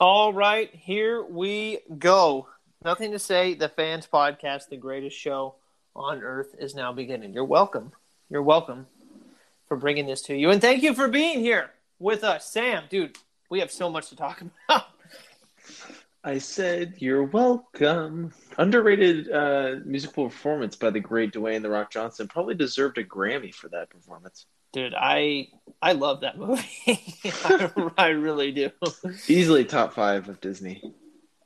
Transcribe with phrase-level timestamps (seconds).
[0.00, 2.48] All right, here we go.
[2.84, 3.54] Nothing to say.
[3.54, 5.54] The fans podcast, the greatest show
[5.94, 7.32] on earth, is now beginning.
[7.32, 7.92] You're welcome.
[8.28, 8.88] You're welcome
[9.68, 11.70] for bringing this to you, and thank you for being here
[12.00, 12.84] with us, Sam.
[12.90, 13.16] Dude,
[13.50, 14.86] we have so much to talk about.
[16.24, 18.32] I said you're welcome.
[18.58, 22.26] Underrated uh, musical performance by the great Dwayne the Rock Johnson.
[22.26, 24.46] Probably deserved a Grammy for that performance.
[24.74, 25.50] Dude, I
[25.80, 26.68] I love that movie.
[27.44, 28.70] I, I really do.
[29.28, 30.82] Easily top five of Disney.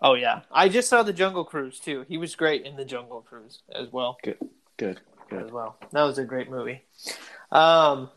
[0.00, 2.06] Oh yeah, I just saw the Jungle Cruise too.
[2.08, 4.16] He was great in the Jungle Cruise as well.
[4.24, 4.38] Good,
[4.78, 5.44] good, good.
[5.44, 6.80] As well, that was a great movie.
[7.52, 8.08] Um,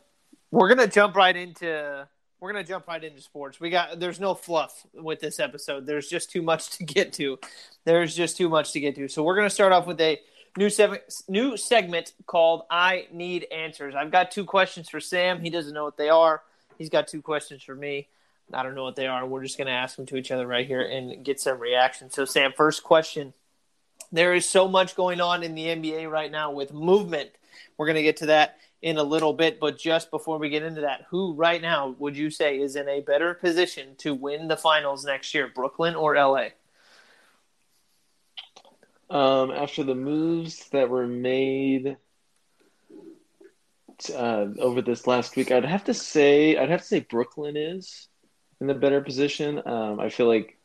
[0.49, 2.07] we're gonna jump right into
[2.39, 3.59] we're gonna jump right into sports.
[3.59, 5.85] We got there's no fluff with this episode.
[5.85, 7.37] There's just too much to get to.
[7.83, 9.09] There's just too much to get to.
[9.09, 10.21] So we're gonna start off with a
[10.57, 15.41] new se- new segment called "I Need Answers." I've got two questions for Sam.
[15.41, 16.41] He doesn't know what they are.
[16.77, 18.07] He's got two questions for me.
[18.53, 19.25] I don't know what they are.
[19.25, 22.09] We're just gonna ask them to each other right here and get some reaction.
[22.09, 23.33] So Sam, first question.
[24.11, 27.31] There is so much going on in the NBA right now with movement.
[27.77, 29.59] We're gonna get to that in a little bit.
[29.59, 32.89] But just before we get into that, who right now would you say is in
[32.89, 36.49] a better position to win the finals next year, Brooklyn or LA?
[39.11, 41.97] Um, after the moves that were made
[44.15, 48.07] uh, over this last week, I'd have to say I'd have to say Brooklyn is
[48.61, 49.61] in the better position.
[49.65, 50.57] Um, I feel like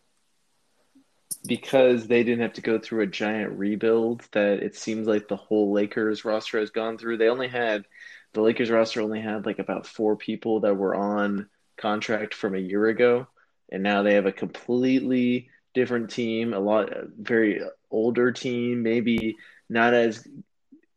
[1.45, 5.35] because they didn't have to go through a giant rebuild that it seems like the
[5.35, 7.17] whole Lakers roster has gone through.
[7.17, 7.85] They only had
[8.33, 12.61] the Lakers roster only had like about four people that were on contract from a
[12.61, 13.27] year ago,
[13.73, 17.61] and now they have a completely different team, a lot very
[17.91, 19.37] older team, maybe
[19.69, 20.27] not as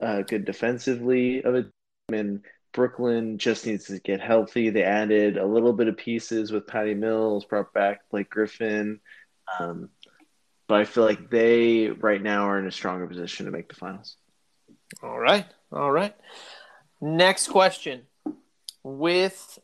[0.02, 1.72] uh, good defensively of a team.
[2.14, 2.42] And
[2.72, 4.70] Brooklyn just needs to get healthy.
[4.70, 9.02] They added a little bit of pieces with Patty Mills, brought back Blake Griffin.
[9.60, 9.90] Um,
[10.68, 13.76] but I feel like they right now are in a stronger position to make the
[13.76, 14.16] finals.
[15.04, 15.46] All right.
[15.74, 16.16] All right.
[17.02, 18.04] Next question.
[18.82, 19.60] With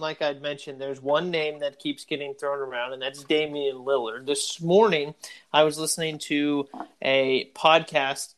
[0.00, 4.26] like I'd mentioned, there's one name that keeps getting thrown around, and that's Damian Lillard.
[4.26, 5.14] This morning,
[5.52, 6.68] I was listening to
[7.00, 8.34] a podcast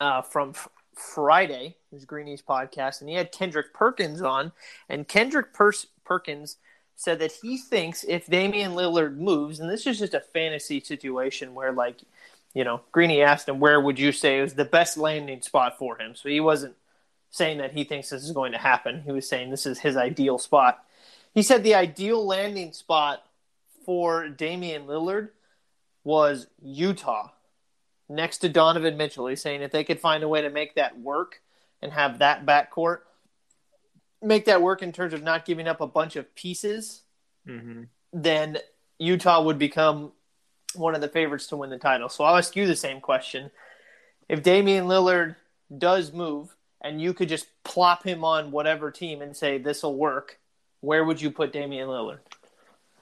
[0.00, 4.52] uh, from f- Friday, was Greenies podcast, and he had Kendrick Perkins on,
[4.88, 5.72] and Kendrick per-
[6.04, 6.56] Perkins
[6.96, 11.54] said that he thinks if Damian Lillard moves, and this is just a fantasy situation
[11.54, 11.98] where like
[12.54, 16.00] you know, Greeny asked him, where would you say is the best landing spot for
[16.00, 16.14] him?
[16.14, 16.74] So he wasn't
[17.36, 19.02] saying that he thinks this is going to happen.
[19.02, 20.84] He was saying this is his ideal spot.
[21.34, 23.22] He said the ideal landing spot
[23.84, 25.30] for Damian Lillard
[26.02, 27.30] was Utah
[28.08, 29.26] next to Donovan Mitchell.
[29.26, 31.42] He's saying if they could find a way to make that work
[31.82, 33.00] and have that backcourt,
[34.22, 37.02] make that work in terms of not giving up a bunch of pieces,
[37.46, 37.82] mm-hmm.
[38.12, 38.58] then
[38.98, 40.12] Utah would become
[40.74, 42.08] one of the favorites to win the title.
[42.08, 43.50] So I'll ask you the same question.
[44.28, 45.36] If Damian Lillard
[45.76, 46.55] does move
[46.86, 50.38] and you could just plop him on whatever team and say this will work,
[50.80, 52.20] where would you put Damian Lillard?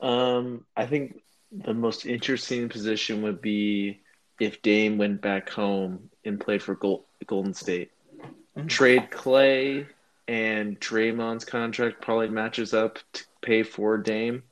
[0.01, 1.21] Um, I think
[1.53, 4.01] the most interesting position would be
[4.41, 7.91] if Dame went back home and played for Gold, Golden State.
[8.57, 8.69] Mm-hmm.
[8.69, 9.87] Trade Clay
[10.27, 14.43] and Draymond's contract probably matches up to pay for Dame.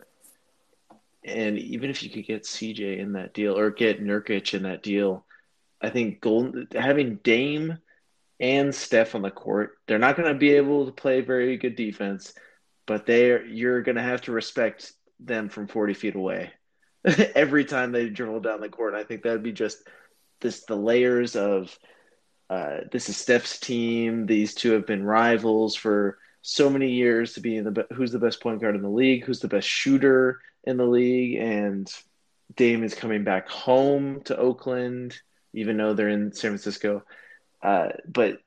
[1.24, 4.82] And even if you could get CJ in that deal or get Nurkic in that
[4.82, 5.24] deal,
[5.80, 7.78] I think Golden having Dame
[8.42, 11.76] and Steph on the court, they're not going to be able to play very good
[11.76, 12.34] defense,
[12.86, 16.50] but they you're going to have to respect them from 40 feet away
[17.04, 18.94] every time they dribble down the court.
[18.94, 19.78] I think that would be just
[20.40, 21.78] this the layers of
[22.50, 24.26] uh, this is Steph's team.
[24.26, 28.18] These two have been rivals for so many years to be in the who's the
[28.18, 31.88] best point guard in the league, who's the best shooter in the league, and
[32.56, 35.16] Dame is coming back home to Oakland,
[35.54, 37.04] even though they're in San Francisco.
[37.62, 38.40] Uh, but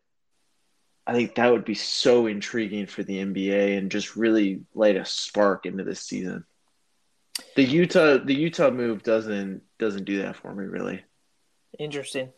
[1.08, 5.06] I think that would be so intriguing for the NBA and just really light a
[5.06, 6.46] spark into this season.
[7.56, 11.04] The Utah the Utah move doesn't doesn't do that for me really.
[11.78, 12.30] Interesting.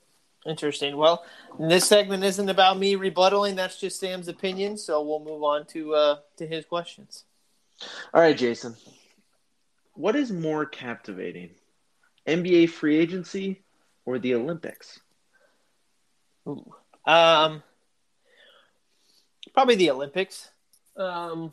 [0.46, 0.98] Interesting.
[0.98, 1.26] Well,
[1.60, 3.56] this segment isn't about me rebuttaling.
[3.56, 4.78] That's just Sam's opinion.
[4.78, 7.26] So we'll move on to uh, to his questions.
[8.14, 8.76] All right, Jason
[9.98, 11.50] what is more captivating,
[12.28, 13.64] NBA free agency
[14.06, 15.00] or the Olympics?
[17.06, 17.64] Um,
[19.54, 20.50] probably the Olympics.
[20.96, 21.52] Um,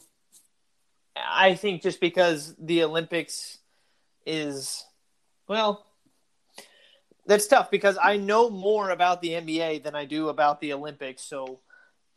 [1.16, 3.58] I think just because the Olympics
[4.26, 4.84] is,
[5.48, 5.86] well,
[7.26, 11.22] that's tough because I know more about the NBA than I do about the Olympics.
[11.22, 11.60] So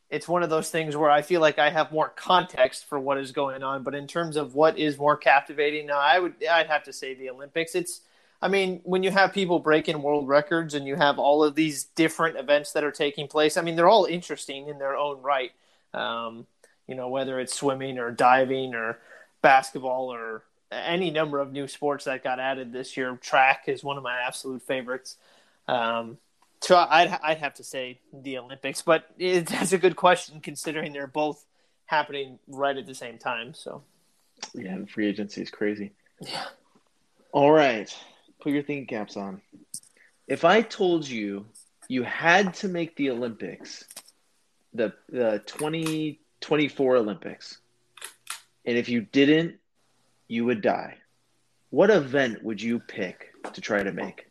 [0.10, 3.18] it's one of those things where I feel like I have more context for what
[3.18, 3.84] is going on.
[3.84, 7.30] But in terms of what is more captivating, I would I'd have to say the
[7.30, 7.76] Olympics.
[7.76, 8.02] It's
[8.42, 11.86] I mean, when you have people breaking world records and you have all of these
[11.86, 15.52] different events that are taking place, I mean, they're all interesting in their own right.
[15.94, 16.46] Um,
[16.88, 19.00] you know, whether it's swimming or diving or
[19.42, 23.18] basketball or any number of new sports that got added this year.
[23.22, 25.18] Track is one of my absolute favorites.
[25.68, 26.18] Um,
[26.62, 30.94] so I'd I'd have to say the Olympics, but it, that's a good question considering
[30.94, 31.46] they're both
[31.86, 33.54] happening right at the same time.
[33.54, 33.84] So
[34.54, 35.92] yeah, and free agency is crazy.
[36.22, 36.46] Yeah.
[37.32, 37.96] All right,
[38.40, 39.42] put your thinking caps on.
[40.28, 41.46] If I told you
[41.88, 43.86] you had to make the Olympics,
[44.74, 47.58] the the twenty twenty four Olympics,
[48.66, 49.56] and if you didn't,
[50.28, 50.98] you would die.
[51.70, 54.28] What event would you pick to try to make?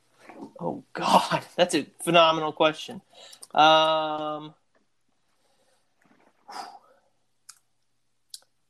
[0.60, 3.00] Oh God, that's a phenomenal question.
[3.54, 4.54] Um,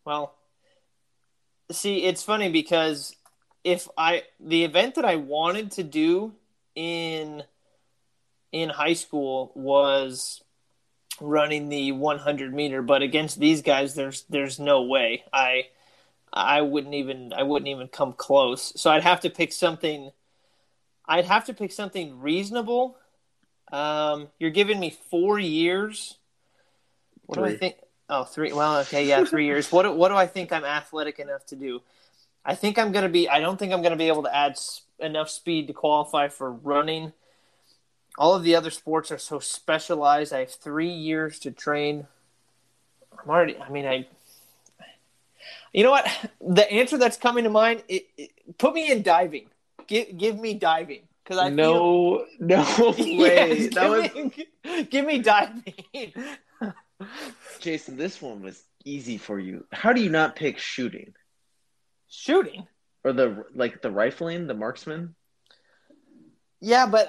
[0.04, 0.34] well,
[1.70, 3.16] see, it's funny because
[3.66, 6.32] if I the event that I wanted to do
[6.76, 7.42] in
[8.52, 10.40] in high school was
[11.20, 15.66] running the 100 meter, but against these guys, there's there's no way I
[16.32, 18.72] I wouldn't even I wouldn't even come close.
[18.80, 20.12] So I'd have to pick something
[21.08, 22.96] I'd have to pick something reasonable.
[23.72, 26.18] Um, you're giving me four years.
[27.24, 27.48] What three.
[27.48, 27.76] do I think?
[28.08, 28.52] Oh, three.
[28.52, 29.72] Well, okay, yeah, three years.
[29.72, 31.82] What what do I think I'm athletic enough to do?
[32.46, 33.28] I think I'm gonna be.
[33.28, 34.58] I don't think I'm gonna be able to add
[35.00, 37.12] enough speed to qualify for running.
[38.16, 40.32] All of the other sports are so specialized.
[40.32, 42.06] I have three years to train.
[43.12, 43.58] I'm already.
[43.58, 44.06] I mean, I.
[45.72, 46.08] You know what?
[46.40, 47.82] The answer that's coming to mind.
[47.88, 49.48] It, it, put me in diving
[49.86, 52.48] give give me diving because I no feel...
[52.48, 53.68] no way.
[53.68, 54.36] Yes, that give, was...
[54.36, 56.12] me, give me diving.
[57.60, 59.64] Jason, this one was easy for you.
[59.72, 61.12] How do you not pick shooting?
[62.18, 62.66] Shooting
[63.04, 65.14] or the like the rifling, the marksman?
[66.60, 67.08] Yeah, but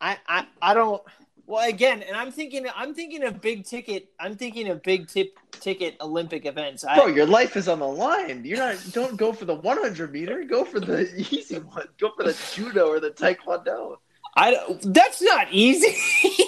[0.00, 1.02] I I I don't.
[1.44, 4.08] Well, again, and I'm thinking, I'm thinking of big ticket.
[4.18, 6.84] I'm thinking of big tip ticket Olympic events.
[6.84, 8.44] Bro, I, your life is on the line.
[8.44, 8.76] You're not.
[8.92, 10.44] Don't go for the 100 meter.
[10.44, 11.88] Go for the easy one.
[11.98, 13.96] Go for the judo or the taekwondo.
[14.36, 14.56] I.
[14.82, 15.96] That's not easy.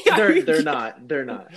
[0.16, 1.08] they're they're not.
[1.08, 1.52] They're not.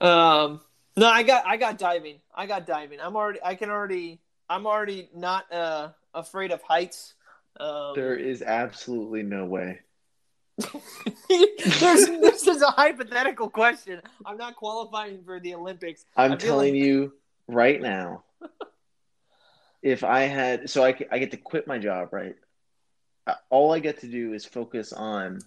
[0.00, 0.60] Um.
[0.96, 2.20] No, I got I got diving.
[2.34, 3.00] I got diving.
[3.00, 3.40] I'm already.
[3.44, 4.20] I can already.
[4.50, 7.14] I'm already not uh afraid of heights.
[7.58, 9.80] Um, there is absolutely no way.
[11.28, 14.00] There's, this is a hypothetical question.
[14.26, 16.04] I'm not qualifying for the Olympics.
[16.16, 16.82] I'm telling like...
[16.82, 17.12] you
[17.48, 18.24] right now.
[19.82, 22.36] if I had, so I, I get to quit my job, right?
[23.26, 25.40] Uh, all I get to do is focus on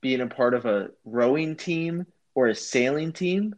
[0.00, 3.54] being a part of a rowing team or a sailing team.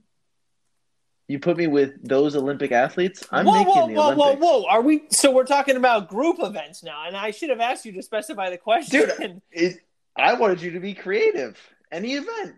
[1.28, 4.42] You put me with those Olympic athletes, I'm whoa, making whoa, the whoa, Olympics.
[4.42, 5.02] Whoa, whoa, Are we?
[5.10, 8.48] So we're talking about group events now, and I should have asked you to specify
[8.48, 9.00] the question.
[9.00, 9.76] Dude, it,
[10.16, 11.58] I wanted you to be creative.
[11.92, 12.54] Any event.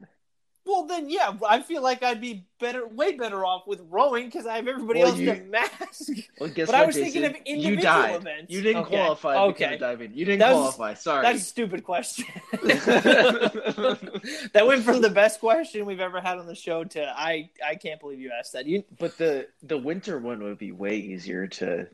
[0.67, 4.47] Well, then, yeah, I feel like I'd be better, way better off with rowing because
[4.47, 6.11] I have everybody well, else you, to mask.
[6.39, 7.13] Well, guess but what, I was Jason?
[7.13, 8.17] thinking of individual you died.
[8.17, 8.53] events.
[8.53, 8.97] You didn't okay.
[8.97, 9.79] qualify okay.
[9.79, 10.13] diving.
[10.15, 10.95] You didn't qualify.
[10.95, 12.27] Sorry, that's a stupid question.
[12.53, 17.51] that went from the best question we've ever had on the show to I.
[17.67, 18.67] I can't believe you asked that.
[18.67, 21.89] You, but the the winter one would be way easier to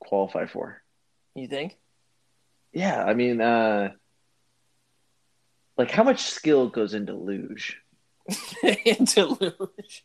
[0.00, 0.82] qualify for.
[1.34, 1.78] You think?
[2.72, 3.92] Yeah, I mean, uh,
[5.76, 7.81] like how much skill goes into luge?
[8.84, 10.04] into luge.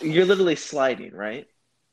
[0.00, 1.46] You're literally sliding, right?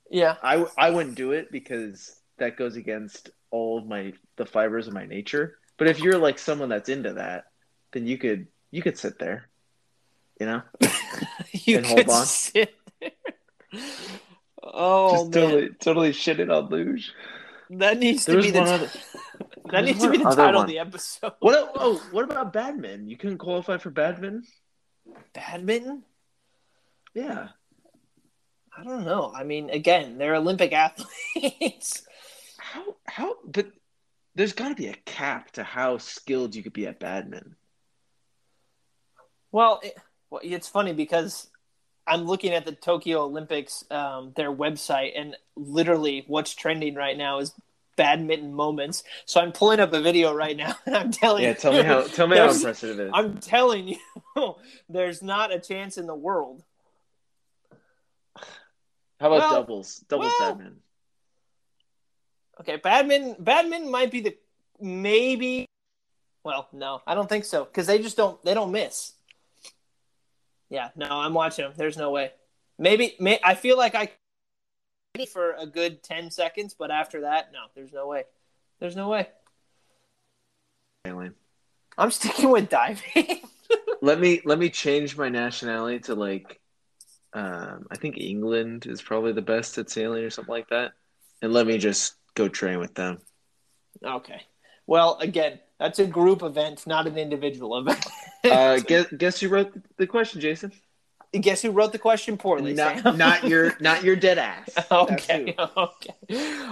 [0.10, 0.36] Yeah.
[0.44, 4.94] I I wouldn't do it because that goes against all of my the fibers of
[4.94, 5.58] my nature.
[5.78, 7.46] But if you're like someone that's into that,
[7.94, 9.50] then you could you could sit there,
[10.40, 10.62] you know,
[11.52, 12.26] you and hold on.
[12.26, 13.12] Sit there.
[14.64, 15.32] Oh, just man.
[15.32, 17.12] totally totally shit on luge.
[17.72, 18.62] That needs to be the.
[18.62, 18.90] Other...
[19.72, 20.66] That needs to be the title one.
[20.66, 21.34] of the episode.
[21.40, 21.72] What?
[21.76, 23.10] Oh, what about badminton?
[23.10, 24.44] You couldn't qualify for badminton.
[25.34, 26.04] Badminton?
[27.14, 27.50] Yeah.
[28.78, 29.32] I don't know.
[29.36, 32.04] I mean, again, they're Olympic athletes.
[32.58, 32.96] how?
[33.06, 33.36] How?
[33.46, 33.72] But
[34.36, 37.56] there's got to be a cap to how skilled you could be at badminton.
[39.52, 39.98] Well, it,
[40.30, 41.50] well, it's funny because
[42.08, 47.40] I'm looking at the Tokyo Olympics, um, their website, and literally what's trending right now
[47.40, 47.54] is
[48.02, 49.04] badminton moments.
[49.26, 51.56] So I'm pulling up a video right now, and I'm telling yeah, you.
[51.56, 53.12] tell me how tell me how impressive it is.
[53.14, 53.98] I'm telling you,
[54.90, 56.64] there's not a chance in the world.
[59.20, 60.04] How about well, doubles?
[60.10, 60.80] Doubles well, badminton.
[62.62, 63.36] Okay, badminton.
[63.38, 64.38] Badminton might be the
[64.80, 65.68] maybe.
[66.44, 68.44] Well, no, I don't think so because they just don't.
[68.44, 69.14] They don't miss.
[70.72, 71.74] Yeah, no, I'm watching him.
[71.76, 72.32] There's no way.
[72.80, 74.10] Maybe may, I feel like I
[75.32, 78.24] for a good 10 seconds, but after that, no, there's no way.
[78.80, 79.28] There's no way.
[81.98, 83.42] I'm sticking with diving.
[84.02, 86.60] let me let me change my nationality to like
[87.34, 90.94] um, I think England is probably the best at sailing or something like that.
[91.42, 93.20] And let me just go train with them.
[94.04, 94.42] Okay.
[94.88, 98.06] Well, again, that's a group event, not an individual event.
[98.44, 100.72] uh, guess guess who wrote the question, Jason?
[101.34, 102.74] Guess who wrote the question poorly?
[102.74, 103.18] Not, Sam?
[103.18, 104.70] not your not your dead ass.
[104.92, 105.56] okay.
[105.78, 106.14] Okay.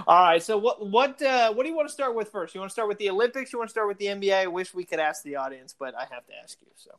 [0.06, 0.42] All right.
[0.42, 2.54] So what what uh, what do you want to start with first?
[2.54, 3.52] You want to start with the Olympics?
[3.52, 4.34] You want to start with the NBA?
[4.34, 6.68] I wish we could ask the audience, but I have to ask you.
[6.76, 6.90] So.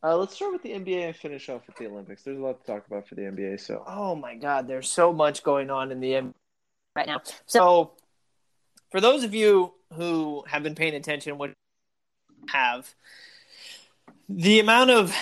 [0.00, 2.22] Uh, let's start with the NBA and finish off with the Olympics.
[2.22, 3.60] There's a lot to talk about for the NBA.
[3.60, 3.82] So.
[3.84, 6.34] Oh my God, there's so much going on in the NBA
[6.94, 7.20] right now.
[7.46, 7.92] So,
[8.92, 11.54] for those of you who have been paying attention, would
[12.50, 12.94] have
[14.28, 15.16] the amount of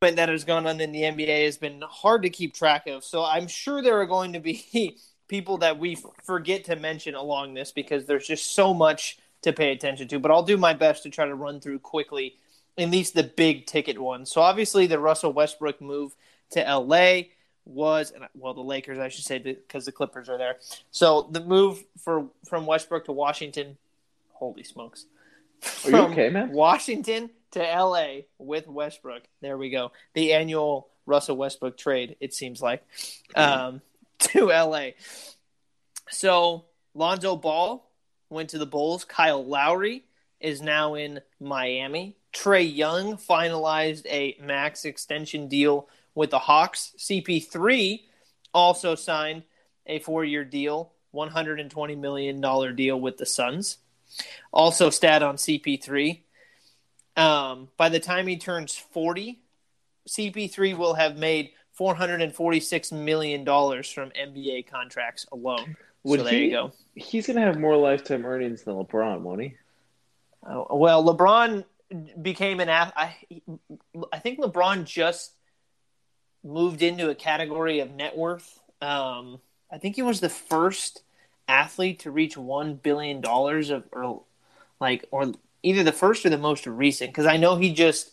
[0.00, 3.02] that has gone on in the NBA has been hard to keep track of.
[3.02, 4.98] So I'm sure there are going to be
[5.28, 9.72] people that we forget to mention along this because there's just so much to pay
[9.72, 10.18] attention to.
[10.18, 12.36] But I'll do my best to try to run through quickly
[12.76, 14.30] at least the big ticket ones.
[14.30, 16.14] So obviously the Russell Westbrook move
[16.50, 17.28] to LA
[17.64, 20.56] was well the Lakers I should say because the Clippers are there.
[20.90, 23.78] So the move for from Westbrook to Washington,
[24.32, 25.06] holy smokes.
[25.84, 26.52] Are you okay, man?
[26.52, 29.22] Washington to LA with Westbrook.
[29.40, 29.92] There we go.
[30.12, 32.84] The annual Russell Westbrook trade, it seems like,
[33.34, 33.80] um,
[34.18, 34.90] to LA.
[36.10, 37.90] So Lonzo Ball
[38.28, 39.06] went to the Bulls.
[39.06, 40.04] Kyle Lowry
[40.38, 42.16] is now in Miami.
[42.34, 46.92] Trae Young finalized a max extension deal with the Hawks.
[46.98, 48.00] CP3
[48.52, 49.44] also signed
[49.86, 53.78] a four year deal, $120 million deal with the Suns.
[54.52, 56.20] Also, stat on CP3
[57.16, 59.40] um, by the time he turns 40,
[60.08, 65.76] CP3 will have made $446 million from NBA contracts alone.
[66.04, 66.72] Would so there he, you go.
[66.94, 69.54] He's going to have more lifetime earnings than LeBron, won't he?
[70.46, 71.64] Oh, well, LeBron
[72.20, 73.42] became an athlete.
[74.12, 75.32] I think LeBron just
[76.44, 78.60] moved into a category of net worth.
[78.80, 81.02] Um, I think he was the first
[81.48, 84.22] athlete to reach one billion dollars of or
[84.80, 85.32] like or
[85.66, 88.12] either the first or the most recent because I know he just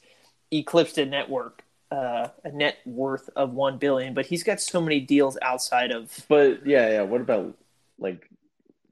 [0.51, 4.99] eclipsed a network uh, a net worth of one billion, but he's got so many
[4.99, 6.25] deals outside of.
[6.27, 7.01] But yeah, yeah.
[7.03, 7.55] What about
[7.99, 8.27] like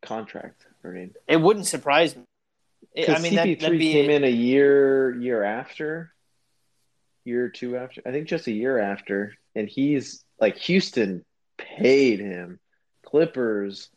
[0.04, 1.16] contract earning?
[1.28, 2.24] It wouldn't surprise me.
[3.08, 6.14] I mean, CP3 that, came in a year year after,
[7.26, 8.02] year or two after.
[8.06, 11.26] I think just a year after, and he's like Houston
[11.58, 12.60] paid him,
[13.04, 13.90] Clippers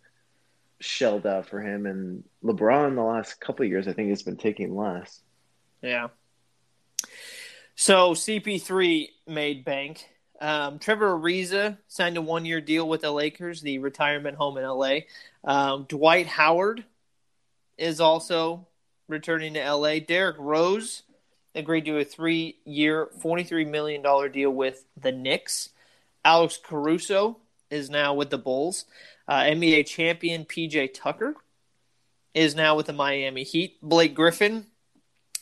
[0.81, 4.75] shelled out for him, and LeBron the last couple years I think has been taking
[4.75, 5.21] less.
[5.83, 6.09] Yeah.
[7.77, 10.09] So CP3 made bank.
[10.41, 14.99] Um, Trevor Ariza signed a one-year deal with the Lakers, the retirement home in LA.
[15.45, 16.85] Um, Dwight Howard
[17.79, 18.67] is also
[19.09, 20.01] returning to LA.
[20.01, 21.03] Derrick Rose
[21.55, 25.71] agreed to a three-year, $43 million deal with the Knicks.
[26.25, 27.39] Alex Caruso
[27.71, 28.87] is now with the Bulls.
[29.27, 31.35] Uh, NBA champion PJ Tucker
[32.35, 33.79] is now with the Miami Heat.
[33.83, 34.67] Blake Griffin,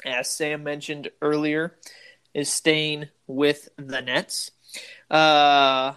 [0.04, 1.76] as Sam mentioned earlier,
[2.34, 4.52] is staying with the Nets.
[5.10, 5.94] Uh,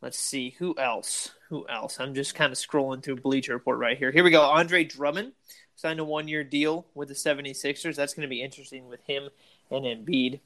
[0.00, 1.32] let's see who else.
[1.48, 2.00] Who else?
[2.00, 4.10] I'm just kind of scrolling through Bleacher Report right here.
[4.10, 4.42] Here we go.
[4.42, 5.32] Andre Drummond
[5.76, 7.96] signed a one year deal with the 76ers.
[7.96, 9.28] That's going to be interesting with him
[9.70, 10.40] and Embiid.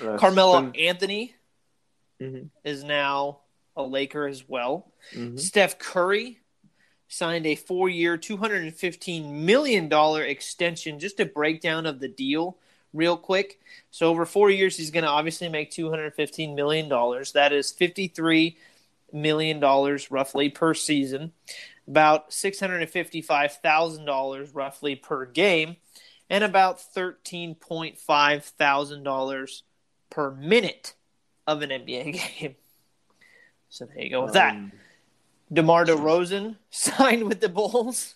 [0.00, 0.76] Uh, Carmelo been...
[0.76, 1.34] Anthony
[2.20, 2.46] mm-hmm.
[2.64, 3.40] is now
[3.78, 4.92] a Laker as well.
[5.14, 5.38] Mm-hmm.
[5.38, 6.40] Steph Curry
[7.08, 9.90] signed a four year, $215 million
[10.22, 10.98] extension.
[10.98, 12.58] Just a breakdown of the deal,
[12.92, 13.60] real quick.
[13.90, 16.90] So, over four years, he's going to obviously make $215 million.
[16.90, 18.56] That is $53
[19.12, 19.60] million
[20.10, 21.32] roughly per season,
[21.86, 25.76] about $655,000 roughly per game,
[26.28, 29.08] and about $13.5 thousand
[30.10, 30.92] per minute
[31.46, 32.56] of an NBA game.
[33.70, 34.54] So there you go with that.
[34.54, 34.72] Um,
[35.52, 38.14] DeMar DeRozan signed with the Bulls.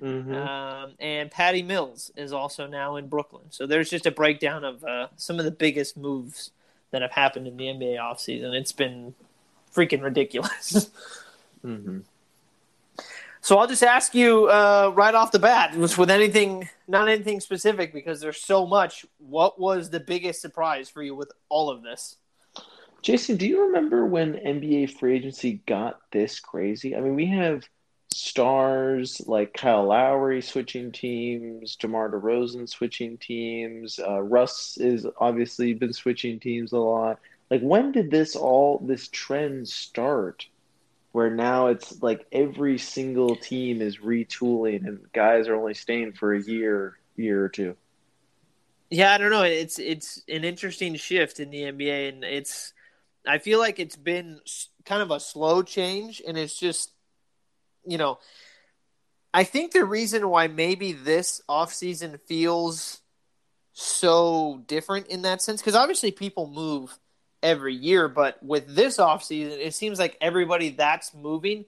[0.00, 0.34] Mm-hmm.
[0.34, 3.44] Um, and Patty Mills is also now in Brooklyn.
[3.50, 6.50] So there's just a breakdown of uh, some of the biggest moves
[6.90, 8.52] that have happened in the NBA offseason.
[8.54, 9.14] It's been
[9.74, 10.90] freaking ridiculous.
[11.64, 12.00] mm-hmm.
[13.40, 17.92] So I'll just ask you uh, right off the bat, with anything, not anything specific,
[17.92, 19.04] because there's so much.
[19.18, 22.18] What was the biggest surprise for you with all of this?
[23.02, 26.94] Jason, do you remember when NBA free agency got this crazy?
[26.94, 27.64] I mean, we have
[28.14, 33.98] stars like Kyle Lowry switching teams, DeMar DeRozan switching teams.
[33.98, 37.18] Uh, Russ is obviously been switching teams a lot.
[37.50, 40.46] Like, when did this all this trend start?
[41.10, 46.32] Where now it's like every single team is retooling and guys are only staying for
[46.32, 47.76] a year, year or two.
[48.88, 49.42] Yeah, I don't know.
[49.42, 52.72] It's it's an interesting shift in the NBA, and it's
[53.26, 54.40] I feel like it's been
[54.84, 56.92] kind of a slow change, and it's just
[57.84, 58.18] you know,
[59.34, 63.00] I think the reason why maybe this offseason feels
[63.72, 66.96] so different in that sense, because obviously people move
[67.42, 71.64] every year, but with this offseason, it seems like everybody that's moving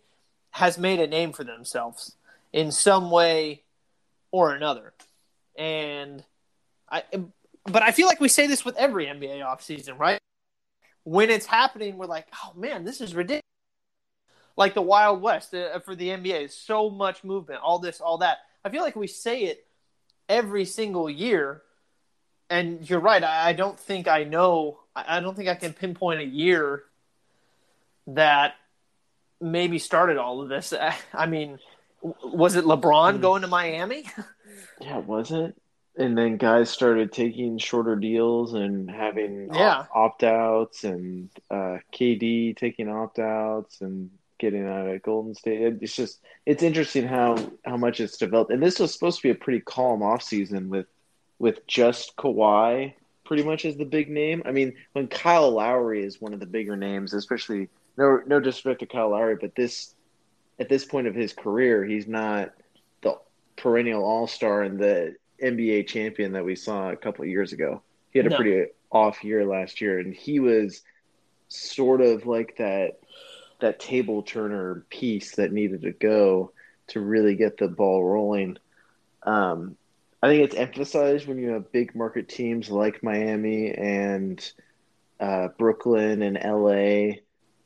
[0.51, 2.15] has made a name for themselves
[2.53, 3.63] in some way
[4.31, 4.93] or another.
[5.57, 6.23] And
[6.91, 7.03] I
[7.67, 10.19] but I feel like we say this with every NBA offseason, right?
[11.05, 13.45] When it's happening, we're like, oh man, this is ridiculous
[14.57, 16.45] like the Wild West uh, for the NBA.
[16.45, 18.39] Is so much movement, all this, all that.
[18.65, 19.67] I feel like we say it
[20.29, 21.63] every single year,
[22.49, 23.23] and you're right.
[23.23, 24.81] I, I don't think I know.
[24.95, 26.85] I, I don't think I can pinpoint a year
[28.09, 28.55] that
[29.41, 30.73] maybe started all of this.
[31.15, 31.59] I mean,
[32.03, 33.21] was it LeBron hmm.
[33.21, 34.05] going to Miami?
[34.81, 35.57] yeah, was it?
[35.97, 39.87] And then guys started taking shorter deals and having yeah.
[39.95, 45.79] opt outs, and uh, KD taking opt outs, and getting out of Golden State.
[45.81, 48.51] It's just it's interesting how how much it's developed.
[48.51, 50.87] And this was supposed to be a pretty calm off season with
[51.39, 54.43] with just Kawhi pretty much as the big name.
[54.45, 58.81] I mean, when Kyle Lowry is one of the bigger names, especially no no disrespect
[58.81, 59.95] to Kyle Lowry, but this
[60.59, 62.53] at this point of his career, he's not
[63.03, 63.19] the
[63.57, 67.83] perennial all star and the NBA champion that we saw a couple of years ago.
[68.11, 68.37] He had a no.
[68.37, 70.83] pretty off year last year, and he was
[71.49, 73.01] sort of like that
[73.61, 76.53] that table turner piece that needed to go
[76.89, 78.59] to really get the ball rolling.
[79.23, 79.77] Um,
[80.23, 84.53] I think it's emphasized when you have big market teams like Miami and
[85.21, 87.21] uh, Brooklyn and LA,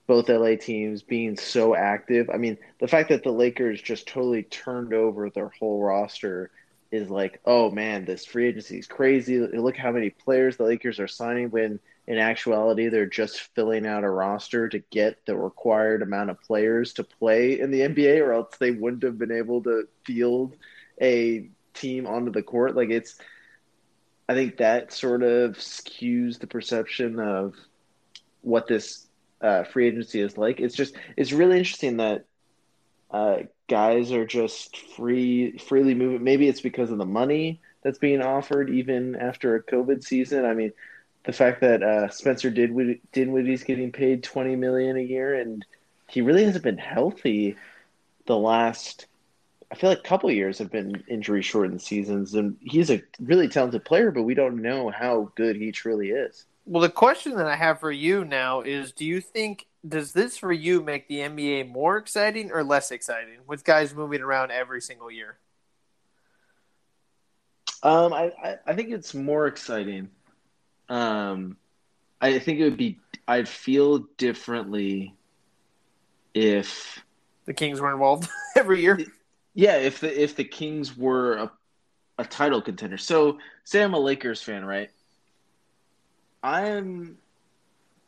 [0.06, 2.30] both LA teams being so active.
[2.30, 6.50] I mean, the fact that the Lakers just totally turned over their whole roster
[6.90, 9.38] is like, oh man, this free agency is crazy.
[9.38, 14.02] Look how many players the Lakers are signing when in actuality, they're just filling out
[14.02, 18.32] a roster to get the required amount of players to play in the NBA, or
[18.32, 20.56] else they wouldn't have been able to field
[21.02, 22.74] a team onto the court.
[22.74, 23.16] Like it's,
[24.26, 27.56] I think that sort of skews the perception of
[28.40, 29.06] what this
[29.42, 30.60] uh, free agency is like.
[30.60, 32.24] It's just, it's really interesting that
[33.10, 36.24] uh, guys are just free, freely moving.
[36.24, 40.44] Maybe it's because of the money that's being offered even after a COVID season.
[40.44, 40.72] I mean,
[41.24, 45.64] the fact that uh, Spencer Dinwiddie, Dinwiddie's getting paid twenty million a year, and
[46.08, 47.56] he really hasn't been healthy
[48.26, 49.06] the last.
[49.70, 53.48] I feel like a couple years have been injury shortened seasons, and he's a really
[53.48, 56.46] talented player, but we don't know how good he truly is.
[56.64, 60.36] Well, the question that I have for you now is: Do you think does this
[60.36, 64.80] for you make the NBA more exciting or less exciting with guys moving around every
[64.80, 65.38] single year?
[67.82, 70.10] Um, I, I, I think it's more exciting.
[70.88, 71.56] Um,
[72.20, 72.98] I think it would be.
[73.28, 75.14] I'd feel differently
[76.34, 77.04] if
[77.44, 78.98] the Kings were involved every year.
[79.54, 81.52] Yeah, if the if the Kings were a,
[82.18, 82.96] a title contender.
[82.96, 84.90] So, say I'm a Lakers fan, right?
[86.42, 87.18] I'm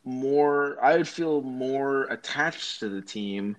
[0.05, 0.83] more.
[0.83, 3.57] I would feel more attached to the team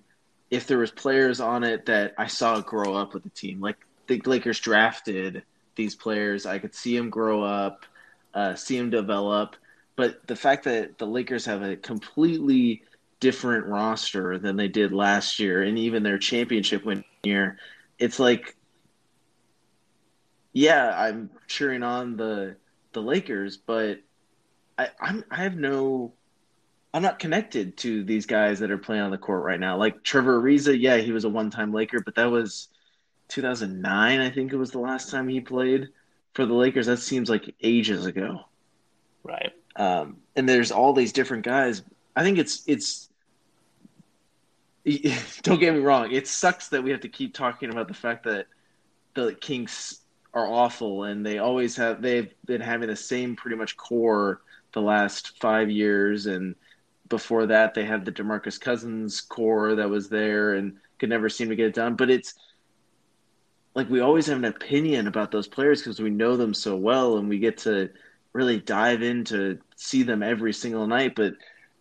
[0.50, 3.60] if there was players on it that I saw grow up with the team.
[3.60, 5.42] Like the Lakers drafted
[5.76, 7.86] these players, I could see them grow up
[8.34, 9.56] uh, see them develop.
[9.96, 12.82] But the fact that the Lakers have a completely
[13.20, 17.58] different roster than they did last year, and even their championship win year,
[17.98, 18.56] it's like,
[20.52, 22.56] yeah, I'm cheering on the
[22.92, 24.00] the Lakers, but
[24.78, 26.12] I, I'm I have no
[26.94, 29.76] I'm not connected to these guys that are playing on the court right now.
[29.78, 32.68] Like Trevor Ariza, yeah, he was a one-time Laker, but that was
[33.28, 35.88] 2009, I think it was the last time he played
[36.34, 38.40] for the Lakers, that seems like ages ago.
[39.22, 39.52] Right.
[39.76, 41.82] Um, and there's all these different guys.
[42.16, 43.08] I think it's it's.
[45.42, 46.10] Don't get me wrong.
[46.10, 48.46] It sucks that we have to keep talking about the fact that
[49.14, 50.00] the Kings
[50.34, 52.02] are awful, and they always have.
[52.02, 56.54] They've been having the same pretty much core the last five years, and
[57.12, 61.50] before that they had the Demarcus Cousins core that was there and could never seem
[61.50, 61.94] to get it done.
[61.94, 62.32] But it's
[63.74, 67.18] like we always have an opinion about those players because we know them so well
[67.18, 67.90] and we get to
[68.32, 71.14] really dive in to see them every single night.
[71.14, 71.34] But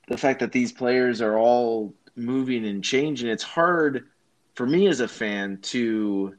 [0.10, 4.08] the fact that these players are all moving and changing, it's hard
[4.56, 6.36] for me as a fan to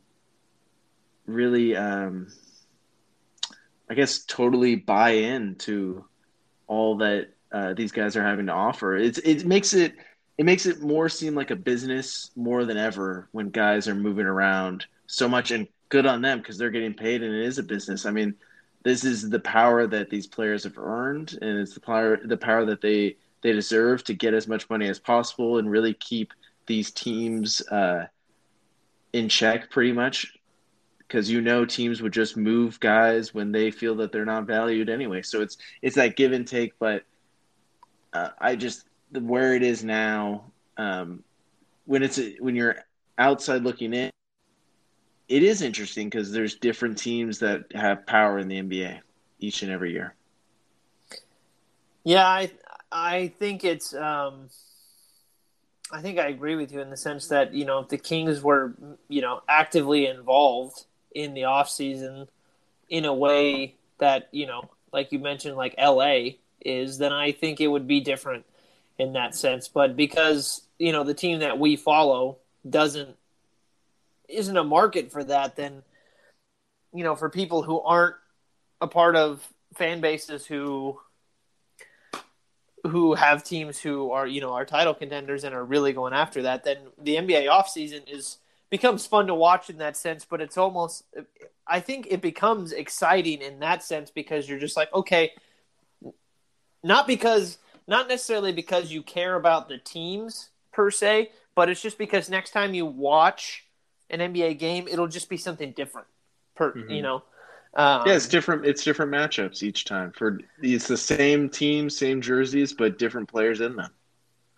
[1.24, 2.28] really, um,
[3.88, 6.04] I guess, totally buy into
[6.66, 8.96] all that uh, these guys are having to offer.
[8.96, 9.94] It's it makes it
[10.38, 14.26] it makes it more seem like a business more than ever when guys are moving
[14.26, 17.62] around so much and good on them because they're getting paid and it is a
[17.62, 18.06] business.
[18.06, 18.34] I mean,
[18.82, 22.64] this is the power that these players have earned and it's the power the power
[22.64, 26.32] that they they deserve to get as much money as possible and really keep
[26.66, 28.06] these teams uh,
[29.12, 30.32] in check pretty much
[31.12, 34.88] because you know teams would just move guys when they feel that they're not valued
[34.88, 35.20] anyway.
[35.20, 36.78] So it's it's that give and take.
[36.78, 37.04] But
[38.12, 40.44] uh, I just where it is now,
[40.76, 41.22] um,
[41.86, 42.76] when it's when you're
[43.18, 44.10] outside looking in,
[45.28, 49.00] it is interesting because there's different teams that have power in the NBA
[49.40, 50.14] each and every year.
[52.04, 52.50] Yeah, I
[52.90, 54.48] I think it's um,
[55.90, 58.42] I think I agree with you in the sense that you know if the Kings
[58.42, 58.74] were
[59.08, 62.28] you know actively involved in the off season
[62.88, 66.30] in a way that you know like you mentioned like LA
[66.64, 68.44] is then I think it would be different
[68.98, 69.68] in that sense.
[69.68, 73.16] But because you know the team that we follow doesn't
[74.28, 75.82] isn't a market for that then
[76.94, 78.14] you know for people who aren't
[78.80, 80.98] a part of fan bases who
[82.84, 86.42] who have teams who are you know are title contenders and are really going after
[86.42, 88.38] that then the NBA offseason is
[88.72, 91.04] becomes fun to watch in that sense, but it's almost
[91.66, 95.32] I think it becomes exciting in that sense because you're just like, okay,
[96.82, 101.98] not because not necessarily because you care about the teams per se, but it's just
[101.98, 103.64] because next time you watch
[104.10, 106.06] an NBA game, it'll just be something different.
[106.54, 106.90] Per mm-hmm.
[106.90, 107.22] you know.
[107.74, 108.66] Um, yeah, it's different.
[108.66, 110.12] It's different matchups each time.
[110.12, 113.90] For it's the same team, same jerseys, but different players in them.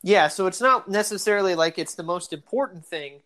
[0.03, 3.21] Yeah, so it's not necessarily like it's the most important thing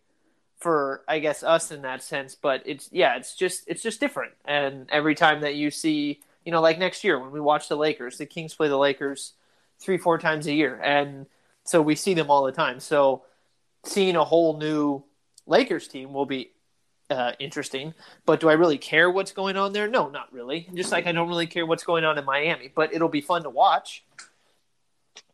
[0.57, 2.35] for I guess us in that sense.
[2.35, 4.33] But it's yeah, it's just it's just different.
[4.45, 7.75] And every time that you see, you know, like next year when we watch the
[7.75, 9.33] Lakers, the Kings play the Lakers
[9.79, 11.25] three four times a year, and
[11.63, 12.79] so we see them all the time.
[12.79, 13.23] So
[13.83, 15.03] seeing a whole new
[15.45, 16.51] Lakers team will be
[17.09, 17.93] uh, interesting.
[18.25, 19.87] But do I really care what's going on there?
[19.87, 20.67] No, not really.
[20.73, 23.43] Just like I don't really care what's going on in Miami, but it'll be fun
[23.43, 24.03] to watch.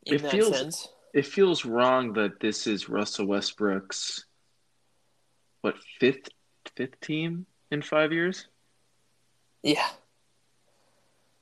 [0.05, 0.87] it feels sense.
[1.13, 4.25] it feels wrong that this is Russell Westbrook's
[5.61, 6.29] what fifth
[6.75, 8.47] fifth team in five years?
[9.63, 9.87] Yeah.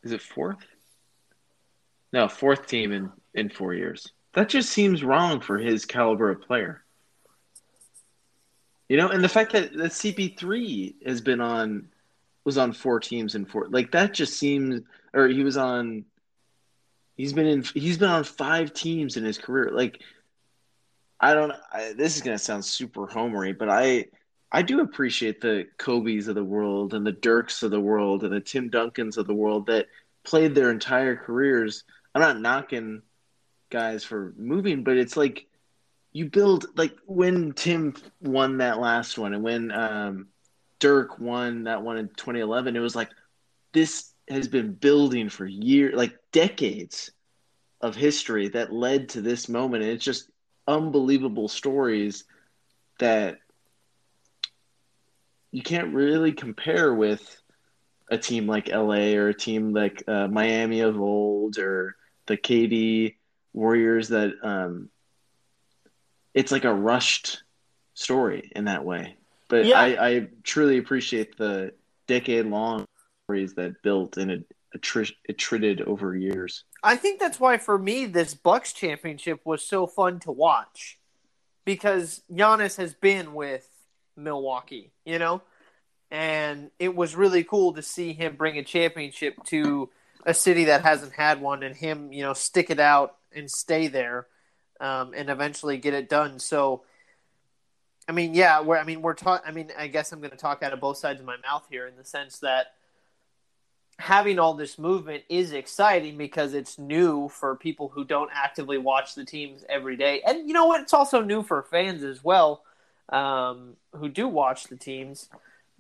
[0.04, 0.66] Is it fourth?
[2.12, 4.12] No, fourth team in in four years.
[4.34, 6.84] That just seems wrong for his caliber of player.
[8.90, 11.90] You know, and the fact that that CP3 has been on
[12.44, 14.82] was on four teams in four like that just seems
[15.14, 16.06] or he was on
[17.16, 20.02] he's been in he's been on five teams in his career like
[21.24, 21.54] I don't.
[21.72, 24.08] I, this is gonna sound super homery, but I
[24.54, 28.32] I do appreciate the Kobe's of the world and the Dirks of the world and
[28.32, 29.88] the Tim Duncans of the world that
[30.24, 31.84] played their entire careers.
[32.14, 33.02] I'm not knocking
[33.72, 35.48] guys for moving, but it's like
[36.12, 40.28] you build like when Tim won that last one and when um,
[40.78, 42.76] Dirk won that one in 2011.
[42.76, 43.10] It was like
[43.74, 47.10] this has been building for years, like decades
[47.82, 49.82] of history that led to this moment.
[49.82, 50.30] And it's just
[50.68, 52.26] unbelievable stories
[53.00, 53.40] that
[55.54, 57.40] you can't really compare with
[58.10, 63.16] a team like LA or a team like uh, Miami of old or the KD
[63.54, 64.90] Warriors that um,
[66.34, 67.44] it's like a rushed
[67.94, 69.16] story in that way.
[69.48, 69.80] But yeah.
[69.80, 71.74] I, I truly appreciate the
[72.08, 72.88] decade long
[73.26, 76.64] stories that built and it, it, over years.
[76.84, 80.98] I think that's why for me this Bucks championship was so fun to watch
[81.64, 83.70] because Giannis has been with
[84.16, 85.42] Milwaukee, you know?
[86.12, 89.90] And it was really cool to see him bring a championship to
[90.26, 93.88] a city that hasn't had one and him, you know, stick it out and stay
[93.88, 94.28] there
[94.80, 96.40] um, and eventually get it done.
[96.40, 96.84] So,
[98.08, 100.38] I mean, yeah, we're, I mean, we're talking, I mean, I guess I'm going to
[100.38, 102.68] talk out of both sides of my mouth here in the sense that
[104.00, 109.16] having all this movement is exciting because it's new for people who don't actively watch
[109.16, 110.22] the teams every day.
[110.26, 110.82] And you know what?
[110.82, 112.64] It's also new for fans as well
[113.10, 115.30] um, who do watch the teams.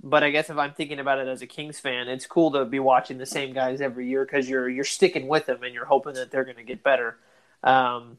[0.01, 2.65] But I guess if I'm thinking about it as a Kings fan, it's cool to
[2.65, 5.85] be watching the same guys every year because you're you're sticking with them and you're
[5.85, 7.17] hoping that they're going to get better.
[7.63, 8.17] Um,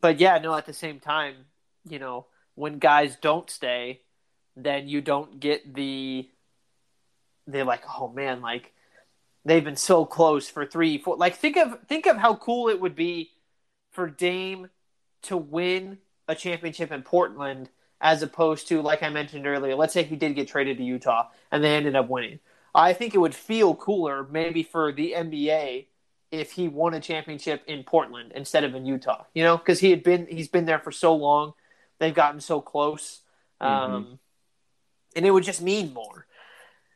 [0.00, 1.34] but yeah, no, at the same time,
[1.88, 4.00] you know, when guys don't stay,
[4.56, 6.28] then you don't get the
[7.46, 8.72] they're like, oh man, like
[9.44, 11.16] they've been so close for three, four.
[11.16, 13.30] Like think of think of how cool it would be
[13.90, 14.68] for Dame
[15.22, 17.68] to win a championship in Portland
[18.02, 19.74] as opposed to like I mentioned earlier.
[19.76, 22.40] Let's say he did get traded to Utah and they ended up winning.
[22.74, 25.86] I think it would feel cooler maybe for the NBA
[26.32, 29.24] if he won a championship in Portland instead of in Utah.
[29.34, 31.54] You know, because he had been he's been there for so long,
[31.98, 33.20] they've gotten so close,
[33.60, 33.94] Mm-hmm.
[33.94, 34.18] um,
[35.14, 36.26] and it would just mean more.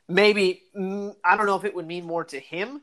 [0.09, 2.81] Maybe mm, I don't know if it would mean more to him.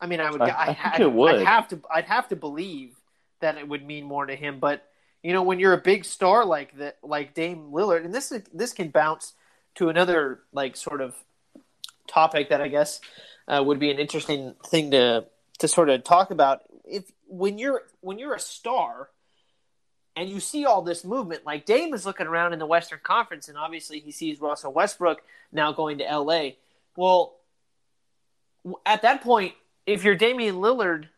[0.00, 0.40] I mean, I would.
[0.40, 1.34] I- I, I it would.
[1.36, 1.80] I'd have to.
[1.92, 2.94] I'd have to believe
[3.40, 4.58] that it would mean more to him.
[4.60, 4.86] But
[5.22, 8.42] you know, when you're a big star like that, like Dame Lillard, and this is,
[8.52, 9.34] this can bounce
[9.76, 11.14] to another like sort of
[12.06, 13.00] topic that I guess
[13.48, 15.26] uh, would be an interesting thing to
[15.58, 16.62] to sort of talk about.
[16.84, 19.10] If when you're when you're a star
[20.14, 23.48] and you see all this movement, like Dame is looking around in the Western Conference,
[23.48, 26.50] and obviously he sees Russell Westbrook now going to LA.
[26.96, 27.36] Well,
[28.84, 29.54] at that point,
[29.86, 31.08] if you're Damian Lillard,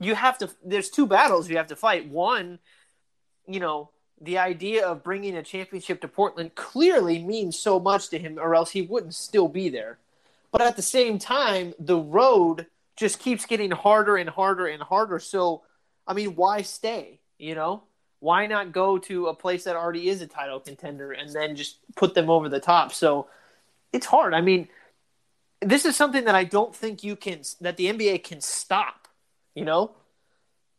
[0.00, 0.50] you have to.
[0.64, 2.08] There's two battles you have to fight.
[2.08, 2.58] One,
[3.48, 8.18] you know, the idea of bringing a championship to Portland clearly means so much to
[8.18, 9.98] him, or else he wouldn't still be there.
[10.50, 15.18] But at the same time, the road just keeps getting harder and harder and harder.
[15.18, 15.62] So,
[16.06, 17.20] I mean, why stay?
[17.38, 17.82] You know,
[18.18, 21.78] why not go to a place that already is a title contender and then just
[21.94, 22.92] put them over the top?
[22.92, 23.28] So,
[23.92, 24.34] it's hard.
[24.34, 24.68] I mean,
[25.60, 29.08] this is something that I don't think you can that the NBA can stop.
[29.54, 29.92] You know,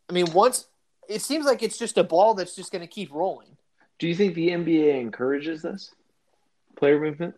[0.09, 0.65] I mean, once
[1.09, 3.57] it seems like it's just a ball that's just going to keep rolling.
[3.97, 5.93] Do you think the NBA encourages this
[6.77, 7.35] player movement?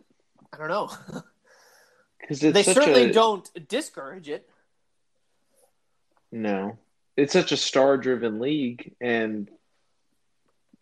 [0.52, 0.90] I don't know.
[2.20, 4.48] Because they certainly a, don't discourage it.
[6.30, 6.78] No,
[7.16, 9.50] it's such a star-driven league, and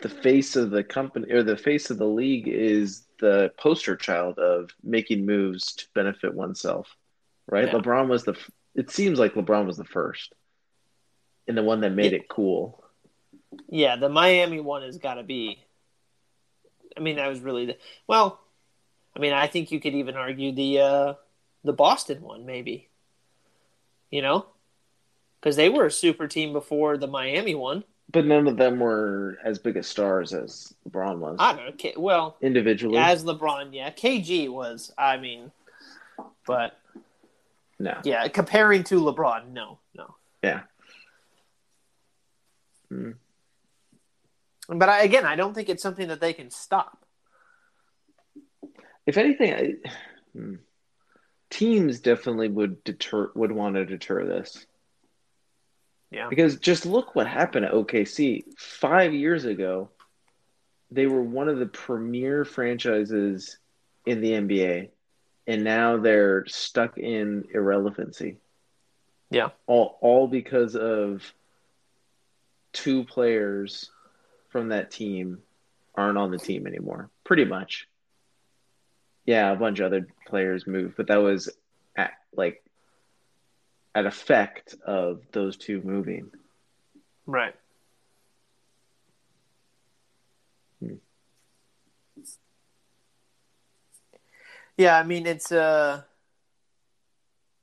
[0.02, 4.38] the face of the company or the face of the league is the poster child
[4.38, 6.94] of making moves to benefit oneself.
[7.48, 7.66] Right?
[7.66, 7.72] Yeah.
[7.72, 8.32] LeBron was the.
[8.32, 10.34] f- It seems like LeBron was the first,
[11.48, 12.18] and the one that made Yeah.
[12.18, 12.79] it cool.
[13.68, 15.62] Yeah, the Miami one has got to be.
[16.96, 18.40] I mean, that was really the well.
[19.16, 21.14] I mean, I think you could even argue the uh,
[21.64, 22.88] the Boston one, maybe.
[24.10, 24.46] You know,
[25.40, 27.84] because they were a super team before the Miami one.
[28.12, 31.92] But none of them were as big as stars as LeBron was I don't know.
[31.96, 32.98] Well, individually.
[32.98, 34.92] as LeBron, yeah, KG was.
[34.98, 35.52] I mean,
[36.44, 36.76] but
[37.78, 40.14] no, yeah, comparing to LeBron, no, no.
[40.42, 40.62] yeah.
[42.92, 43.14] Mm.
[44.78, 47.04] But I, again, I don't think it's something that they can stop.
[49.04, 49.74] If anything, I,
[50.32, 50.54] hmm.
[51.50, 54.64] teams definitely would deter would want to deter this
[56.12, 59.90] Yeah, because just look what happened at OKC five years ago.
[60.92, 63.58] They were one of the premier franchises
[64.06, 64.90] in the NBA,
[65.46, 68.36] and now they're stuck in irrelevancy.
[69.32, 69.50] Yeah.
[69.66, 71.32] all all because of
[72.72, 73.90] two players
[74.50, 75.38] from that team
[75.94, 77.10] aren't on the team anymore.
[77.24, 77.88] Pretty much.
[79.24, 81.50] Yeah, a bunch of other players moved, but that was
[81.96, 82.62] at, like
[83.94, 86.30] an effect of those two moving.
[87.26, 87.54] right.
[90.80, 90.94] Hmm.
[94.76, 96.02] Yeah, I mean it's uh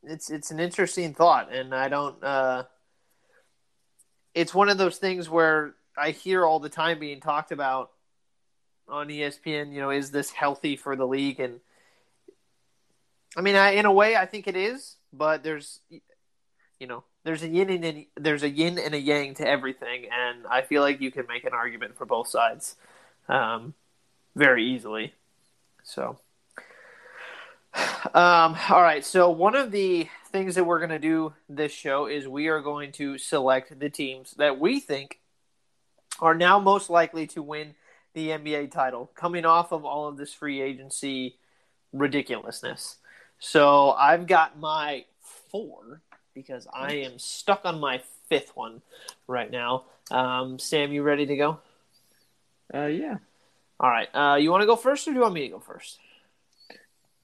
[0.03, 2.63] it's it's an interesting thought and I don't uh
[4.35, 7.91] it's one of those things where I hear all the time being talked about
[8.87, 11.59] on ESPN, you know, is this healthy for the league and
[13.35, 15.79] I mean, I, in a way I think it is, but there's
[16.79, 20.05] you know, there's a yin and a, there's a yin and a yang to everything
[20.11, 22.75] and I feel like you can make an argument for both sides
[23.27, 23.73] um
[24.35, 25.13] very easily.
[25.83, 26.19] So
[28.13, 29.05] um, all right.
[29.05, 32.61] So one of the things that we're going to do this show is we are
[32.61, 35.19] going to select the teams that we think
[36.19, 37.75] are now most likely to win
[38.13, 41.37] the NBA title, coming off of all of this free agency
[41.93, 42.97] ridiculousness.
[43.39, 46.01] So I've got my four
[46.33, 48.81] because I am stuck on my fifth one
[49.27, 49.83] right now.
[50.11, 51.59] Um, Sam, you ready to go?
[52.73, 53.17] Uh, yeah,
[53.79, 54.07] All right.
[54.13, 55.99] Uh, you want to go first, or do you want me to go first?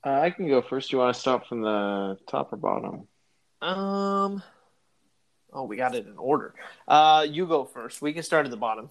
[0.05, 0.91] uh, I can go first.
[0.91, 3.07] You want to start from the top or bottom?
[3.61, 4.43] Um.
[5.53, 6.55] Oh, we got it in order.
[6.87, 8.01] Uh, you go first.
[8.01, 8.89] We can start at the bottom.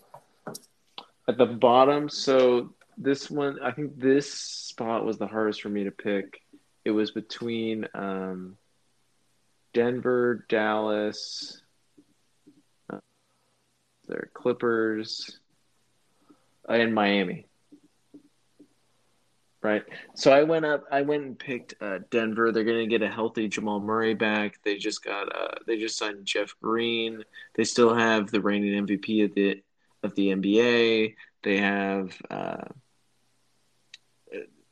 [1.29, 5.85] At the bottom, so this one, I think this spot was the hardest for me
[5.85, 6.41] to pick.
[6.85, 8.57] It was between um,
[9.73, 11.61] Denver, Dallas,
[12.91, 12.99] uh,
[14.09, 15.39] their Clippers,
[16.69, 17.47] uh, and Miami.
[19.63, 19.85] Right.
[20.15, 20.85] So I went up.
[20.91, 22.51] I went and picked uh, Denver.
[22.51, 24.61] They're going to get a healthy Jamal Murray back.
[24.65, 25.29] They just got.
[25.33, 27.23] Uh, they just signed Jeff Green.
[27.55, 29.63] They still have the reigning MVP of the
[30.03, 31.15] of the NBA.
[31.45, 32.65] They have uh,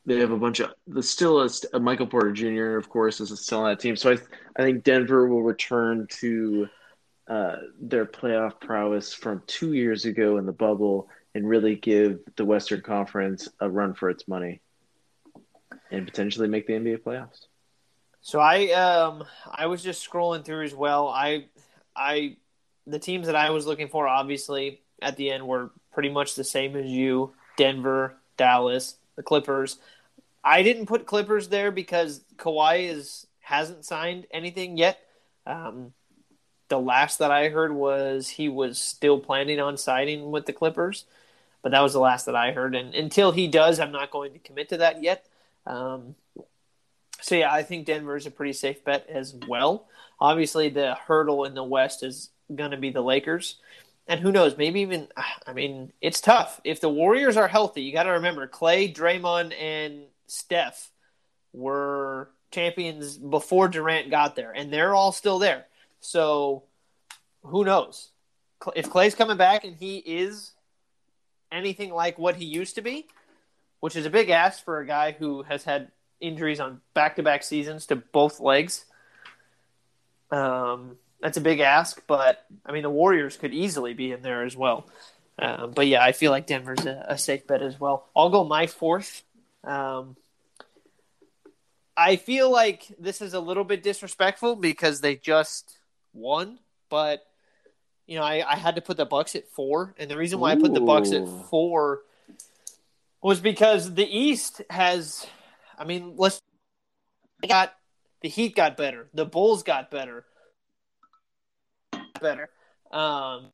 [0.05, 2.75] they have a bunch of the still a, a Michael Porter Jr.
[2.75, 3.95] of course is still on that team.
[3.95, 4.17] So I
[4.57, 6.67] I think Denver will return to
[7.29, 12.43] uh, their playoff prowess from two years ago in the bubble and really give the
[12.43, 14.59] Western Conference a run for its money
[15.91, 17.47] and potentially make the NBA playoffs.
[18.21, 21.07] So I um I was just scrolling through as well.
[21.09, 21.45] I
[21.95, 22.37] I
[22.87, 26.43] the teams that I was looking for obviously at the end were pretty much the
[26.43, 27.33] same as you.
[27.57, 29.77] Denver, Dallas, the Clippers.
[30.43, 34.99] I didn't put Clippers there because Kawhi is hasn't signed anything yet.
[35.45, 35.93] Um,
[36.69, 41.05] the last that I heard was he was still planning on signing with the Clippers,
[41.61, 42.75] but that was the last that I heard.
[42.75, 45.25] And until he does, I'm not going to commit to that yet.
[45.65, 46.15] Um,
[47.21, 49.87] so yeah, I think Denver is a pretty safe bet as well.
[50.19, 53.57] Obviously, the hurdle in the West is going to be the Lakers.
[54.07, 55.07] And who knows, maybe even,
[55.47, 56.59] I mean, it's tough.
[56.63, 60.91] If the Warriors are healthy, you got to remember Klay, Draymond, and Steph
[61.53, 65.65] were champions before Durant got there, and they're all still there.
[65.99, 66.63] So
[67.43, 68.09] who knows?
[68.75, 70.51] If Klay's coming back and he is
[71.51, 73.07] anything like what he used to be,
[73.81, 75.91] which is a big ask for a guy who has had
[76.21, 78.85] injuries on back to back seasons to both legs.
[80.31, 84.43] Um, that's a big ask, but I mean the Warriors could easily be in there
[84.43, 84.87] as well.
[85.37, 88.07] Um, but yeah, I feel like Denver's a, a, safe bet as well.
[88.15, 89.23] I'll go my fourth.
[89.63, 90.15] Um,
[91.97, 95.75] I feel like this is a little bit disrespectful because they just
[96.13, 97.25] won, but
[98.05, 100.53] you know I, I had to put the Bucks at four, and the reason why
[100.53, 100.57] Ooh.
[100.57, 102.01] I put the Bucks at four
[103.21, 105.25] was because the East has,
[105.77, 106.41] I mean, let's
[107.47, 107.73] got
[108.21, 110.25] the Heat got better, the Bulls got better,
[112.19, 112.49] better.
[112.91, 113.51] Um,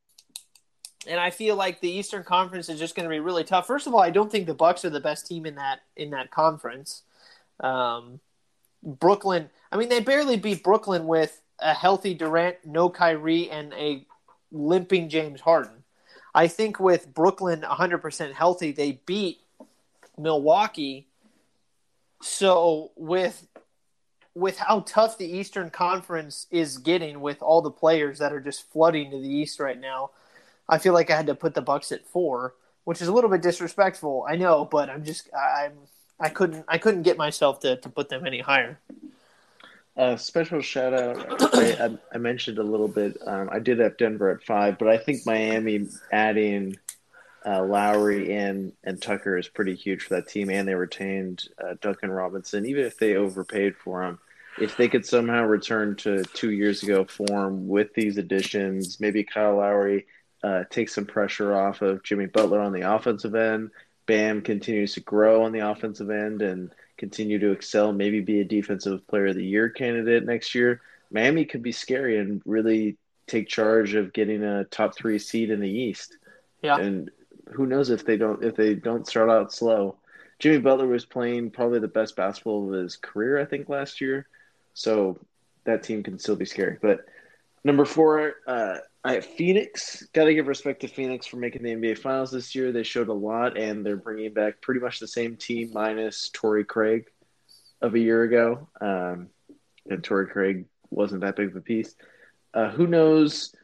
[1.08, 3.66] and I feel like the Eastern Conference is just going to be really tough.
[3.66, 6.10] First of all, I don't think the Bucks are the best team in that in
[6.12, 7.04] that conference.
[7.60, 8.20] Um,
[8.84, 14.06] Brooklyn, I mean, they barely beat Brooklyn with a healthy Durant, no Kyrie, and a
[14.52, 15.84] limping James Harden.
[16.36, 19.40] I think with Brooklyn 100% healthy, they beat
[20.18, 21.08] Milwaukee.
[22.22, 23.48] So with
[24.34, 28.72] with how tough the Eastern Conference is getting with all the players that are just
[28.72, 30.12] flooding to the East right now,
[30.70, 32.54] I feel like I had to put the Bucks at four,
[32.84, 34.26] which is a little bit disrespectful.
[34.30, 35.74] I know, but I'm just I'm
[36.20, 38.80] I couldn't I couldn't get myself to, to put them any higher.
[39.96, 41.18] Uh, special shout out.
[41.56, 43.18] I, I, mentioned a little bit.
[43.26, 46.78] Um, I did have Denver at five, but I think Miami adding
[47.48, 51.76] uh, Lowry and and Tucker is pretty huge for that team, and they retained uh,
[51.82, 52.66] Duncan Robinson.
[52.66, 54.20] Even if they overpaid for him,
[54.60, 59.58] if they could somehow return to two years ago form with these additions, maybe Kyle
[59.58, 60.08] Lowry
[60.44, 63.72] uh, takes some pressure off of Jimmy Butler on the offensive end.
[64.08, 68.46] Bam continues to grow on the offensive end and continue to excel, maybe be a
[68.46, 70.82] defensive player of the year candidate next year.
[71.12, 75.60] Miami could be scary and really take charge of getting a top three seed in
[75.60, 76.18] the East.
[76.62, 76.78] Yeah.
[76.78, 77.12] And
[77.54, 79.98] who knows if they don't if they don't start out slow.
[80.40, 84.28] Jimmy Butler was playing probably the best basketball of his career, I think, last year.
[84.74, 85.20] So
[85.64, 86.78] that team can still be scary.
[86.80, 87.06] But
[87.64, 90.06] number four, uh, I have Phoenix.
[90.14, 92.72] Got to give respect to Phoenix for making the NBA Finals this year.
[92.72, 96.66] They showed a lot, and they're bringing back pretty much the same team minus Torrey
[96.66, 97.06] Craig
[97.82, 98.68] of a year ago.
[98.80, 99.30] Um,
[99.90, 101.96] and Torrey Craig wasn't that big of a piece.
[102.54, 103.56] Uh, who knows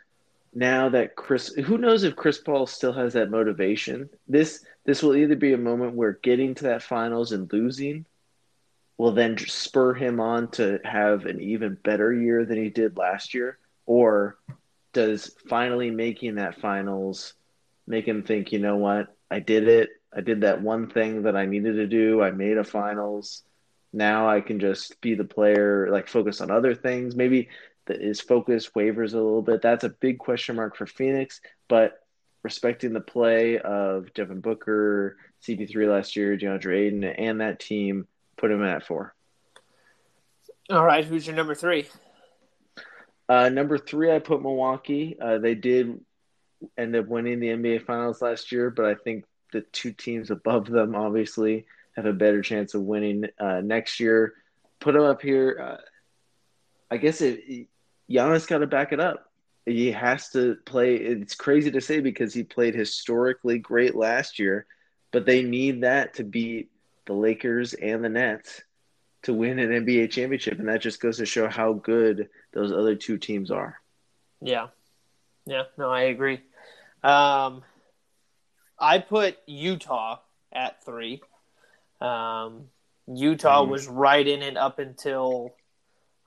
[0.53, 1.49] now that Chris?
[1.53, 4.09] Who knows if Chris Paul still has that motivation?
[4.27, 8.05] This this will either be a moment where getting to that finals and losing
[8.97, 13.33] will then spur him on to have an even better year than he did last
[13.33, 14.37] year, or
[14.93, 17.33] does finally making that finals
[17.87, 19.89] make him think, you know what, I did it.
[20.15, 22.21] I did that one thing that I needed to do.
[22.21, 23.43] I made a finals.
[23.91, 27.15] Now I can just be the player, like focus on other things.
[27.15, 27.49] Maybe
[27.87, 29.61] his focus wavers a little bit.
[29.61, 31.99] That's a big question mark for Phoenix, but
[32.43, 35.17] respecting the play of Devin Booker,
[35.47, 39.15] CP3 last year, DeAndre Ayton, and that team, put him at four.
[40.69, 41.87] All right, who's your number three?
[43.27, 45.17] Uh, number three, I put Milwaukee.
[45.19, 45.99] Uh, they did
[46.77, 50.67] end up winning the NBA Finals last year, but I think the two teams above
[50.67, 51.65] them obviously
[51.95, 54.33] have a better chance of winning uh, next year.
[54.79, 55.59] Put them up here.
[55.61, 55.81] Uh,
[56.91, 57.67] I guess it,
[58.09, 59.31] Giannis got to back it up.
[59.65, 60.95] He has to play.
[60.95, 64.65] It's crazy to say because he played historically great last year,
[65.11, 66.69] but they need that to beat
[67.05, 68.61] the Lakers and the Nets
[69.23, 72.95] to win an NBA championship, and that just goes to show how good those other
[72.95, 73.79] two teams are.
[74.41, 74.67] Yeah,
[75.45, 76.41] yeah, no, I agree.
[77.03, 77.63] Um,
[78.77, 80.19] I put Utah
[80.51, 81.21] at three.
[82.01, 82.69] Um,
[83.07, 83.69] Utah Mhm.
[83.69, 85.55] was right in it up until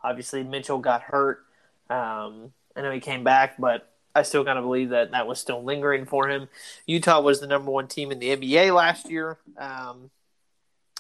[0.03, 1.45] obviously Mitchell got hurt.
[1.91, 5.39] Um, I know he came back, but I still kind of believe that that was
[5.39, 6.49] still lingering for him.
[6.87, 10.11] Utah was the number one team in the NBA last year, um,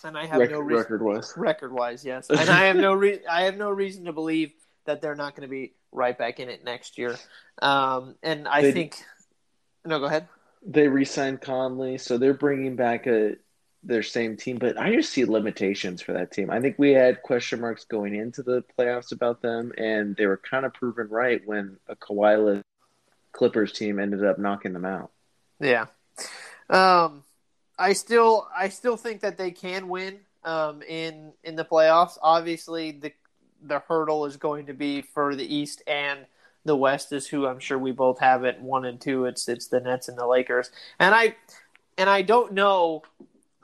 [0.04, 1.34] and I have Rec- no reason record was.
[1.36, 4.52] record wise, yes, and I have no re- I have no reason to believe
[4.84, 7.16] that they're not going to be right back in it next year.
[7.62, 8.96] Um, and I They- think
[9.84, 10.28] no, go ahead.
[10.68, 13.36] They re-signed Conley, so they're bringing back a
[13.86, 14.58] their same team.
[14.58, 16.50] But I just see limitations for that team.
[16.50, 20.36] I think we had question marks going into the playoffs about them, and they were
[20.38, 22.62] kind of proven right when a Kawhi
[23.32, 25.10] Clippers team ended up knocking them out.
[25.60, 25.86] Yeah.
[26.68, 27.22] Um,
[27.78, 32.18] I still I still think that they can win um, in in the playoffs.
[32.22, 33.12] Obviously, the
[33.62, 36.26] the hurdle is going to be for the East and
[36.64, 39.24] the West is who I'm sure we both have it one and two.
[39.26, 41.36] It's it's the Nets and the Lakers, and I
[41.96, 43.02] and I don't know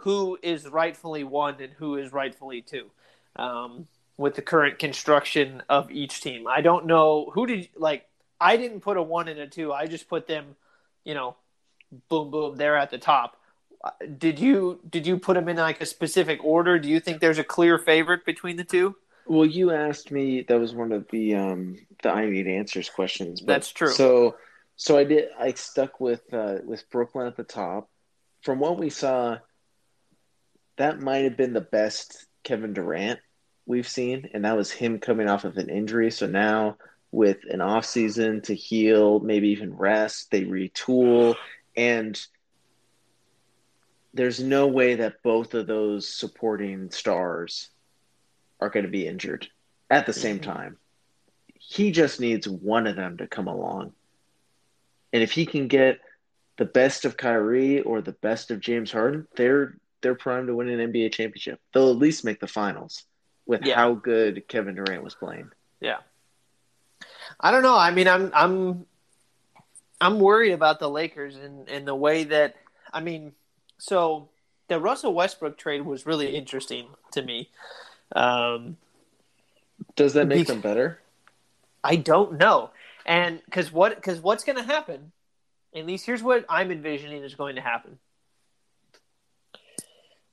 [0.02, 2.90] who is rightfully one and who is rightfully two.
[3.36, 3.86] Um,
[4.18, 8.06] with the current construction of each team, I don't know who did like.
[8.40, 9.72] I didn't put a one and a two.
[9.72, 10.56] I just put them,
[11.04, 11.36] you know,
[12.08, 13.36] boom boom they're at the top
[14.18, 17.38] did you did you put them in like a specific order do you think there's
[17.38, 18.94] a clear favorite between the two
[19.26, 20.42] Well, you asked me.
[20.42, 23.40] That was one of the um the I need answers questions.
[23.40, 23.92] but- That's true.
[23.92, 24.36] So,
[24.76, 25.28] so I did.
[25.38, 27.88] I stuck with uh, with Brooklyn at the top.
[28.42, 29.38] From what we saw,
[30.76, 33.20] that might have been the best Kevin Durant
[33.66, 36.10] we've seen, and that was him coming off of an injury.
[36.10, 36.78] So now,
[37.10, 41.36] with an off season to heal, maybe even rest, they retool,
[41.76, 42.20] and
[44.14, 47.70] there's no way that both of those supporting stars
[48.60, 49.48] are going to be injured
[49.90, 50.42] at the same Mhm.
[50.42, 50.78] time.
[51.54, 53.94] He just needs one of them to come along.
[55.12, 56.00] And if he can get
[56.56, 60.68] the best of Kyrie or the best of James Harden, they're they're primed to win
[60.68, 61.60] an NBA championship.
[61.72, 63.04] They'll at least make the finals
[63.46, 63.74] with Yeah.
[63.76, 65.50] how good Kevin Durant was playing.
[65.80, 65.98] yeah
[67.40, 68.86] i don't know i mean i'm i'm
[70.00, 72.54] i'm worried about the lakers and and the way that
[72.92, 73.32] i mean
[73.78, 74.28] so
[74.68, 77.48] the russell westbrook trade was really interesting to me
[78.14, 78.76] um
[79.96, 81.00] Does that make them better?
[81.82, 82.70] I don't know,
[83.04, 85.10] and because what because what's going to happen?
[85.74, 87.98] At least here's what I'm envisioning is going to happen.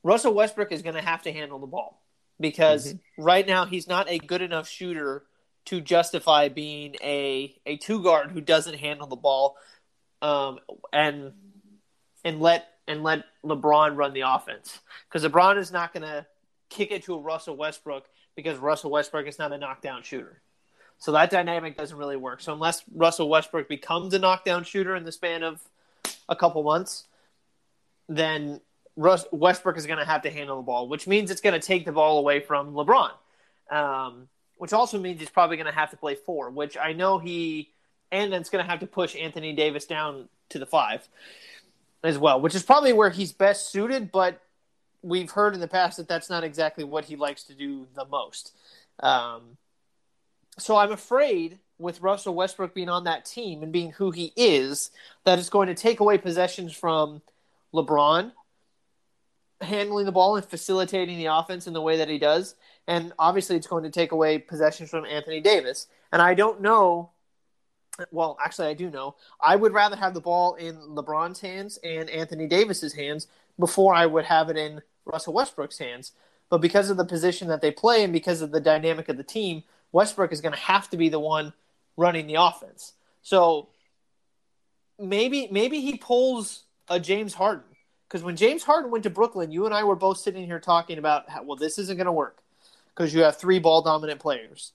[0.02, 2.00] Russell Westbrook is going to have to handle the ball
[2.38, 5.24] because right now he's not a good enough shooter
[5.66, 9.56] to justify being a a two guard who doesn't handle the ball,
[10.22, 10.58] um,
[10.92, 11.32] and
[12.24, 16.26] and let and let LeBron run the offense because LeBron is not going to
[16.70, 20.40] kick it to a Russell Westbrook because Russell Westbrook is not a knockdown shooter.
[20.98, 22.40] So that dynamic doesn't really work.
[22.40, 25.62] So unless Russell Westbrook becomes a knockdown shooter in the span of
[26.28, 27.04] a couple months,
[28.08, 28.60] then
[29.00, 31.66] Russ, Westbrook is going to have to handle the ball, which means it's going to
[31.66, 33.10] take the ball away from LeBron.
[33.70, 34.28] Um,
[34.58, 37.70] which also means he's probably going to have to play four, which I know he,
[38.12, 41.08] and then it's going to have to push Anthony Davis down to the five
[42.04, 44.12] as well, which is probably where he's best suited.
[44.12, 44.38] But
[45.02, 48.04] we've heard in the past that that's not exactly what he likes to do the
[48.04, 48.52] most.
[49.02, 49.56] Um,
[50.58, 54.90] so I'm afraid with Russell Westbrook being on that team and being who he is,
[55.24, 57.22] that it's going to take away possessions from
[57.72, 58.32] LeBron
[59.60, 62.54] handling the ball and facilitating the offense in the way that he does.
[62.86, 65.86] And obviously, it's going to take away possessions from Anthony Davis.
[66.12, 67.10] And I don't know.
[68.10, 69.16] Well, actually, I do know.
[69.40, 73.26] I would rather have the ball in LeBron's hands and Anthony Davis's hands
[73.58, 76.12] before I would have it in Russell Westbrook's hands.
[76.48, 79.22] But because of the position that they play and because of the dynamic of the
[79.22, 81.52] team, Westbrook is going to have to be the one
[81.96, 82.94] running the offense.
[83.22, 83.68] So
[84.98, 87.69] maybe maybe he pulls a James Harden
[88.10, 90.98] because when James Harden went to Brooklyn, you and I were both sitting here talking
[90.98, 92.42] about how, well this isn't going to work
[92.88, 94.72] because you have three ball dominant players,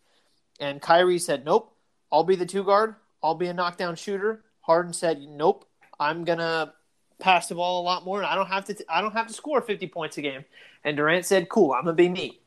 [0.59, 1.73] and Kyrie said nope,
[2.11, 4.41] I'll be the two guard, I'll be a knockdown shooter.
[4.61, 5.67] Harden said nope,
[5.99, 6.73] I'm gonna
[7.19, 9.33] pass the ball a lot more, and I don't have to I don't have to
[9.33, 10.45] score 50 points a game.
[10.83, 12.39] And Durant said cool, I'm gonna be me,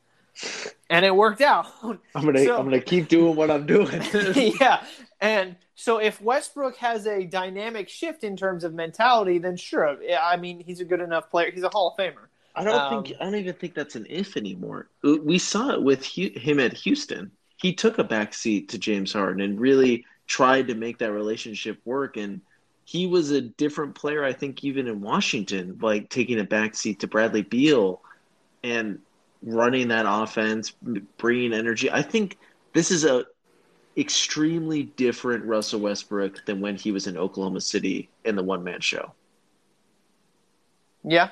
[0.89, 1.66] and it worked out.
[1.82, 4.03] I'm gonna So- I'm gonna keep doing what I'm doing.
[4.61, 4.84] yeah.
[5.20, 9.97] And so if Westbrook has a dynamic shift in terms of mentality, then sure.
[10.20, 11.53] I mean, he's a good enough player.
[11.53, 12.26] He's a Hall of Famer.
[12.55, 14.89] I don't Um, think I don't even think that's an if anymore.
[15.03, 17.31] We saw it with him at Houston.
[17.57, 21.81] He took a back seat to James Harden and really tried to make that relationship
[21.85, 22.16] work.
[22.16, 22.41] And
[22.85, 27.01] he was a different player, I think, even in Washington, like taking a back seat
[27.01, 28.03] to Bradley Beal
[28.62, 29.01] and
[29.43, 30.72] running that offense,
[31.18, 31.91] bringing energy.
[31.91, 32.39] I think
[32.74, 33.24] this is a
[33.99, 38.80] extremely different Russell Westbrook than when he was in Oklahoma City in the one man
[38.80, 39.12] show.
[41.05, 41.30] Yeah,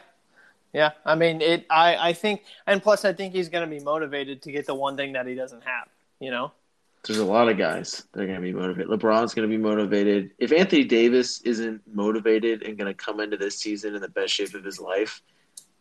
[0.73, 0.93] yeah.
[1.05, 1.67] I mean, it.
[1.71, 4.75] I I think, and plus, I think he's going to be motivated to get the
[4.75, 5.89] one thing that he doesn't have.
[6.21, 6.53] You know.
[7.05, 8.91] There's a lot of guys that are going to be motivated.
[8.91, 10.33] LeBron's going to be motivated.
[10.39, 14.35] If Anthony Davis isn't motivated and going to come into this season in the best
[14.35, 15.23] shape of his life,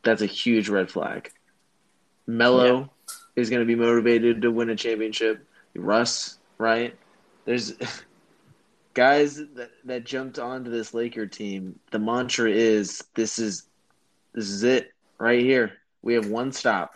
[0.04, 1.32] that's a huge red flag.
[2.28, 3.16] Melo yeah.
[3.42, 5.44] is going to be motivated to win a championship.
[5.76, 6.96] Russ, right?
[7.46, 7.74] There's
[8.94, 11.80] guys that, that jumped onto this Laker team.
[11.92, 13.64] The mantra is this is
[14.34, 15.74] this is it right here.
[16.02, 16.96] We have one stop,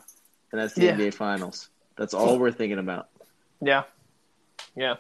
[0.52, 0.96] and that's the yeah.
[0.96, 1.70] NBA Finals.
[1.96, 3.10] That's all we're thinking about.
[3.62, 3.84] Yeah,
[4.76, 4.96] yeah.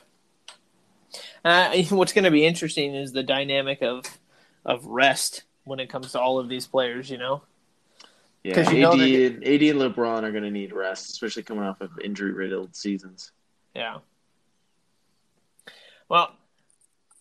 [1.43, 4.05] Uh, what's going to be interesting is the dynamic of
[4.65, 7.09] of rest when it comes to all of these players.
[7.09, 7.41] You know.
[8.43, 11.81] Yeah, AD, know and, AD and LeBron are going to need rest, especially coming off
[11.81, 13.33] of injury riddled seasons.
[13.75, 13.97] Yeah.
[16.09, 16.31] Well,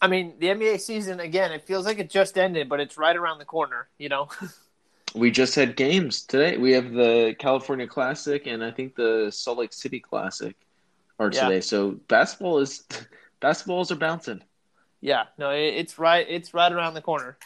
[0.00, 3.16] I mean, the NBA season again, it feels like it just ended, but it's right
[3.16, 4.28] around the corner, you know.
[5.14, 6.56] we just had games today.
[6.56, 10.56] We have the California Classic and I think the Salt Lake City Classic
[11.18, 11.56] are today.
[11.56, 11.60] Yeah.
[11.60, 12.84] So basketball is
[13.42, 14.42] basketballs are bouncing.
[15.00, 16.26] Yeah, no, it's right.
[16.28, 17.38] It's right around the corner.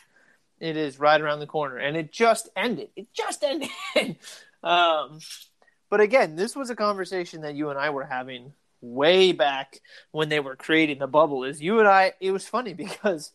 [0.58, 2.88] It is right around the corner, and it just ended.
[2.96, 3.68] It just ended.
[4.62, 5.18] um,
[5.90, 9.80] but again, this was a conversation that you and I were having way back
[10.10, 11.44] when they were creating the bubble.
[11.44, 12.12] Is you and I?
[12.20, 13.32] It was funny because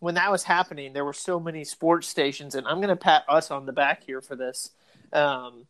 [0.00, 3.24] when that was happening, there were so many sports stations, and I'm going to pat
[3.28, 4.70] us on the back here for this.
[5.12, 5.66] Um,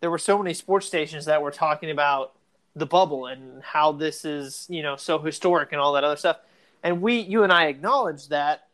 [0.00, 2.32] there were so many sports stations that were talking about
[2.74, 6.38] the bubble and how this is, you know, so historic and all that other stuff.
[6.82, 8.68] And we, you and I acknowledged that,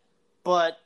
[0.44, 0.78] but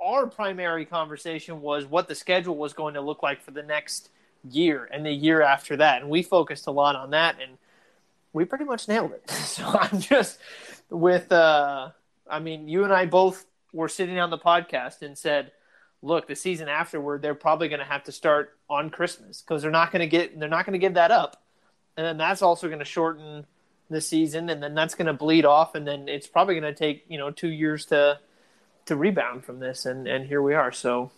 [0.00, 4.10] our primary conversation was what the schedule was going to look like for the next
[4.48, 6.00] year and the year after that.
[6.00, 7.58] And we focused a lot on that and
[8.32, 9.28] we pretty much nailed it.
[9.30, 10.38] So I'm just
[10.90, 11.90] with uh
[12.28, 15.52] I mean, you and I both were sitting on the podcast and said,
[16.02, 19.70] look, the season afterward, they're probably going to have to start on Christmas because they're
[19.70, 21.42] not going to get they're not going to give that up,
[21.96, 23.46] and then that's also going to shorten
[23.90, 26.78] the season, and then that's going to bleed off, and then it's probably going to
[26.78, 28.18] take you know two years to
[28.86, 30.72] to rebound from this, and and here we are.
[30.72, 31.10] So.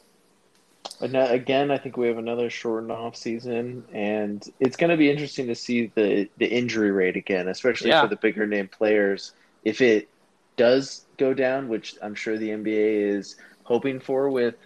[1.00, 5.46] Again, I think we have another shortened off season, and it's going to be interesting
[5.48, 8.02] to see the the injury rate again, especially yeah.
[8.02, 9.32] for the bigger name players.
[9.64, 10.08] If it
[10.56, 14.56] does go down, which I'm sure the NBA is hoping for with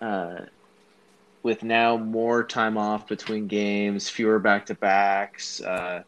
[0.00, 0.46] uh,
[1.42, 5.60] with now more time off between games, fewer back to backs.
[5.60, 6.02] Uh,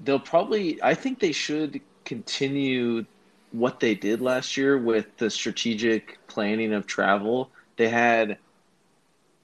[0.00, 3.04] they'll probably, I think they should continue
[3.52, 7.50] what they did last year with the strategic planning of travel.
[7.76, 8.38] They had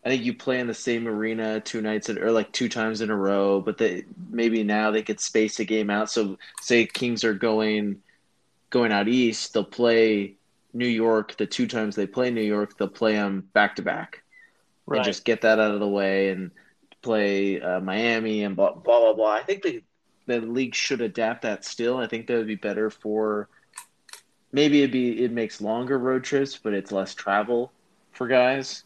[0.04, 3.00] I think you play in the same arena two nights in, or like two times
[3.00, 6.10] in a row, but they maybe now they could space a game out.
[6.10, 8.02] So say Kings are going
[8.68, 10.34] going out east, they'll play
[10.74, 14.22] New York the two times they play New York, they'll play them back to back,
[14.86, 14.98] right.
[14.98, 16.50] and just get that out of the way and
[17.00, 19.32] play uh, Miami and blah blah blah blah.
[19.32, 19.82] I think the
[20.26, 21.96] the league should adapt that still.
[21.96, 23.48] I think that would be better for
[24.54, 27.72] maybe it'd be it makes longer road trips, but it's less travel
[28.12, 28.84] for guys.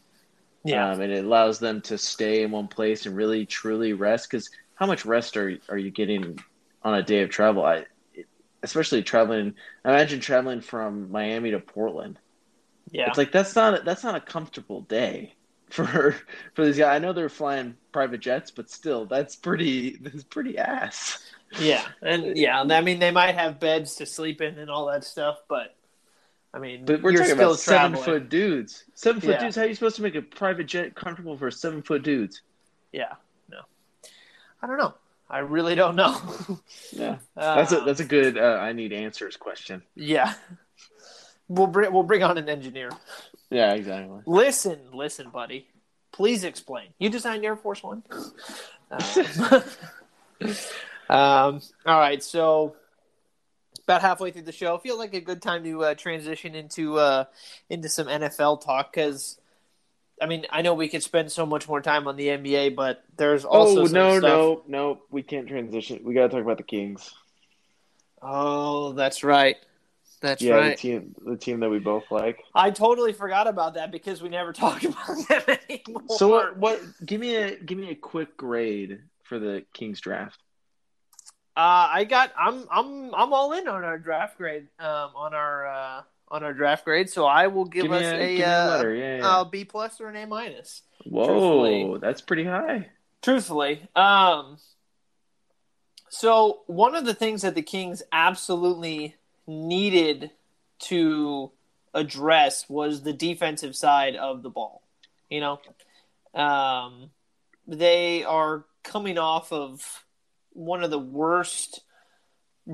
[0.65, 4.29] Yeah, um, and it allows them to stay in one place and really truly rest.
[4.29, 6.39] Because how much rest are are you getting
[6.83, 7.63] on a day of travel?
[7.63, 7.85] I,
[8.63, 9.53] especially traveling.
[9.85, 12.19] Imagine traveling from Miami to Portland.
[12.91, 15.35] Yeah, it's like that's not a, that's not a comfortable day
[15.69, 16.15] for
[16.55, 16.95] for these guys.
[16.95, 21.23] I know they're flying private jets, but still, that's pretty that's pretty ass.
[21.59, 25.03] Yeah, and yeah, I mean they might have beds to sleep in and all that
[25.03, 25.75] stuff, but
[26.53, 28.83] I mean, but we're talking about seven foot dudes.
[28.93, 29.39] Seven foot yeah.
[29.39, 29.55] dudes.
[29.55, 32.41] How are you supposed to make a private jet comfortable for seven foot dudes?
[32.91, 33.13] Yeah,
[33.49, 33.59] no,
[34.61, 34.93] I don't know.
[35.29, 36.19] I really don't know.
[36.91, 38.37] yeah, that's a that's a good.
[38.37, 39.83] Uh, I need answers question.
[39.95, 40.33] Yeah,
[41.47, 42.89] we'll bring we'll bring on an engineer.
[43.51, 44.21] Yeah, exactly.
[44.25, 45.67] Listen, listen, buddy.
[46.11, 46.87] Please explain.
[46.97, 48.03] You designed Air Force One.
[48.91, 49.63] Um,
[51.09, 52.75] um, all right, so
[53.83, 54.75] about halfway through the show.
[54.75, 57.25] I Feel like a good time to uh, transition into uh,
[57.69, 59.37] into some NFL talk because.
[60.21, 63.05] I mean, I know we could spend so much more time on the NBA, but
[63.15, 64.21] there's also oh no, stuff...
[64.21, 66.01] no, no, we can't transition.
[66.03, 67.13] We got to talk about the Kings.
[68.21, 69.55] Oh, that's right.
[70.21, 70.77] That's yeah, right.
[70.77, 72.43] The team, the team that we both like.
[72.53, 76.17] I totally forgot about that because we never talk about them anymore.
[76.17, 76.57] So what?
[76.57, 76.81] What?
[77.05, 80.39] Give me a give me a quick grade for the Kings draft.
[81.59, 82.31] Uh, I got.
[82.39, 82.65] I'm.
[82.71, 83.13] I'm.
[83.13, 84.67] I'm all in on our draft grade.
[84.79, 87.09] Um, on our uh, on our draft grade.
[87.09, 88.95] So I will give, give us a, a, uh, a letter.
[88.95, 89.43] Yeah, yeah.
[89.51, 90.83] B plus or an A minus.
[91.03, 92.87] Whoa, that's pretty high.
[93.21, 94.57] Truthfully, um,
[96.07, 100.31] so one of the things that the Kings absolutely needed
[100.83, 101.51] to
[101.93, 104.81] address was the defensive side of the ball.
[105.29, 105.59] You know,
[106.41, 107.09] um,
[107.67, 110.05] they are coming off of
[110.53, 111.81] one of the worst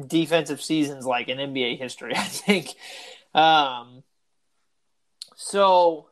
[0.07, 2.73] defensive seasons like in NBA history, I think.
[3.33, 4.03] Um,
[5.35, 6.07] so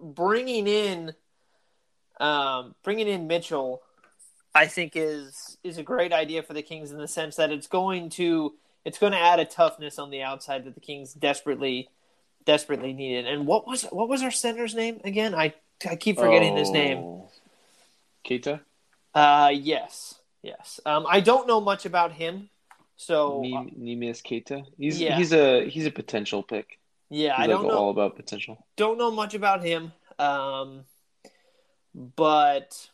[0.00, 1.14] bringing in
[2.20, 3.82] um, bringing in Mitchell,
[4.54, 7.66] I think is is a great idea for the Kings in the sense that it's
[7.66, 8.54] going to
[8.84, 11.88] it's going to add a toughness on the outside that the Kings desperately
[12.44, 13.26] desperately needed.
[13.26, 15.34] And what was what was our center's name again?
[15.34, 15.54] I
[15.88, 16.98] I keep forgetting his name.
[16.98, 17.30] Oh.
[18.26, 18.60] Queta?
[19.14, 20.80] Uh, yes, yes.
[20.86, 22.48] Um, I don't know much about him,
[22.96, 24.62] so uh, Neemias Queta?
[24.78, 25.16] He's Yeah.
[25.16, 26.78] he's a he's a potential pick.
[27.10, 27.76] yeah, He's I don't know.
[27.76, 28.66] all about potential.
[28.76, 29.92] don't know much about him.
[30.18, 30.84] Um,
[31.94, 32.88] but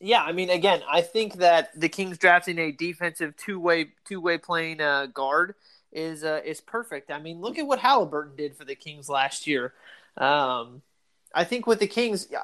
[0.00, 4.20] yeah, I mean, again, I think that the Kings drafting a defensive two way two
[4.20, 5.54] way playing uh, guard
[5.92, 7.10] is uh, is perfect.
[7.10, 9.72] I mean, look at what Halliburton did for the Kings last year.
[10.16, 10.82] Um,
[11.34, 12.42] I think with the Kings, yeah,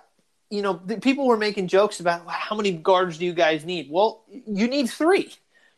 [0.50, 3.64] you know, the, people were making jokes about "Wow, how many guards do you guys
[3.64, 3.88] need?
[3.90, 5.34] Well, you need three.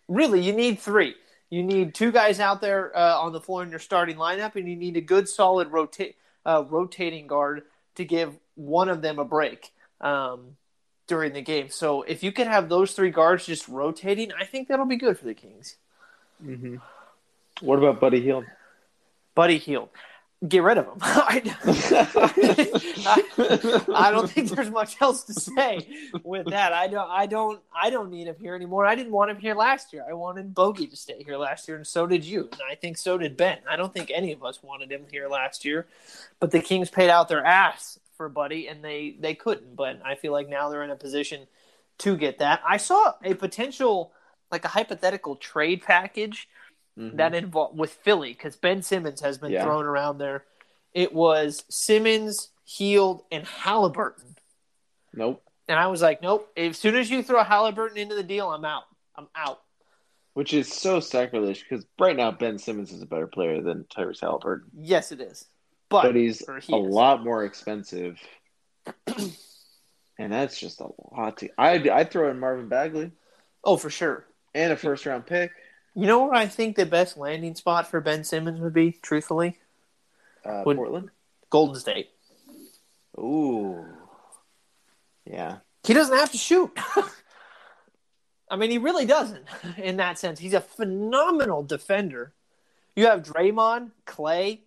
[0.08, 1.14] Really, you need three.
[1.50, 4.68] You need two guys out there uh, on the floor in your starting lineup, and
[4.68, 6.12] you need a good, solid rota-
[6.44, 7.62] uh, rotating guard
[7.94, 10.56] to give one of them a break um,
[11.06, 11.70] during the game.
[11.70, 15.18] So if you could have those three guards just rotating, I think that'll be good
[15.18, 15.76] for the Kings.
[16.44, 16.76] Mm-hmm.
[17.60, 18.44] What about Buddy Hield?
[19.34, 19.88] Buddy Hield.
[20.46, 20.94] Get rid of him.
[21.00, 21.42] I,
[23.06, 25.88] I, I don't think there's much else to say
[26.22, 26.72] with that.
[26.72, 27.10] I don't.
[27.10, 27.60] I don't.
[27.74, 28.86] I don't need him here anymore.
[28.86, 30.04] I didn't want him here last year.
[30.08, 32.48] I wanted Bogey to stay here last year, and so did you.
[32.52, 33.58] And I think so did Ben.
[33.68, 35.88] I don't think any of us wanted him here last year,
[36.38, 39.74] but the Kings paid out their ass for Buddy, and they they couldn't.
[39.74, 41.48] But I feel like now they're in a position
[41.98, 42.62] to get that.
[42.64, 44.12] I saw a potential,
[44.52, 46.48] like a hypothetical trade package
[46.98, 47.16] Mhm.
[47.16, 49.62] that involved with Philly because Ben Simmons has been Yeah.
[49.64, 50.44] thrown around there.
[50.92, 54.36] It was Simmons, Hield, and Halliburton,
[55.14, 55.42] Nope.
[55.68, 56.50] and I was like, nope.
[56.56, 58.84] As soon as you throw Halliburton into the deal, I'm out.
[59.14, 59.62] I'm out.
[60.34, 64.20] Which is so sacrilege because right now Ben Simmons is a better player than Tyrese
[64.20, 65.46] Halliburton, Yes, it is.
[65.88, 66.94] But, but he's he a is.
[66.94, 68.20] lot more expensive,
[70.18, 71.38] and that's just a lot.
[71.38, 73.12] To I I throw in Marvin Bagley
[73.64, 74.26] Oh, for sure.
[74.54, 75.50] and a first round pick.
[75.98, 79.58] You know where I think the best landing spot for Ben Simmons would be, truthfully?
[80.44, 81.10] Uh, Would- Portland.
[81.50, 82.10] Golden State.
[83.18, 83.84] Ooh,
[85.24, 85.56] yeah.
[85.82, 86.70] He doesn't have to shoot.
[88.50, 89.44] I mean, he really doesn't
[89.76, 90.38] in that sense.
[90.38, 92.32] He's a phenomenal defender.
[92.94, 94.60] You have Draymond, Klay,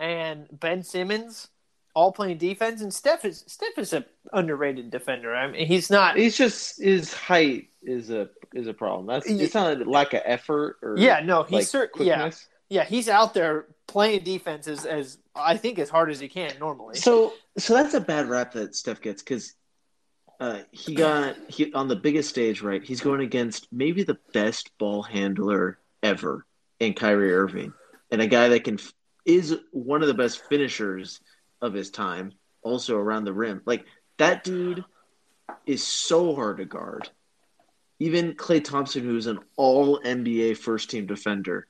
[0.00, 1.46] and Ben Simmons
[1.94, 5.34] all playing defense, and Steph is Steph is an underrated defender.
[5.34, 6.16] I mean, he's not.
[6.16, 9.06] He's just his height is a is a problem.
[9.06, 12.30] That's it's not a lack of effort or Yeah, no, he's like, cer- yeah,
[12.68, 16.52] yeah, he's out there playing defense as, as I think as hard as he can
[16.58, 16.96] normally.
[16.96, 19.54] So, so that's a bad rap that Steph gets because
[20.40, 22.82] uh, he got he on the biggest stage, right?
[22.82, 26.44] He's going against maybe the best ball handler ever
[26.80, 27.72] in Kyrie Irving,
[28.10, 28.78] and a guy that can
[29.24, 31.20] is one of the best finishers
[31.60, 32.32] of his time,
[32.62, 33.62] also around the rim.
[33.64, 33.86] Like
[34.18, 34.84] that dude
[35.64, 37.08] is so hard to guard.
[37.98, 41.66] Even Klay Thompson, who's an All NBA first team defender,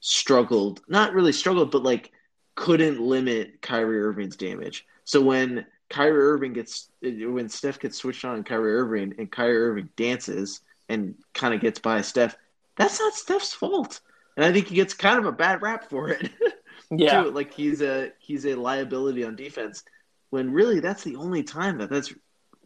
[0.00, 0.82] struggled.
[0.88, 2.12] Not really struggled, but like
[2.54, 4.86] couldn't limit Kyrie Irving's damage.
[5.04, 9.88] So when Kyrie Irving gets when Steph gets switched on Kyrie Irving and Kyrie Irving
[9.96, 12.36] dances and kind of gets by Steph,
[12.76, 14.00] that's not Steph's fault.
[14.36, 16.30] And I think he gets kind of a bad rap for it.
[16.90, 17.30] yeah, too.
[17.30, 19.84] Like he's a he's a liability on defense
[20.30, 22.12] when really that's the only time that that's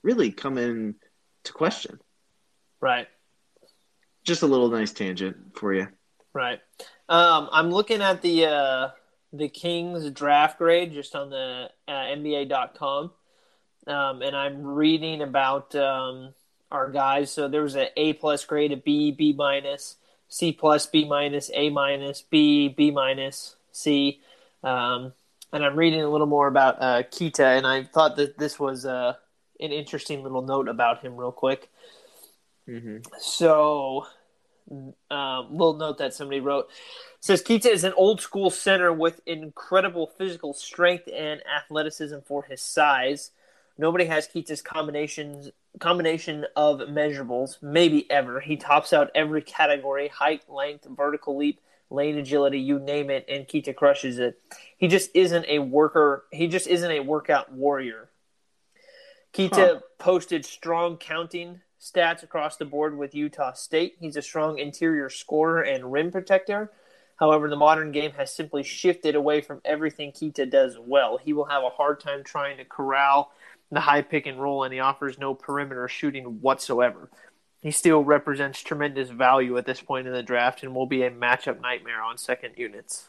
[0.02, 0.94] really come in
[1.44, 1.98] to question.
[2.80, 3.08] Right.
[4.24, 5.88] Just a little nice tangent for you.
[6.32, 6.60] Right.
[7.08, 8.90] Um, I'm looking at the uh,
[9.32, 13.10] the Kings draft grade just on the uh, NBA.com,
[13.86, 16.34] um, and I'm reading about um,
[16.70, 17.30] our guys.
[17.30, 19.96] So there was an A plus grade, a B, B minus,
[20.28, 24.20] C plus, B minus, A minus, B, B minus, C.
[24.62, 25.12] Um,
[25.52, 28.84] and I'm reading a little more about uh, Queta, and I thought that this was
[28.84, 29.14] uh,
[29.60, 31.70] an interesting little note about him, real quick.
[32.68, 32.98] Mm-hmm.
[33.18, 34.06] So,
[34.70, 36.68] um, little note that somebody wrote
[37.20, 42.60] says Queta is an old school center with incredible physical strength and athleticism for his
[42.60, 43.30] size.
[43.78, 45.50] Nobody has Queta's combinations
[45.80, 48.40] combination of measurables, maybe ever.
[48.40, 53.48] He tops out every category: height, length, vertical leap, lane agility, you name it, and
[53.48, 54.40] Queta crushes it.
[54.76, 56.24] He just isn't a worker.
[56.32, 58.10] He just isn't a workout warrior.
[59.32, 59.80] Queta Huh.
[59.98, 63.96] posted strong counting stats across the board with Utah State.
[64.00, 66.70] He's a strong interior scorer and rim protector.
[67.18, 71.18] However, the modern game has simply shifted away from everything Queta does well.
[71.18, 73.32] He will have a hard time trying to corral
[73.70, 77.10] the high pick and roll, and he offers no perimeter shooting whatsoever.
[77.60, 81.10] He still represents tremendous value at this point in the draft and will be a
[81.10, 83.08] matchup nightmare on second units.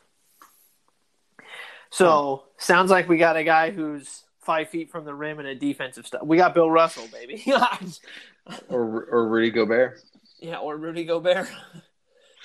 [1.91, 5.53] So, sounds like we got a guy who's five feet from the rim and a
[5.53, 6.23] defensive stuff.
[6.23, 7.43] We got Bill Russell, baby.
[8.69, 10.01] or or Rudy Gobert.
[10.39, 11.47] Yeah, or Rudy Gobert.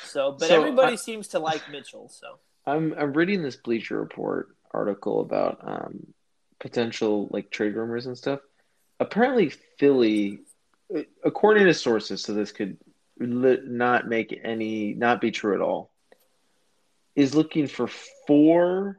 [0.07, 2.11] So, but So, everybody I- seems to like Mitchell.
[2.11, 6.09] So, I'm I'm reading this Bleacher Report article about um,
[6.59, 8.41] potential like trade rumors and stuff.
[9.01, 9.49] Apparently,
[9.79, 10.41] Philly,
[11.25, 12.77] according to sources, so this could
[13.19, 15.91] li- not make any not be true at all,
[17.15, 17.87] is looking for
[18.27, 18.99] four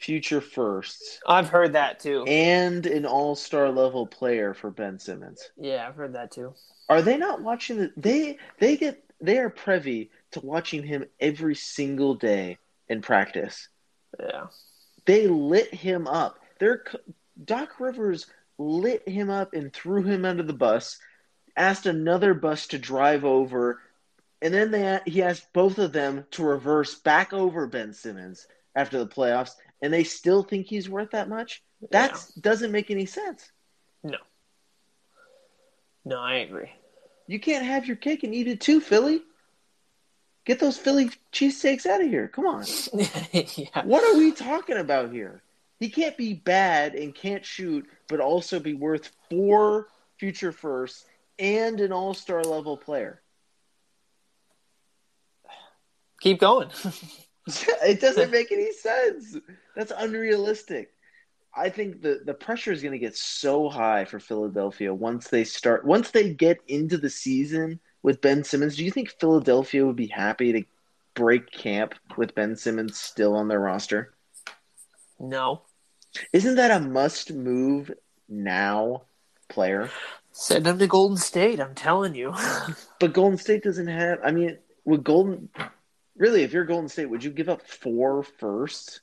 [0.00, 2.24] future firsts I've heard that too.
[2.26, 5.50] and an All Star level player for Ben Simmons.
[5.56, 6.54] Yeah, I've heard that too.
[6.88, 11.54] Are they not watching the they they get they are privy to watching him every
[11.54, 13.68] single day in practice.
[14.18, 14.46] Yeah.
[15.06, 16.38] They lit him up.
[16.58, 16.84] Their
[17.44, 18.26] Doc Rivers
[18.58, 20.98] lit him up and threw him under the bus.
[21.56, 23.80] Asked another bus to drive over,
[24.40, 28.98] and then they he asked both of them to reverse back over Ben Simmons after
[28.98, 29.52] the playoffs,
[29.82, 31.62] and they still think he's worth that much.
[31.90, 33.50] That doesn't make any sense.
[34.02, 34.18] No.
[36.04, 36.70] No, I agree.
[37.26, 39.22] You can't have your cake and eat it too, Philly.
[40.44, 42.28] Get those Philly cheesesteaks out of here.
[42.28, 42.64] Come on.
[43.32, 43.84] yeah.
[43.84, 45.42] What are we talking about here?
[45.78, 51.06] He can't be bad and can't shoot, but also be worth four future firsts
[51.38, 53.20] and an all star level player.
[56.20, 56.68] Keep going.
[57.82, 59.36] it doesn't make any sense.
[59.76, 60.92] That's unrealistic.
[61.54, 65.44] I think the, the pressure is going to get so high for Philadelphia once they
[65.44, 68.76] start, once they get into the season with Ben Simmons.
[68.76, 70.62] Do you think Philadelphia would be happy to
[71.14, 74.14] break camp with Ben Simmons still on their roster?
[75.18, 75.62] no.
[76.32, 77.92] Isn't that a must move
[78.28, 79.02] now
[79.48, 79.90] player?
[80.32, 82.34] Send him to Golden State, I'm telling you.
[82.98, 84.18] But Golden State doesn't have.
[84.24, 85.48] I mean, would Golden
[86.16, 86.42] really?
[86.42, 89.00] If you're Golden State, would you give up four firsts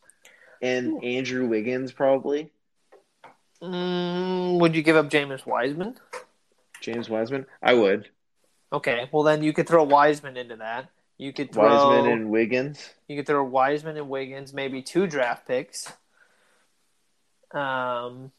[0.61, 2.51] and Andrew Wiggins probably?
[3.61, 5.97] mm, would you give up James Wiseman?
[6.81, 7.45] James Wiseman?
[7.61, 8.09] I would.
[8.71, 10.89] Okay, well then you could throw Wiseman into that.
[11.17, 12.93] You could throw Wiseman and Wiggins.
[13.07, 15.91] you could throw Wiseman and Wiggins, maybe two draft picks.
[17.51, 18.31] Um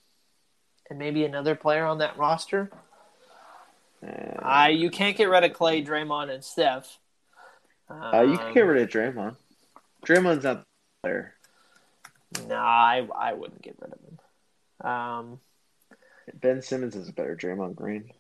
[0.90, 2.70] and maybe another player on that roster.
[4.06, 6.98] Uh, I you can't get rid of Klay, Draymond, and Steph.
[7.91, 9.36] Uh, you can get rid of Draymond.
[10.05, 10.64] Draymond's not the
[11.03, 11.34] player.
[12.47, 14.91] No, I I wouldn't get rid of him.
[14.91, 15.41] Um,
[16.34, 18.12] Ben Simmons is a better Draymond Green.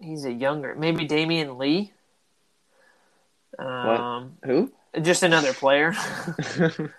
[0.00, 1.92] he's a younger, maybe Damion Lee.
[3.58, 4.70] Um, Who?
[5.02, 5.94] just another player.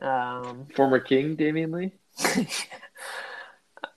[0.00, 1.92] um, Former King Damion Lee.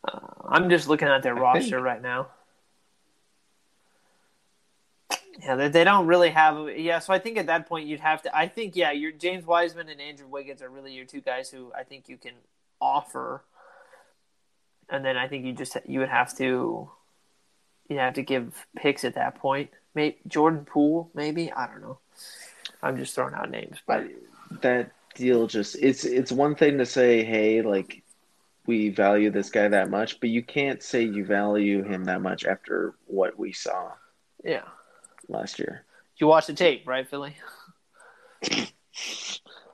[0.03, 0.19] uh,
[0.49, 2.27] I'm just looking at their I roster think- right now.
[5.41, 6.69] Yeah, they, they don't really have.
[6.77, 8.35] Yeah, so I think at that point you'd have to.
[8.35, 11.71] I think yeah, your James Wiseman and Andrew Wiggins are really your two guys who
[11.77, 12.33] I think you can
[12.79, 13.43] offer.
[14.89, 16.89] And then I think you just you would have to,
[17.89, 19.71] you have to give picks at that point.
[19.93, 21.99] Maybe Jordan Poole, maybe I don't know.
[22.81, 24.05] I'm just throwing out names, but
[24.61, 28.03] that deal just it's it's one thing to say, hey, like
[28.67, 32.45] we value this guy that much, but you can't say you value him that much
[32.45, 33.91] after what we saw
[34.45, 34.61] yeah,
[35.27, 35.83] last year.
[36.17, 37.35] you watch the tape, right, Philly?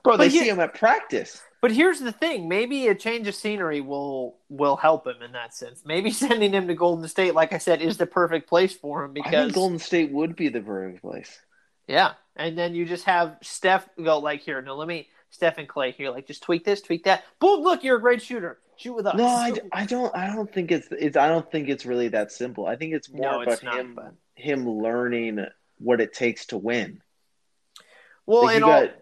[0.04, 1.40] Bro, they But see you- him at practice.
[1.60, 5.54] But here's the thing: maybe a change of scenery will will help him in that
[5.54, 5.82] sense.
[5.86, 9.12] Maybe sending him to Golden State, like I said, is the perfect place for him
[9.12, 11.38] I because think Golden State would be the perfect place.
[11.86, 14.60] yeah, and then you just have Steph go like here.
[14.60, 16.10] No, let me Steph and Klay here.
[16.10, 17.22] Like just tweak this, tweak that.
[17.38, 17.60] Boom!
[17.62, 18.58] Look, you're a great shooter.
[18.76, 19.14] Shoot with us.
[19.16, 20.12] No, I, I don't.
[20.16, 20.88] I don't think it's.
[20.90, 21.16] It's.
[21.16, 22.66] I don't think it's really that simple.
[22.66, 23.94] I think it's more No, about it's not, him.
[23.94, 25.46] but- Him learning
[25.78, 27.02] what it takes to win.
[28.26, 28.94] well, Like you all, got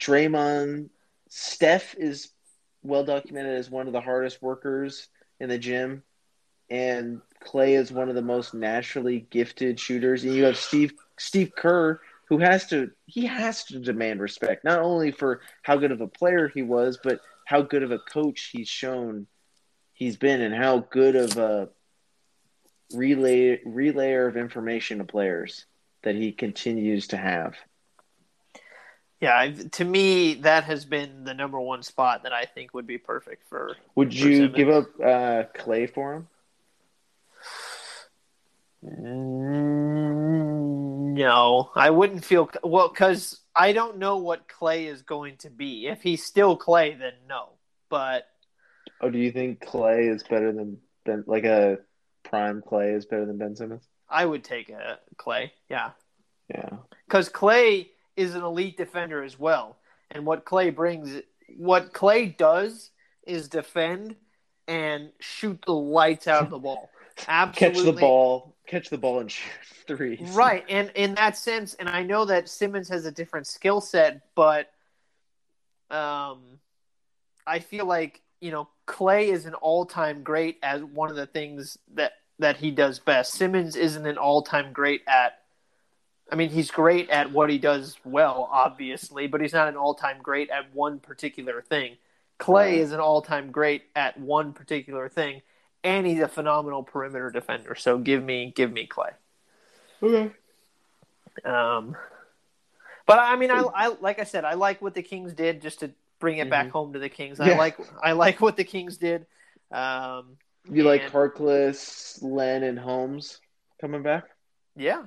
[0.00, 0.90] Draymond.
[1.28, 2.30] Steph is
[2.82, 5.08] well documented as one of the hardest workers
[5.40, 6.02] in the gym,
[6.70, 10.24] and Klay is one of the most naturally gifted shooters.
[10.24, 14.80] And you have Steve Steve Kerr, who has to he has to demand respect not
[14.80, 18.50] only for how good of a player he was, but how good of a coach
[18.52, 19.26] he's shown
[19.92, 21.68] he's been, and how good of a
[22.92, 25.64] relay relayer of information to players
[26.02, 27.54] that he continues to have.
[29.20, 32.86] yeah, I've, to me that has been the number one spot that I think would
[32.86, 33.76] be perfect for.
[33.96, 34.56] Would For you Simmons.
[34.56, 36.28] give up uh, Klay for him?
[38.84, 45.50] Mm, No, I wouldn't feel well because I don't know what Klay is going to
[45.50, 45.86] be.
[45.88, 47.50] If he's still Klay, then no.
[47.88, 48.26] But
[49.00, 51.24] Oh, do you think Klay is better than Ben?
[51.26, 51.78] Like a
[52.28, 53.88] prime Klay is better than Ben Simmons?
[54.08, 55.50] I would take a Klay.
[55.68, 55.90] Yeah,
[56.48, 56.70] Yeah.
[57.06, 59.76] because Klay is an elite defender as well.
[60.10, 61.20] And what Klay brings,
[61.56, 62.90] what Klay does
[63.26, 64.16] is defend
[64.66, 66.90] and shoot the lights out of the ball.
[67.26, 67.82] Absolutely.
[67.84, 69.46] Catch the ball, catch the ball and shoot
[69.86, 70.20] threes.
[70.32, 70.64] Right.
[70.68, 74.70] And in that sense, and I know that Simmons has a different skill set, but
[75.90, 76.40] um,
[77.46, 81.26] I feel like, you know, Klay is an all time great as one of the
[81.26, 83.32] things that, that he does best.
[83.32, 85.38] Simmons isn't an all time great at
[86.30, 90.18] I mean, he's great at what he does well, obviously, but he's not an all-time
[90.22, 91.96] great at one particular thing.
[92.38, 95.42] Klay is an all-time great at one particular thing,
[95.82, 97.74] and he's a phenomenal perimeter defender.
[97.74, 99.12] So give me, give me Klay.
[100.02, 100.30] Okay.
[101.44, 101.96] Um,
[103.06, 105.80] but I mean, I, I like I said, I like what the Kings did just
[105.80, 106.70] to bring it back Mhm.
[106.72, 107.40] home to the Kings.
[107.40, 109.26] I like I like what the Kings did.
[109.70, 110.36] Um,
[110.70, 113.40] You like And- Harkless, Len, and Holmes
[113.80, 114.24] coming back?
[114.76, 115.06] yeah,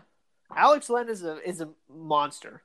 [0.56, 2.64] Alex Len is a is a monster.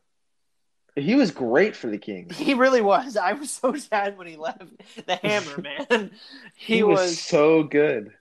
[0.95, 2.39] He was great for the Kings.
[2.39, 3.19] He really was.
[3.19, 4.63] I was so sad when he left.
[5.07, 6.11] The Hammer, man.
[6.55, 8.15] He, was, so good.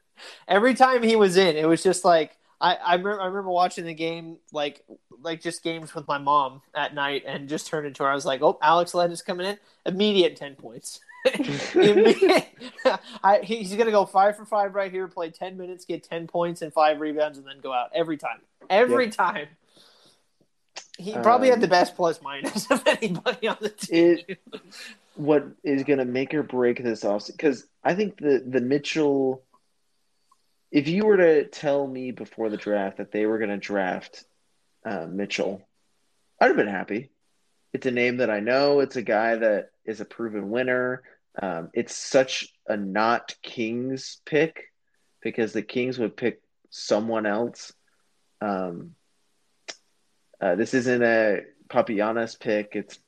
[0.45, 3.85] every time he was in, it was just like I I remember, I remember watching
[3.85, 4.83] the game like
[5.21, 8.09] like just games with my mom at night and just turned into her.
[8.09, 9.57] I was like, oh, Alex Len is coming in.
[9.85, 10.99] Immediate ten points.
[13.23, 15.07] I, he's gonna go five for five right here.
[15.07, 18.39] Play ten minutes, get ten points and five rebounds, and then go out every time.
[18.69, 19.47] Every time.
[20.97, 24.19] He probably had Um, the best plus minus of anybody on the team.
[24.27, 24.39] It
[25.15, 29.41] what is going to make or break this off because I think the the Mitchell.
[30.71, 34.25] If you were to tell me before the draft that they were going to draft
[34.85, 35.61] uh, Mitchell,
[36.39, 37.11] I'd have been happy.
[37.73, 38.79] It's a name that I know.
[38.79, 41.03] It's a guy that is a proven winner.
[41.41, 44.71] Um, it's such a not Kings pick
[45.21, 47.73] because the Kings would pick someone else.
[48.41, 48.95] Um,
[50.39, 52.75] uh, this isn't a Papagiannis pick.
[52.75, 52.99] It's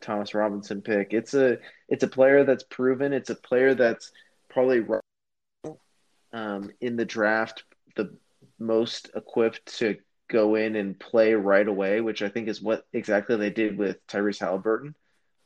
[0.00, 1.12] Thomas Robinson pick.
[1.12, 3.12] It's a it's a player that's proven.
[3.12, 4.12] It's a player that's
[4.48, 4.80] probably
[6.36, 7.64] um, in the draft
[7.96, 8.14] the
[8.58, 9.96] most equipped to
[10.28, 14.06] go in and play right away, which I think is what exactly they did with
[14.06, 14.94] Tyrese Halliburton.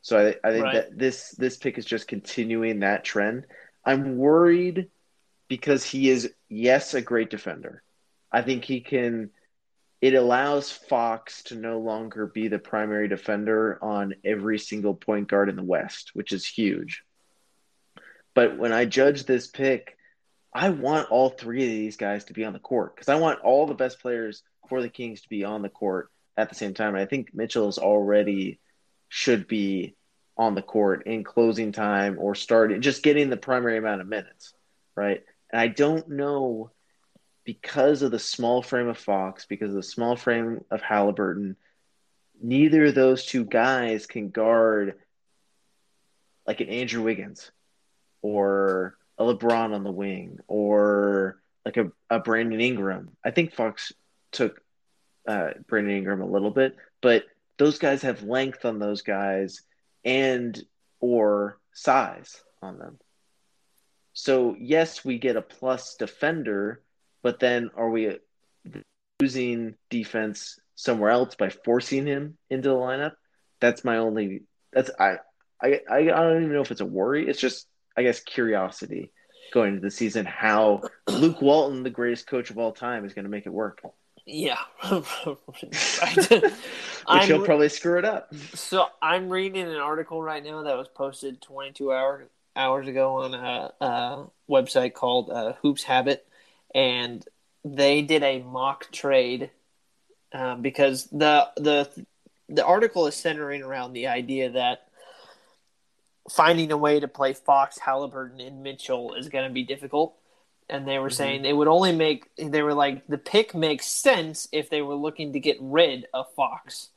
[0.03, 0.75] So I, I think Right.
[0.75, 3.47] that this this pick is just continuing that trend.
[3.85, 4.89] I'm worried
[5.49, 7.83] because he is yes a great defender.
[8.33, 9.31] I think he can
[10.01, 15.51] it allows Fox to no longer be the primary defender on every single point guard
[15.51, 17.03] in the West, which is huge.
[18.35, 19.99] But when I judge this pick,
[20.53, 23.41] I want all three of these guys to be on the court because I want
[23.41, 26.75] all the best players for the Kings to be on the court at the same
[26.75, 26.95] time.
[26.95, 28.59] And I think Mitchell is already
[29.09, 29.95] should be
[30.37, 34.53] on the court in closing time or starting, just getting the primary amount of minutes,
[34.97, 35.23] right?
[35.53, 36.71] And I don't know
[37.45, 41.57] because of the small frame of Fox, because of the small frame of Halliburton,
[42.41, 44.95] neither of those two guys can guard
[46.47, 47.51] like an Andrew Wiggins
[48.23, 53.11] or a LeBron on the wing or like a, a Brandon Ingram.
[53.23, 53.93] I think Fox
[54.33, 54.63] took
[55.29, 57.25] uh, Brandon Ingram a little bit, but
[57.59, 59.61] those guys have length on those guys
[60.07, 60.59] and
[61.01, 62.99] or size on them.
[64.15, 66.83] So yes, we get a plus defender,
[67.23, 68.17] but then are we
[69.21, 73.13] losing defense somewhere else by forcing him into the lineup?
[73.61, 74.45] That's my only.
[74.73, 75.19] That's I.
[75.63, 77.29] I I don't even know if it's a worry.
[77.29, 77.67] It's just
[78.01, 79.13] I guess curiosity
[79.53, 83.27] going into the season how Luke Walton, the greatest coach of all time, is going
[83.27, 83.83] to make it work.
[84.25, 84.57] Yeah.
[84.89, 85.05] Which
[87.27, 88.35] he'll probably screw it up.
[88.55, 93.35] so I'm reading an article right now that was posted 22 hour, hours ago on
[93.35, 96.27] a, a website called uh, Hoops Habit,
[96.75, 97.23] and
[97.63, 99.51] they did a mock trade
[100.33, 101.87] um, because the the
[102.49, 104.89] the article is centering around the idea that
[106.29, 110.17] finding a way to play Fox, Halliburton, and Mitchell is going to be difficult.
[110.69, 111.15] And they were Mhm.
[111.15, 114.95] saying it would only make they were like the pick makes sense if they were
[114.95, 116.91] looking to get rid of Fox.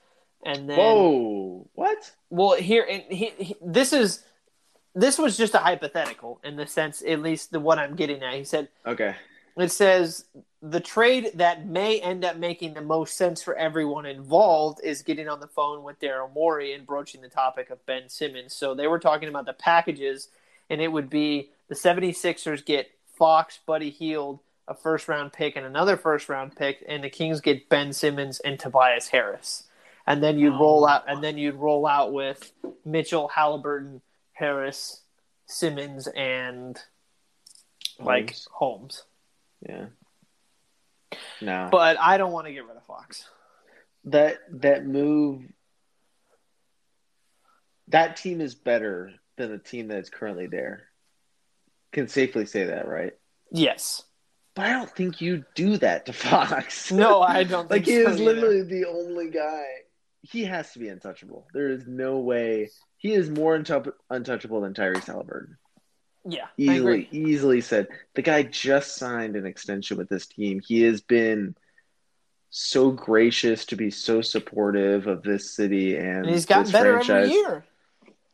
[0.46, 1.68] And then Whoa!
[1.74, 2.12] What?
[2.30, 4.24] well, here and he, he, this is
[4.94, 8.36] this was just a hypothetical in the sense, at least the one I'm getting at.
[8.36, 9.16] He said Okay.
[9.56, 10.26] It says
[10.62, 15.28] the trade that may end up making the most sense for everyone involved is getting
[15.28, 18.56] on the phone with Daryl Morey and broaching the topic of Ben Simmons.
[18.56, 20.30] So they were talking about the packages,
[20.70, 25.66] and it would be the 76ers get Fox, Buddy Hield, a first round pick and
[25.66, 29.64] another first round pick, and the Kings get Ben Simmons and Tobias Harris,
[30.08, 30.88] and then you'd roll oh.
[30.88, 32.54] out, and then you'd roll out with
[32.86, 34.02] Mitchell, Halliburton,
[34.32, 35.02] Harris,
[35.46, 36.80] Simmons, and
[38.00, 38.48] like Holmes.
[38.52, 39.04] Holmes.
[39.68, 39.86] Yeah.
[41.42, 41.70] No.
[41.72, 43.28] But I don't want to get rid of Fox.
[44.06, 45.44] that that move
[47.90, 50.84] that team is better than the team that's currently there.
[51.92, 53.14] Can safely say that, right?
[53.52, 54.04] Yes.
[54.56, 56.92] But I don't think you do that to Fox.
[56.92, 58.24] No, I don't like he so is either.
[58.34, 59.64] literally the only guy.
[60.22, 61.48] He has to be untouchable.
[61.54, 65.58] There is no way he is more untouch- untouchable than Tyrese Halliburton.
[66.26, 66.48] Yeah.
[66.58, 67.88] Easily, easily said.
[68.16, 70.62] The guy just signed an extension with this team.
[70.66, 71.56] He has been
[72.50, 77.26] so gracious to be so supportive of this city and, And he's gotten better franchise.
[77.26, 77.66] every year.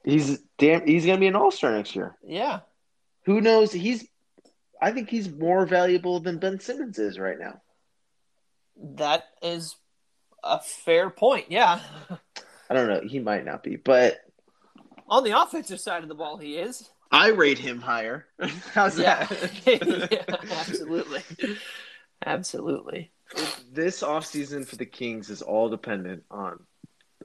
[0.04, 0.86] He's damn.
[0.86, 2.16] He's gonna be an all star next year.
[2.26, 2.62] Yeah.
[3.26, 3.72] Who knows?
[3.72, 4.08] He's.
[4.82, 7.62] I think he's more valuable than Ben Simmons is right now.
[8.96, 9.76] That is
[10.44, 11.48] a fair point.
[11.50, 11.82] Yeah.
[12.70, 13.02] I don't know.
[13.06, 14.20] He might not be, but
[15.10, 16.90] On the offensive side of the ball, he is.
[17.12, 18.26] I rate him higher.
[18.74, 19.26] How's Yeah.
[19.26, 19.52] that?
[20.12, 21.24] yeah absolutely.
[22.26, 23.12] Absolutely.
[23.72, 26.60] this offseason for the Kings is all dependent on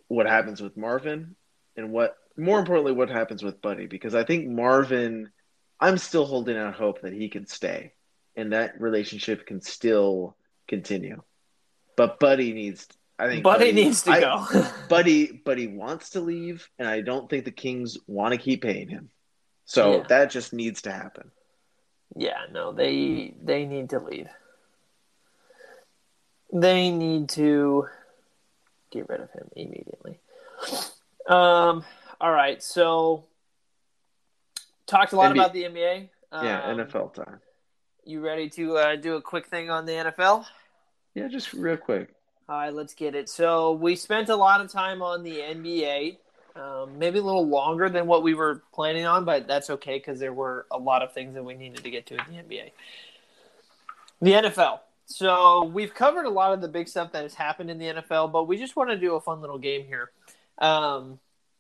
[0.09, 1.35] what happens with Marvin
[1.77, 5.31] and what more importantly what happens with Buddy because I think Marvin
[5.81, 7.93] I'm still holding out hope that he can stay
[8.37, 10.37] and that relationship can still
[10.69, 11.23] continue.
[11.97, 12.87] But Buddy needs
[13.19, 14.67] I think Buddy needs to I- go.
[14.89, 18.89] Buddy Buddy wants to leave and I don't think the Kings want to keep paying
[18.89, 19.11] him.
[19.67, 20.03] So Yeah.
[20.09, 21.31] that just needs to happen.
[22.17, 24.29] yeah, no, they they need to leave.
[26.53, 27.89] They need to
[28.91, 30.21] get rid of him immediately.
[31.29, 31.85] Um.
[32.21, 32.63] All right.
[32.63, 33.25] So
[34.87, 36.09] talked a lot NBA about the NBA.
[36.33, 37.41] Yeah, Um, NFL time.
[38.05, 40.45] You ready to uh, do a quick thing on the NFL?
[41.15, 42.15] Yeah, just real quick.
[42.49, 43.29] All right, let's get it.
[43.31, 46.19] So we spent a lot of time on the NBA,
[46.57, 50.21] um, maybe a little longer than what we were planning on, but that's okay because
[50.21, 52.71] there were a lot of things that we needed to get to in the NBA.
[54.23, 54.81] The NFL.
[55.07, 58.33] So we've covered a lot of the big stuff that has happened in the NFL,
[58.33, 60.11] but we just want to do a fun little game here.
[60.59, 61.19] Um,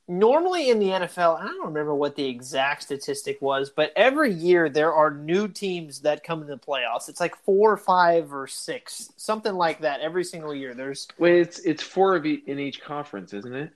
[0.08, 4.68] normally in the NFL, I don't remember what the exact statistic was, but every year
[4.68, 7.08] there are new teams that come in the playoffs.
[7.08, 10.74] It's like four or five or six, something like that every single year.
[10.74, 13.72] There's Wait, it's it's four of e- in each conference, isn't it?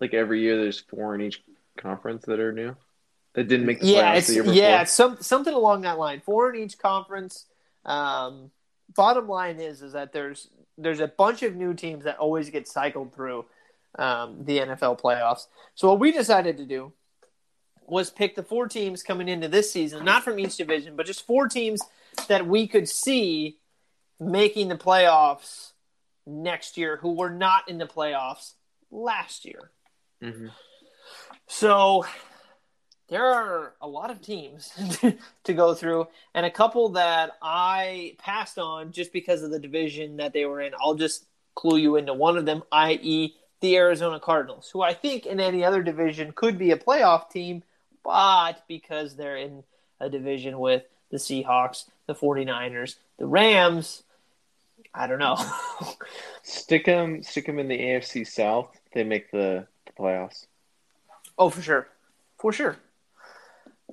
[0.00, 1.42] Like every year, there's four in each
[1.76, 2.76] conference that are new.
[3.34, 4.56] That didn't make the yeah, playoffs the year before.
[4.56, 6.20] yeah, some something along that line.
[6.20, 7.46] Four in each conference.
[7.84, 8.50] Um,
[8.94, 12.66] bottom line is is that there's there's a bunch of new teams that always get
[12.68, 13.44] cycled through
[13.98, 15.46] um, the NFL playoffs.
[15.74, 16.92] So what we decided to do
[17.86, 21.26] was pick the four teams coming into this season, not from each division, but just
[21.26, 21.82] four teams
[22.28, 23.58] that we could see
[24.20, 25.72] making the playoffs
[26.26, 28.54] next year who were not in the playoffs
[28.90, 29.70] last year.
[30.22, 30.50] Mhm.
[31.46, 32.04] So
[33.08, 34.70] there are a lot of teams
[35.44, 40.18] to go through, and a couple that I passed on just because of the division
[40.18, 40.72] that they were in.
[40.80, 45.26] I'll just clue you into one of them, i.e., the Arizona Cardinals, who I think
[45.26, 47.64] in any other division could be a playoff team,
[48.04, 49.64] but because they're in
[49.98, 54.04] a division with the Seahawks, the 49ers, the Rams,
[54.94, 55.36] I don't know.
[56.42, 58.78] Stick them, stick them in the AFC South.
[58.94, 60.46] They make the, the playoffs.
[61.38, 61.88] Oh, for sure,
[62.38, 62.76] for sure,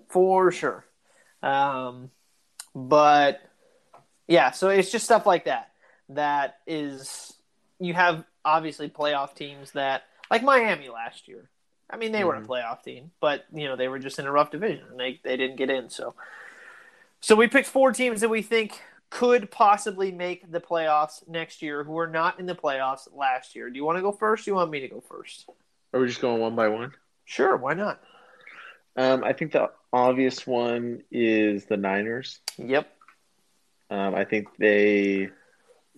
[0.09, 0.85] for sure.
[1.43, 2.09] Um,
[2.73, 3.41] but
[4.27, 5.71] yeah, so it's just stuff like that.
[6.09, 7.33] That is,
[7.79, 11.49] you have obviously playoff teams that, like Miami last year.
[11.89, 12.47] I mean, they were a Mhm.
[12.47, 15.37] playoff team, but you know they were just in a rough division and they they
[15.37, 15.89] didn't get in.
[15.89, 16.15] So,
[17.21, 18.81] so we picked four teams that we think
[19.11, 23.69] could possibly make the playoffs next year who were not in the playoffs last year.
[23.69, 24.45] Do you want to go first?
[24.45, 25.47] Do you want me to go first?
[25.95, 26.91] Are we just going one by one?
[27.23, 28.01] Sure, why not?
[28.97, 32.41] Um, I think the obvious one is the Niners.
[32.57, 32.91] Yep.
[33.89, 35.29] Um, I think they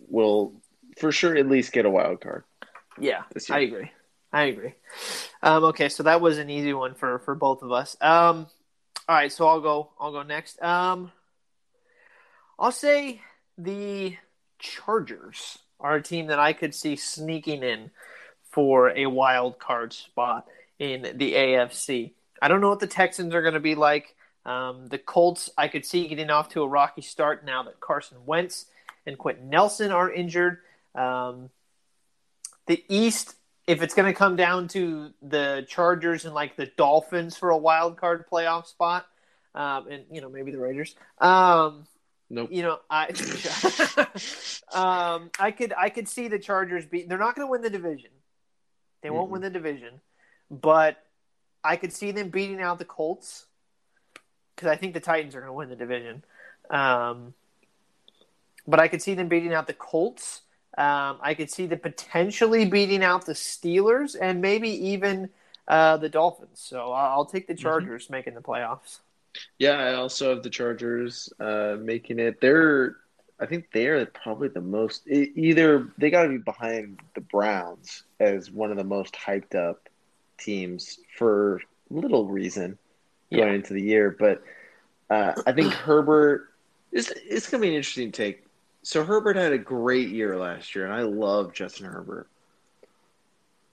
[0.07, 0.53] will
[0.99, 2.43] for sure at least get a wild card.
[2.99, 3.91] Yeah, I agree.
[4.31, 4.75] I agree.
[5.41, 7.97] Um, okay, so that was an easy one for for both of us.
[7.99, 8.45] Um,
[9.09, 9.89] all right, so I'll go.
[9.99, 10.61] I'll go next.
[10.61, 11.11] Um,
[12.59, 13.21] I'll say
[13.57, 14.15] the
[14.59, 17.89] Chargers are a team that I could see sneaking in
[18.57, 20.47] for a wild card spot
[20.79, 22.13] in the AFC.
[22.41, 24.15] I don't know what the Texans are going to be like.
[24.47, 28.17] Um, the Colts, I could see getting off to a rocky start now that Carson
[28.25, 28.65] Wentz
[29.05, 30.57] and Quenton Nelson are injured.
[30.95, 31.51] Um,
[32.65, 33.35] the East,
[33.67, 37.57] if it's going to come down to the Chargers and like the Dolphins for a
[37.57, 39.05] wild card playoff spot,
[39.53, 41.85] um, and you know maybe the Raiders, um,
[42.29, 42.49] Nope.
[42.51, 43.05] You know, I
[44.73, 47.07] um, I could I could see the Chargers beat.
[47.07, 48.09] They're not going to win the division.
[49.07, 49.31] They won't Mm-mm.
[49.31, 50.01] win the division,
[50.51, 51.01] but
[51.63, 53.45] I could see them beating out the Colts
[54.53, 56.25] because I think the Titans are going to win the division.
[56.69, 57.33] Um,
[58.67, 60.41] but I could see them beating out the Colts.
[60.77, 65.29] Um, I could see them potentially beating out the Steelers and maybe even
[65.69, 66.59] uh, the Dolphins.
[66.59, 68.99] So I'll, I'll take the Chargers making the playoffs.
[69.59, 72.41] Yeah, I also have the Chargers uh, making it.
[72.41, 72.97] They're,
[73.39, 75.07] I think they're probably the most.
[75.07, 79.89] Either they got to be behind the Browns as one of the most hyped up
[80.37, 82.77] teams for little reason
[83.33, 83.53] going Yeah.
[83.55, 84.15] into the year.
[84.17, 84.41] But
[85.09, 86.49] uh, I think Herbert
[86.91, 87.11] is.
[87.29, 88.43] It's going to be an interesting take.
[88.83, 92.27] So Herbert had a great year last year, and I love Justin Herbert.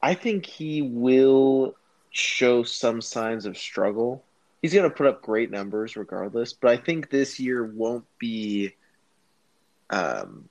[0.03, 1.75] I think he will
[2.11, 4.23] show some signs of struggle
[4.63, 6.53] he's going to put up great numbers regardless.
[6.55, 8.73] But I think this year won't be,
[9.91, 10.49] um,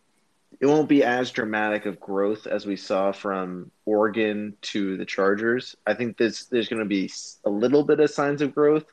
[0.60, 5.76] it won't be as dramatic of growth as we saw from Oregon to the Chargers.
[5.86, 7.12] I think this there's going to be
[7.46, 8.86] a little bit of signs of growth,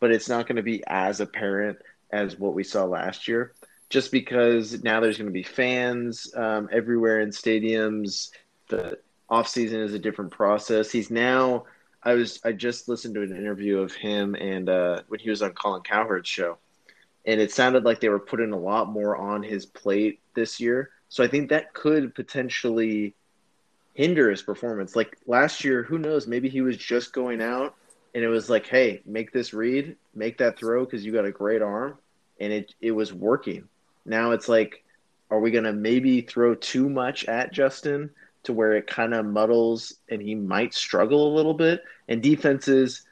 [0.00, 1.78] but it's not going to be as apparent
[2.10, 3.54] as what we saw last year.
[3.88, 8.30] Just because now there's going to be fans um, everywhere in stadiums.
[8.68, 8.98] The
[9.30, 10.90] offseason is a different process.
[10.90, 11.64] He's now
[12.04, 15.42] I was I just listened to an interview of him and uh, when he was
[15.42, 16.58] on Colin Cowherd's show,
[17.26, 20.90] and it sounded like they were putting a lot more on his plate this year.
[21.08, 23.14] So I think that could potentially
[23.94, 24.96] hinder his performance.
[24.96, 26.26] Like last year, who knows?
[26.26, 27.74] Maybe he was just going out
[28.14, 31.32] and it was like, hey, make this read, make that throw because you got a
[31.32, 31.98] great arm,
[32.38, 33.68] and it it was working.
[34.04, 34.84] Now it's like,
[35.30, 38.10] are we gonna maybe throw too much at Justin?
[38.44, 41.82] to where it kind of muddles and he might struggle a little bit.
[42.08, 43.04] And defenses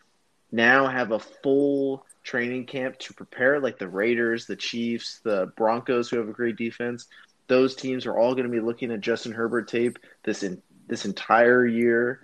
[0.50, 6.09] now have a full training camp to prepare, like the Raiders, the Chiefs, the Broncos,
[6.09, 7.07] who have a great defense.
[7.49, 11.05] Those teams are all going to be looking at Justin Herbert tape this in this
[11.05, 12.20] entire year,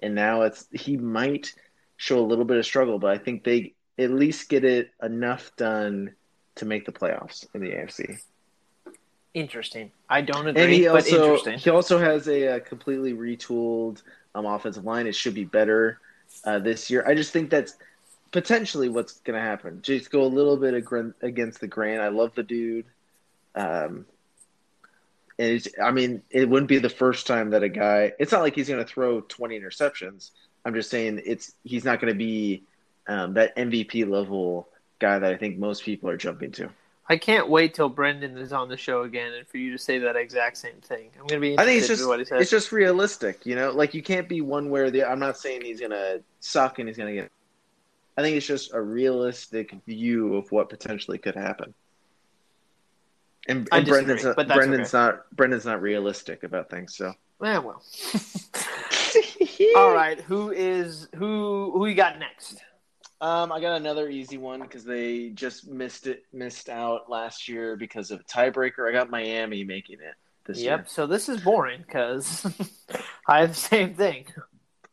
[0.00, 1.52] and now it's he might
[1.96, 5.54] show a little bit of struggle, but I think they at least get it enough
[5.56, 6.14] done
[6.56, 8.20] to make the playoffs in the AFC.
[9.34, 9.90] Interesting.
[10.10, 11.58] I don't agree, And he but also interesting.
[11.58, 14.02] he also has a, uh completely retooled
[14.34, 15.06] um, offensive line.
[15.06, 16.00] It should be better
[16.44, 17.04] uh, this year.
[17.06, 17.74] I just think that's
[18.32, 19.80] potentially what's going to happen.
[19.82, 20.74] Just go a little bit
[21.22, 22.00] against the grain.
[22.00, 22.86] I love the dude.
[23.54, 24.06] Um,
[25.38, 28.12] and I mean, it wouldn't be the first time that a guy.
[28.18, 30.30] It's not like he's going to throw twenty interceptions.
[30.64, 32.64] I'm just saying it's he's not going to be
[33.06, 34.68] um, that MVP level
[34.98, 36.70] guy that I think most people are jumping to.
[37.08, 39.98] I can't wait till Brendan is on the show again and for you to say
[39.98, 41.10] that exact same thing.
[41.18, 42.40] I'm going to be I think it's just what he says.
[42.40, 43.72] it's just realistic, you know.
[43.72, 45.04] Like you can't be one way or the.
[45.04, 47.30] I'm not saying he's gonna suck and he's gonna get.
[48.16, 51.74] I think it's just a realistic view of what potentially could happen.
[53.48, 56.96] And, and Brendan's, not, that's Brendan's not Brendan's not realistic about things.
[56.96, 57.82] So Eh, well.
[59.76, 62.62] All right, who is who who you got next?
[63.20, 67.76] Um, I got another easy one because they just missed it, missed out last year
[67.76, 68.88] because of a tiebreaker.
[68.88, 70.76] I got Miami making it this year.
[70.76, 70.88] Yep.
[70.88, 72.46] So this is boring because
[73.28, 74.26] I have the same thing.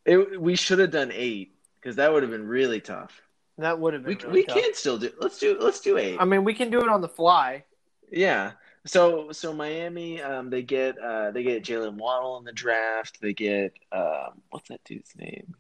[0.05, 3.21] It, we should have done eight because that would have been really tough.
[3.57, 4.27] That would have We, been.
[4.27, 4.57] really we tough.
[4.57, 5.11] can still do.
[5.19, 5.57] Let's do.
[5.59, 6.17] Let's do eight.
[6.19, 7.63] I mean, we can do it on the fly.
[8.11, 8.53] Yeah.
[8.85, 13.19] So so Miami, um, they get uh, they get Jaylen Waddle in the draft.
[13.21, 15.55] They get um, what's that dude's name?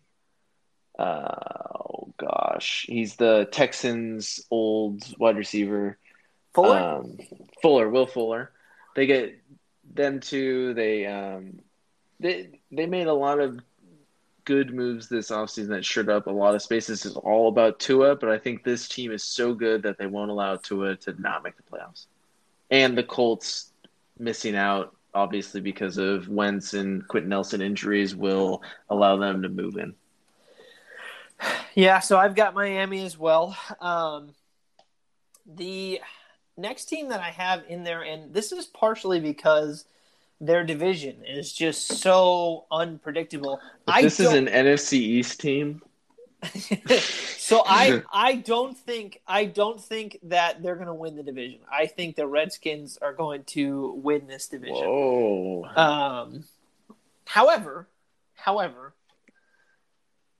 [0.97, 1.35] Uh,
[1.79, 5.97] oh gosh, he's the Texans' old wide receiver.
[6.53, 6.79] Fuller.
[6.79, 7.17] Um,
[7.61, 8.51] Fuller, Will Fuller.
[8.95, 9.41] They get
[9.93, 10.73] them too.
[10.73, 11.59] They um,
[12.19, 13.59] they they made a lot of
[14.49, 17.05] good moves this offseason that shored up a lot of spaces.
[17.05, 20.31] is all about Tua, but I think this team is so good that they won't
[20.31, 22.07] allow Tua to not make the playoffs.
[22.71, 23.71] And the Colts
[24.17, 29.77] missing out, obviously, because of Wentz and Quenton Nelson injuries, will allow them to move
[29.77, 29.93] in.
[31.75, 33.55] Yeah, so I've got Miami as well.
[33.79, 34.33] Um,
[35.45, 36.01] the
[36.57, 39.85] next team that I have in there, and this is partially because
[40.41, 43.59] their division is just so unpredictable.
[44.01, 45.81] This is an NFC East team.
[47.37, 51.59] so I I don't think I don't think that they're going to win the division.
[51.69, 54.75] I think the Redskins are going to win this division.
[54.75, 55.65] Whoa.
[55.75, 56.45] Um,
[57.25, 57.89] however,
[58.35, 58.93] however,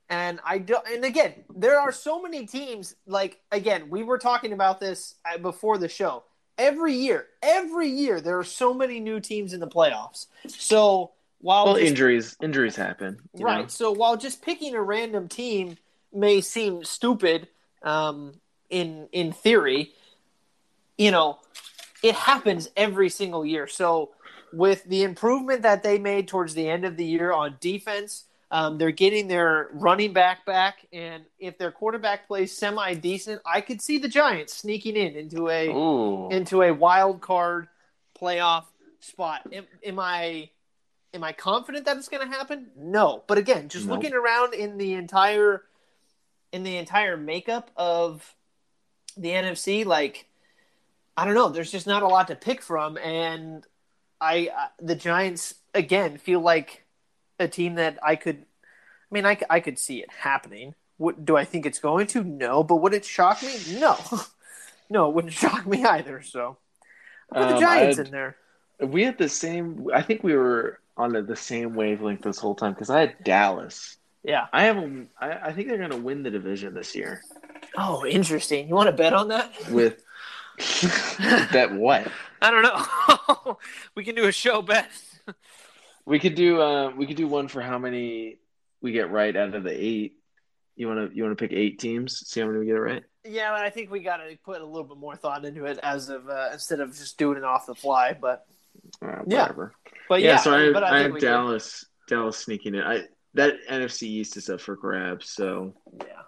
[0.08, 0.86] and I don't.
[0.88, 2.96] And again, there are so many teams.
[3.06, 6.24] Like again, we were talking about this uh, before the show.
[6.60, 10.26] Every year, every year, there are so many new teams in the playoffs.
[10.46, 13.18] So while Well, just- injuries injuries happen.
[13.38, 13.66] right, know?
[13.68, 15.78] so while just picking a random team
[16.12, 17.48] may seem stupid,
[17.82, 18.34] um,
[18.68, 19.94] in in theory,
[20.98, 21.38] you know,
[22.02, 23.66] it happens every single year.
[23.66, 24.10] So
[24.52, 28.78] with the improvement that they made towards the end of the year on defense, um,
[28.78, 33.80] they're getting their running back back, and if their quarterback plays semi decent, I could
[33.80, 36.28] see the Giants sneaking in into a Ooh.
[36.30, 37.68] into a wild card
[38.20, 38.64] playoff
[38.98, 39.42] spot.
[39.52, 40.50] Am, am I
[41.14, 42.70] am I confident that it's going to happen?
[42.76, 43.94] No, but again, just No.
[43.94, 45.64] looking around in the entire
[46.52, 48.34] in the entire makeup of
[49.16, 50.26] the NFC, like
[51.16, 53.64] I don't know, there's just not a lot to pick from, and
[54.20, 56.84] I uh, the Giants again feel like
[57.40, 58.36] a team that I could.
[58.36, 60.74] I mean, I, I could see it happening.
[60.96, 62.22] What, do I think it's going to?
[62.22, 63.56] No, but would it shock me?
[63.80, 63.96] No,
[64.90, 66.22] no, it wouldn't shock me either.
[66.22, 66.58] So
[67.32, 68.36] put the Um, Giants in there.
[68.80, 69.88] We had the same.
[69.92, 73.96] I think we were on the same wavelength this whole time because I had Dallas.
[74.22, 74.46] Yeah.
[74.52, 75.08] I have them.
[75.18, 77.22] I, I think they're going to win the division this year.
[77.76, 78.68] Oh, interesting.
[78.68, 79.50] You want to bet on that?
[79.70, 80.02] With
[81.52, 82.06] that, what
[82.42, 83.58] I don't know.
[83.94, 84.90] we can do a show bet.
[86.10, 86.60] We could do.
[86.60, 88.38] Uh, we could do one for how many
[88.82, 90.14] we get right out of the eight.
[90.76, 91.16] You want to?
[91.16, 92.26] You want to pick eight teams?
[92.28, 93.04] See how many we get it right.
[93.24, 95.78] Yeah, but I think we got to put a little bit more thought into it
[95.82, 98.12] as of uh, instead of just doing it off the fly.
[98.20, 98.44] But
[99.02, 99.42] Uh, Yeah.
[99.42, 99.74] whatever.
[100.08, 101.26] but yeah, yeah, so I, but I, think have did.
[101.26, 101.84] Dallas.
[102.08, 102.82] Dallas sneaking in.
[102.82, 103.04] I
[103.34, 105.30] that NFC East is up for grabs.
[105.30, 105.74] So
[106.04, 106.22] Yeah.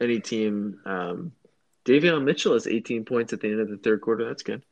[0.00, 0.80] any team.
[0.84, 1.32] Um,
[1.84, 4.24] Davion Mitchell has 18 points at the end of the third quarter.
[4.24, 4.62] That's good.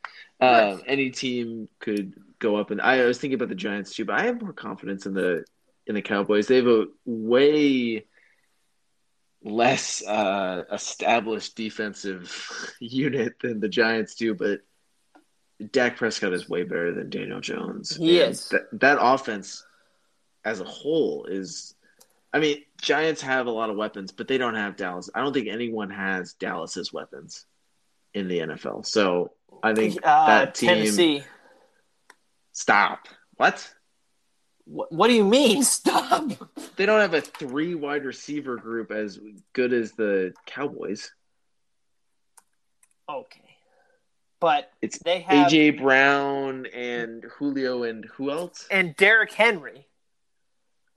[0.41, 4.19] Um, any team could go up, and I was thinking about the Giants too, but
[4.19, 5.45] I have more confidence in the
[5.87, 6.47] in the Cowboys.
[6.47, 8.05] They have a way
[9.43, 14.61] less uh, established defensive unit than the Giants do, but
[15.73, 17.99] Dak Prescott is way better than Daniel Jones.
[18.01, 18.49] Is.
[18.49, 19.65] That, that offense
[20.45, 21.75] as a whole is.
[22.33, 25.11] I mean, Giants have a lot of weapons, but they don't have Dallas.
[25.15, 27.45] I don't think anyone has Dallas's weapons
[28.15, 28.87] in the NFL.
[28.87, 30.69] So I think Uh, that team.
[30.69, 31.25] Tennessee.
[32.53, 33.09] Stop.
[33.37, 33.73] What?
[34.65, 35.63] What, what do you mean?
[35.65, 36.31] Stop.
[36.77, 39.19] They don't have a three wide receiver group as
[39.53, 41.11] good as the Cowboys.
[43.09, 43.41] Okay.
[44.41, 48.67] But It's they have AJ Brown and Julio and who else?
[48.71, 49.87] and Derrick Henry.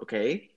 [0.01, 0.49] Okay,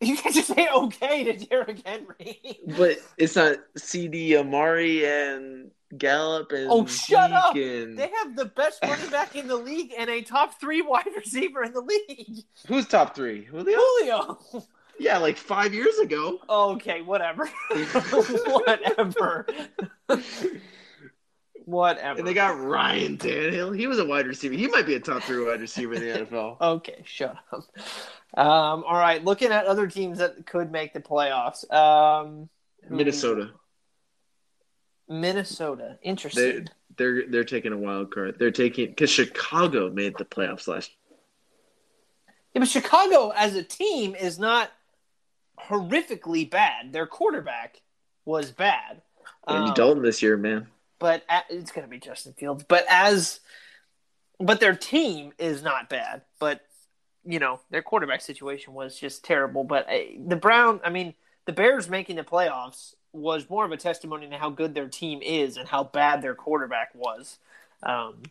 [0.00, 2.40] You can't just say okay to Derrick Henry.
[2.78, 7.54] but it's not CeeDee Amari and Gallup and Oh, shut Zeke up.
[7.54, 11.62] They have the best running back in the league and a top three wide receiver
[11.64, 12.44] in the league.
[12.68, 13.44] Who's top three?
[13.44, 13.76] Julio?
[13.78, 14.38] Julio.
[14.98, 16.38] Yeah, like five years ago.
[16.48, 17.48] Okay, whatever.
[18.46, 19.46] whatever.
[21.64, 22.18] whatever.
[22.18, 23.76] And they got Ryan Tannehill.
[23.78, 24.54] He was a wide receiver.
[24.54, 26.56] He might be a top three wide receiver in the NFL.
[26.60, 27.64] Okay, shut up.
[28.38, 31.70] Um, all right, looking at other teams that could make the playoffs.
[31.72, 32.48] Um,
[32.88, 33.50] Minnesota.
[35.10, 35.98] Minnesota.
[36.02, 36.68] They Interesting.
[36.96, 38.36] they're they're taking a wild card.
[38.38, 40.90] They're taking because Chicago made the playoffs last.
[42.54, 44.70] Yeah, but Chicago as a team is not
[45.68, 46.92] horrifically bad.
[46.92, 47.80] Their quarterback
[48.24, 49.02] was bad.
[49.46, 50.68] Andy Um, Dalton this year, man.
[50.98, 52.64] but a it's going to be Justin Fields.
[52.66, 53.40] But as
[54.38, 56.22] but their team is not bad.
[56.38, 56.60] But
[57.24, 59.64] you know their quarterback situation was just terrible.
[59.64, 61.14] But uh, the Brown, I mean,
[61.46, 65.20] the Bears making the playoffs was more of a testimony to how good their team
[65.22, 67.38] is and how bad their quarterback was.
[67.82, 68.22] Um,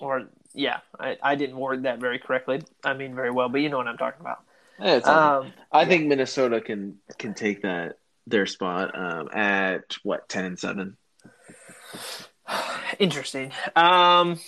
[0.00, 2.62] or yeah, I, I didn't word that very correctly.
[2.84, 4.42] I mean very well, but you know what I'm talking about.
[4.78, 5.46] Yeah, it's all right.
[5.46, 10.58] Um, I think Minnesota can can take that their spot um, at what ten and
[10.58, 10.96] seven,
[12.98, 13.52] interesting.
[13.76, 14.40] Um,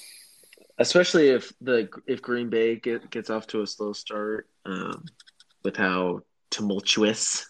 [0.79, 5.05] especially if the if Green Bay get, gets off to a slow start um,
[5.63, 6.21] with how
[6.51, 7.49] tumultuous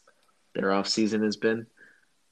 [0.55, 1.67] their off season has been.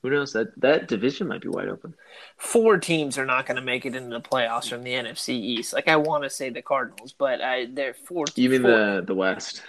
[0.04, 1.94] Who knows that that division might be wide open.
[2.36, 5.72] four teams are not going to make it into the playoffs from the NFC East.
[5.72, 8.26] Like I want to say the Cardinals, but I they're four.
[8.36, 9.62] You mean four- the the West?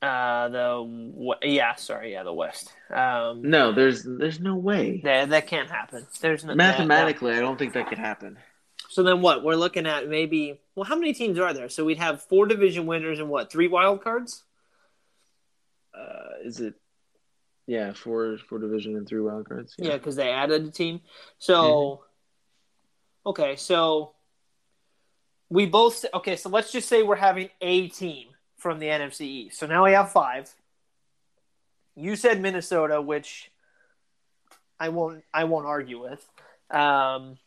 [0.00, 2.72] uh the yeah sorry yeah the West.
[2.94, 5.00] Um, No, there's there's no way.
[5.02, 6.06] that that can't happen.
[6.20, 8.38] There's no Mathematically, I don't think that could happen.
[8.88, 9.42] so then what?
[9.42, 10.60] We're looking at maybe.
[10.76, 11.68] Well, how many teams are there?
[11.68, 13.50] So we'd have four division winners and what?
[13.50, 14.44] Three wild cards.
[15.92, 16.74] Uh, is it?
[17.66, 19.74] Yeah, four four division and three wild cards.
[19.78, 21.00] Yeah, because they added a team.
[21.38, 22.02] So,
[23.24, 24.14] okay, so
[25.48, 26.36] we both okay.
[26.36, 29.58] So let's just say we're having a team from the NFC East.
[29.58, 30.52] So now we have five.
[31.94, 33.50] You said Minnesota, which
[34.80, 35.22] I won't.
[35.32, 36.28] I won't argue with.
[36.70, 37.38] Um,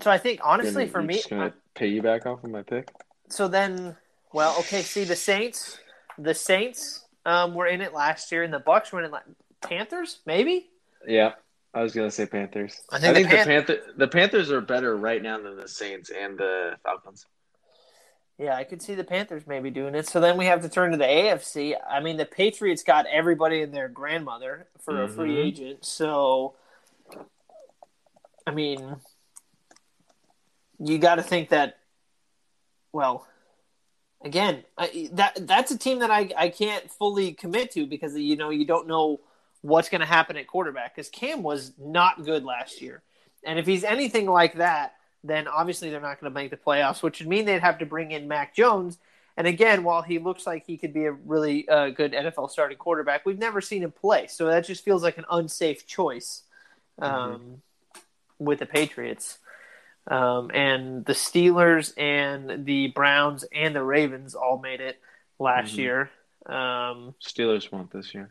[0.00, 2.90] so I think honestly, for me, going to pay you back off of my pick.
[3.28, 3.96] so then,
[4.32, 4.82] well, okay.
[4.82, 5.78] See the Saints.
[6.18, 9.12] The Saints um, were in it last year, and the Bucks were in it.
[9.12, 9.20] La-
[9.60, 10.68] Panthers, maybe.
[11.06, 11.32] Yeah,
[11.72, 12.80] I was gonna say Panthers.
[12.90, 15.68] I I think think, the the, Panther the Panthers are better right now than the
[15.68, 17.26] Saints and the Falcons.
[18.38, 20.08] Yeah, I could see the Panthers maybe doing it.
[20.08, 21.74] So then we have to turn to the AFC.
[21.88, 25.44] I mean, the Patriots got everybody and their grandmother for a free Mhm.
[25.44, 25.84] agent.
[25.84, 26.56] So,
[28.46, 28.96] I mean,
[30.80, 31.78] you got to think that.
[32.92, 33.26] Well,
[34.24, 38.36] again, I, that that's a team that I I can't fully commit to because you
[38.36, 39.20] know you don't know
[39.62, 43.02] what's going to happen at quarterback because Cam was not good last year,
[43.44, 44.94] and if he's anything like that,
[45.24, 47.86] then obviously they're not going to make the playoffs, which would mean they'd have to
[47.86, 48.98] bring in Mac Jones.
[49.36, 52.76] And again, while he looks like he could be a really uh, good NFL starting
[52.76, 56.42] quarterback, we've never seen him play, so that just feels like an unsafe choice
[56.98, 57.62] um,
[58.38, 59.38] with the Patriots.
[60.08, 65.00] Um, and the Steelers and the Browns and the Ravens all made it
[65.38, 65.78] last Mhm.
[65.78, 66.10] year.
[66.46, 68.30] Um, Steelers won't this year.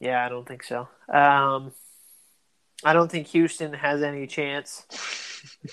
[0.00, 0.88] yeah, I don't think so.
[1.12, 1.72] Um,
[2.84, 4.86] I don't think Houston has any chance.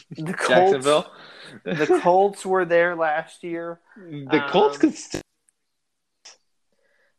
[0.09, 1.11] The Colts, Jacksonville.
[1.63, 3.79] the Colts were there last year.
[3.95, 4.95] the Colts um, could.
[4.95, 5.21] St-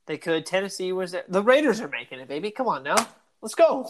[0.07, 0.47] They could.
[0.47, 1.25] Tennessee was there.
[1.29, 2.51] The Raiders are making it, baby.
[2.51, 2.97] Come on now,
[3.41, 3.89] let's go.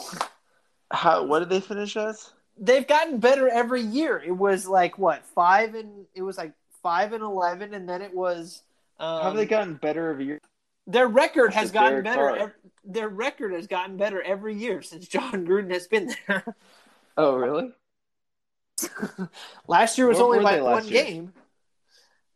[0.90, 1.24] How?
[1.24, 2.32] What did they finish as?
[2.58, 4.22] They've gotten better every year.
[4.24, 6.52] It was like what five and it was like
[6.82, 8.62] five and eleven, and then it was.
[8.98, 10.40] Um, have they gotten better every year?
[10.86, 12.28] Their record has gotten better.
[12.28, 12.36] Carr.
[12.38, 12.54] ev-
[12.84, 16.44] their record has gotten better every year since Jon Gruden has been there.
[17.18, 17.70] Oh, really?
[19.66, 21.02] last year was What only by one year?
[21.02, 21.32] game.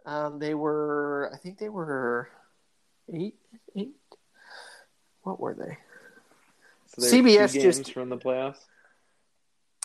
[0.06, 2.30] Um, they were, I think they were
[3.12, 3.34] eight,
[3.76, 3.94] eight.
[5.22, 5.76] What were they?
[6.98, 8.56] So CBS just- from the playoffs.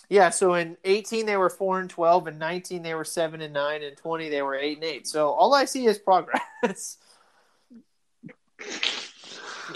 [0.09, 3.53] Yeah, so in 18 they were 4 and 12 and 19 they were 7 and
[3.53, 5.07] 9 and 20 they were 8 and 8.
[5.07, 6.97] So all I see is progress.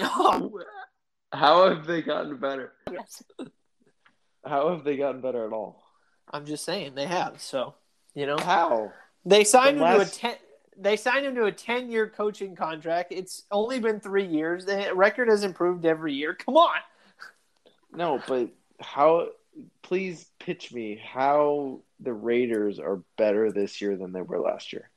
[0.02, 0.62] Oh,
[1.34, 2.74] How have they gotten better?
[2.92, 3.24] yes.
[4.46, 5.84] How have they gotten better at all?
[6.32, 7.42] I'm just saying they have.
[7.42, 7.76] So,
[8.16, 8.92] you know, How?
[9.26, 10.36] they signed him From to a 10
[10.82, 13.12] they signed him to a 10-year coaching contract.
[13.12, 14.66] It's only been 3 years.
[14.66, 16.34] The record has improved every year.
[16.34, 16.80] Come on.
[17.94, 18.50] No, but
[18.80, 19.28] how?
[19.82, 24.90] Please pitch me how the Raiders are better this year than they were last year.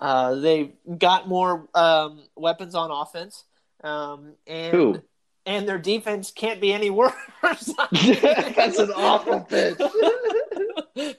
[0.00, 3.44] Uh, they got more um, weapons on offense.
[3.84, 5.02] Um, and Who?
[5.46, 7.14] and their defense can't be any worse.
[7.92, 9.78] That's an awful pitch.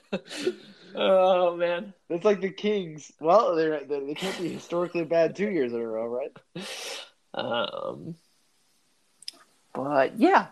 [0.94, 1.94] oh man.
[2.08, 3.10] it's like the Kings.
[3.20, 6.36] Well, they're, they they can't be historically bad two years in a row, right?
[7.34, 8.14] Um,
[9.72, 10.48] but yeah,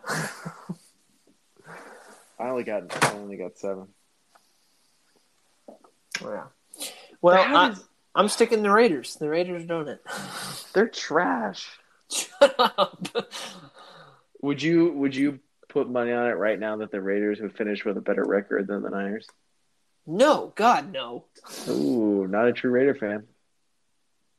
[2.42, 3.86] I only got I only got seven.
[5.68, 6.44] Oh, yeah.
[7.20, 9.14] Well, I, does- I'm sticking the Raiders.
[9.14, 10.02] The Raiders don't it.
[10.74, 11.68] they're trash.
[12.10, 13.06] Shut up.
[14.42, 15.38] Would you Would you
[15.68, 18.66] put money on it right now that the Raiders would finish with a better record
[18.66, 19.26] than the Niners?
[20.04, 21.26] No, God, no.
[21.68, 23.22] Ooh, not a true Raider fan.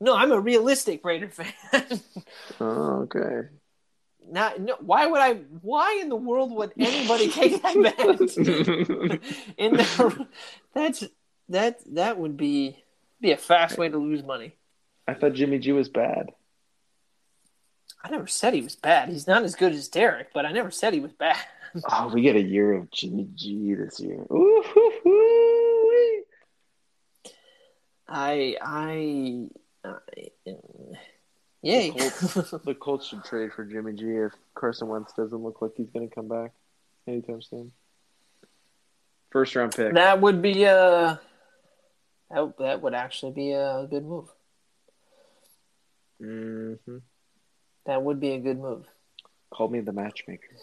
[0.01, 1.53] No, I'm a realistic Raider fan.
[2.59, 3.47] Oh, okay.
[4.29, 5.33] Not, no, why would I?
[5.61, 7.97] Why in the world would anybody take that bet?
[9.57, 10.27] in the,
[10.73, 11.03] that's
[11.49, 12.83] that that would be
[13.21, 14.55] be a fast way to lose money.
[15.07, 16.31] I thought Jimmy G was bad.
[18.03, 19.09] I never said he was bad.
[19.09, 21.37] He's not as good as Derek, but I never said he was bad.
[21.91, 24.19] Oh, we get a year of Jimmy G this year.
[24.31, 26.23] Ooh, hoo, hoo.
[28.07, 29.47] I I,
[29.83, 29.91] I
[31.63, 31.89] yay.
[32.65, 36.07] The Colts should trade for Jimmy G if Carson Wentz doesn't look like he's going
[36.07, 36.51] to come back
[37.07, 37.71] anytime soon.
[39.31, 39.95] First round pick.
[39.95, 41.19] that would be a
[42.29, 44.27] that, that would actually be a good move.
[46.21, 46.97] Mm-hmm.
[47.85, 48.85] That would be a good move.
[49.51, 50.55] Call me the matchmaker.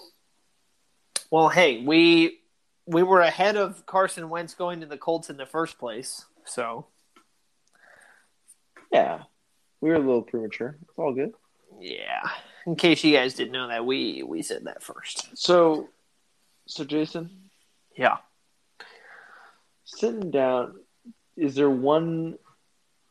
[1.30, 2.38] Well, hey, we
[2.86, 6.86] we were ahead of Carson Wentz going to the Colts in the first place, so
[8.92, 9.22] Yeah,
[9.80, 10.76] we were a little premature.
[10.82, 11.32] It's all good.
[11.80, 12.28] yeah.
[12.66, 15.28] In case you guys didn't know that, we we said that first.
[15.36, 15.88] So,
[16.66, 17.30] so Jason,
[17.96, 18.18] Yeah.
[19.84, 20.74] sitting down,
[21.36, 22.36] is there one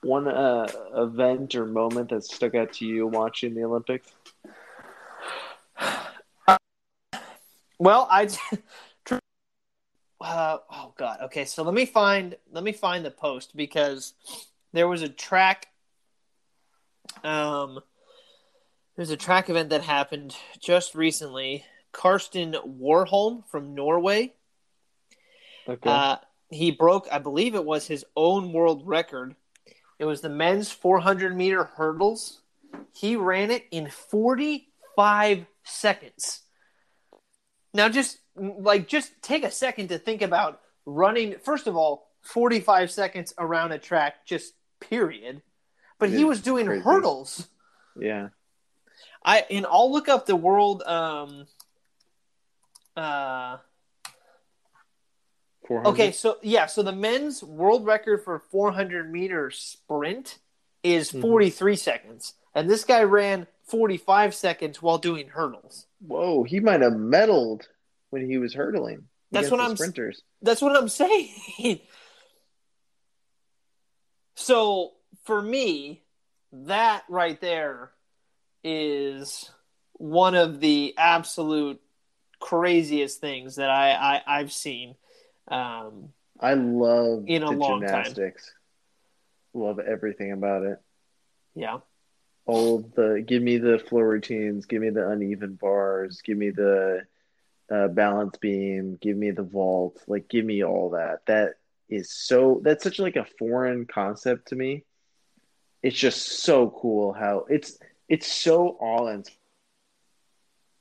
[0.02, 4.12] one uh, event or moment that stuck out to you watching the Olympics?
[7.80, 8.30] Well, I.
[10.22, 11.22] Uh, oh God.
[11.24, 14.14] Okay, so let me find let me find the post because
[14.74, 15.70] there was a track.
[17.24, 17.80] Um,
[18.96, 21.66] there's a track event that happened just recently.
[21.91, 24.34] Karsten Warholm from Norway.
[25.68, 25.90] Okay.
[25.90, 26.18] Uh,
[26.50, 29.36] he broke, I believe it was his own world record.
[30.00, 32.41] It was the men's 400 meter hurdles.
[32.94, 36.41] He ran it in 45 seconds.
[37.74, 41.36] Now, just like just take a second to think about running.
[41.44, 45.41] First of all, forty-five seconds around a track, just period.
[46.00, 46.82] But he was doing crazy.
[46.84, 47.48] hurdles.
[48.00, 48.30] Yeah.
[49.24, 50.82] I and I'll look up the world.
[50.84, 51.46] Um,
[52.96, 53.58] uh,
[55.70, 60.40] okay, so yeah, so the men's world record for 400 meter sprint
[60.84, 61.22] is Mhm.
[61.22, 65.86] 43 seconds, and this guy ran 45 seconds while doing hurdles.
[66.00, 67.68] Whoa, he might have medaled
[68.10, 69.10] when he was hurdling.
[69.32, 70.24] That's what I'm- sprinters.
[70.42, 71.82] That's what I'm saying.
[74.36, 74.94] so
[75.30, 76.02] for me,
[76.52, 77.92] that right there
[78.64, 79.52] is
[79.94, 81.80] one of the absolute
[82.40, 84.96] craziest things that I, I I've seen.
[85.48, 88.06] Um, I love In a long time.
[88.06, 88.52] gymnastics.
[89.54, 90.82] Love everything about it.
[91.54, 91.78] yeah,
[92.48, 97.04] All the give me the floor routines, give me the uneven bars, give me the
[97.72, 101.20] uh, balance beam, give me the vault, like give me all that.
[101.28, 101.58] That
[101.88, 104.86] is so that's such like a foreign concept to me.
[105.82, 107.78] It's just so cool how it's
[108.08, 109.24] it's so all in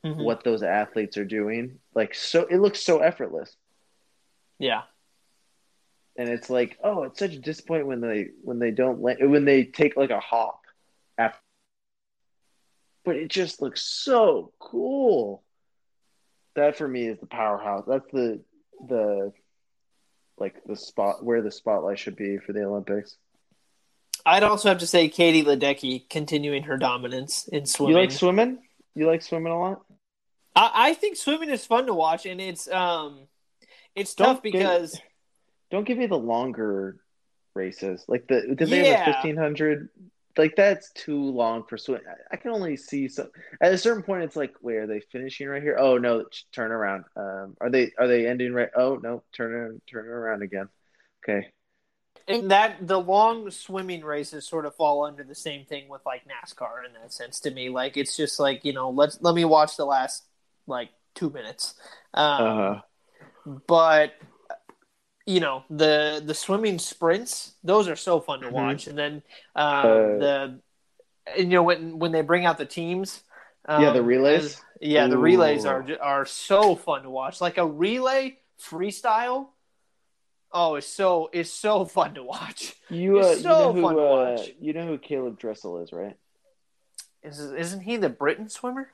[0.05, 0.25] Mhm.
[0.25, 1.81] what those athletes are doing.
[1.95, 3.57] Like so it looks so effortless.
[4.59, 4.83] yeah,
[6.17, 9.45] and it's like, oh, it's such a disappointment when they when they don't land, when
[9.45, 10.61] they take like a hop
[11.19, 11.39] after.
[13.05, 15.43] But it just looks so cool.
[16.55, 17.85] That for me is the powerhouse.
[17.87, 18.41] That's the
[18.89, 19.33] the
[20.39, 23.17] like the spot where the spotlight should be for the Olympics.
[24.29, 27.97] I'd also have to say Katie Ledecky continuing her dominance in swimming.
[27.97, 28.59] You like swimming?
[28.95, 29.83] You like swimming a lot?
[30.55, 33.21] I, I think swimming is fun to watch, and it's um,
[33.95, 35.01] it's Don't tough because
[35.71, 36.97] Don't give me the longer
[37.55, 38.05] races.
[38.09, 39.89] Like the did they have a fifteen hundred?
[40.37, 42.01] Like that's too long for swim.
[42.09, 43.31] I- I can only see some.
[43.61, 45.77] At a certain point, it's like, wait, are they finishing right here?
[45.79, 47.05] Oh no, turn around.
[47.17, 48.71] Um, are they are they ending right?
[48.77, 50.69] Oh no, turn turn around again.
[51.25, 51.49] Okay,
[52.29, 56.23] and that the long swimming races sort of fall under the same thing with like
[56.27, 57.69] NASCAR in that sense to me.
[57.71, 60.25] Like it's just like you know let's let me watch the last
[60.67, 61.75] like two minutes.
[62.15, 62.81] Um, uh,
[63.67, 64.13] but
[65.27, 68.53] you know the the swimming sprints those are so fun to Mhm.
[68.53, 69.23] watch and then
[69.57, 70.61] um, Uh, the
[71.37, 73.23] and, you know when when they bring out the teams
[73.67, 74.45] um, Yeah, the relays?
[74.45, 79.49] as- yeah the relays are are so fun to watch like a relay freestyle
[80.53, 83.83] oh it's so it's so fun to watch you uh, It's you know so who
[83.83, 84.51] fun to uh, watch.
[84.61, 86.17] you know who Caeleb Dressel is, right?
[87.23, 88.89] Is, isn't he the britain swimmer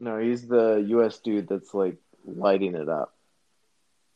[0.00, 1.18] No, he's the U.S.
[1.18, 3.14] dude that's like lighting it up.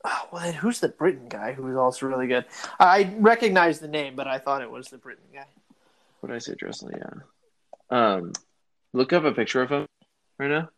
[0.05, 2.45] oh, well then who's the britain guy who's also really good
[2.81, 5.47] i recognize the name but i thought it was the britain guy
[6.21, 6.91] What did I say, Dressel?
[6.91, 7.21] Yeah.
[7.91, 8.33] Um,
[8.95, 9.87] look up a picture of him
[10.39, 10.69] right now.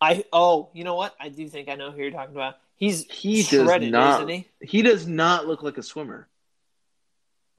[0.00, 1.14] I oh, you know what?
[1.20, 2.56] I do think I know who you're talking about.
[2.82, 4.22] He's He does shredded, not.
[4.22, 4.48] isn't he?
[4.60, 6.26] He does not look like a swimmer.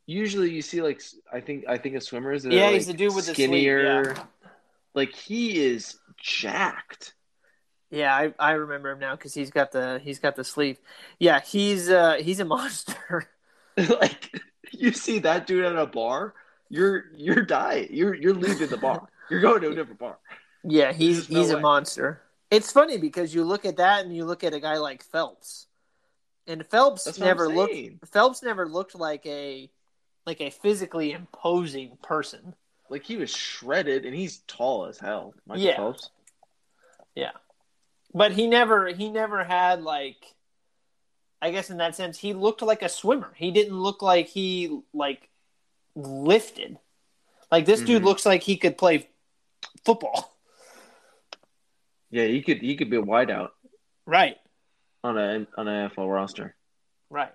[0.05, 1.01] Usually, you see like
[1.31, 2.43] I think I think of swimmers.
[2.43, 4.03] Yeah, are, he's like, the dude with the skinnier.
[4.15, 4.23] yeah.
[4.93, 7.13] Like he is jacked.
[7.89, 10.77] Yeah, I, I remember him now because he's got the he's got the sleeve.
[11.19, 13.29] Yeah, he's uh he's a monster.
[13.77, 14.41] like
[14.71, 16.33] you see that dude at a bar,
[16.67, 17.87] you're you're dying.
[17.91, 19.07] You're you're leaving the bar.
[19.29, 20.17] You're going to a different bar.
[20.65, 21.61] yeah, he's There's no he's a way.
[21.61, 22.21] monster.
[22.53, 25.67] It's funny because you look at that and you look at a guy like Phelps,
[26.47, 27.73] and Phelps That's never looked.
[28.11, 29.69] Phelps never looked like a
[30.25, 32.55] like a physically imposing person.
[32.89, 35.33] Like he was shredded, and he's tall as hell.
[35.45, 35.75] Michael Yeah.
[35.77, 36.09] Phelps.
[38.15, 40.35] but he never he never had like
[41.41, 44.81] i guess in that sense he looked like a swimmer he didn't look like he
[44.93, 45.29] like
[45.95, 46.77] lifted
[47.51, 48.05] like this dude Mhm.
[48.05, 49.09] looks like he could play
[49.83, 50.32] football
[52.13, 53.49] Yeah, he could he could be a wideout
[54.05, 54.37] right
[55.03, 56.55] on a on an NFL roster.
[57.09, 57.33] right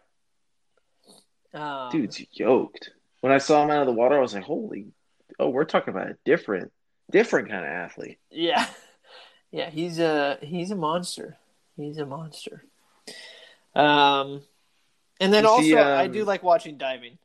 [1.53, 2.91] um, Dude's yoked.
[3.21, 4.93] When I saw him out of the water, I was like, "Holy!
[5.41, 6.71] Oh, we're talking about a different,
[7.11, 8.67] different kind of athlete." yeah
[9.51, 11.37] yeah he's a he's a monster
[11.77, 12.63] he's a monster
[13.75, 14.43] um
[15.19, 17.19] and then You also see, i um, do like watching diving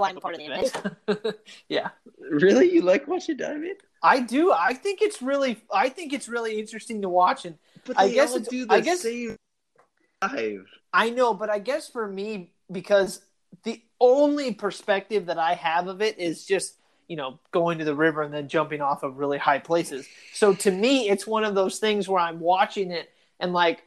[0.00, 1.36] blind part of the event
[1.68, 1.90] yeah
[2.30, 3.74] Really, you like watching diving?
[4.04, 4.52] I do.
[4.52, 5.60] I think it's really.
[5.74, 8.80] I think it's really interesting to watch, and But I guess all it's- do I
[8.80, 9.36] guess- same
[10.20, 10.66] dive.
[10.92, 11.34] I know.
[11.34, 13.20] But I guess for me, because
[13.64, 16.76] the only perspective that I have of it is just
[17.08, 20.06] you know going to the river and then jumping off of really high places.
[20.34, 23.10] So to me, it's one of those things where I'm watching it
[23.40, 23.82] and like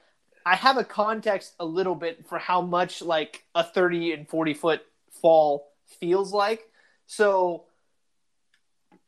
[0.45, 4.53] I have a context a little bit for how much like a thirty and forty
[4.53, 4.81] foot
[5.22, 6.70] fall feels like.
[7.06, 7.65] So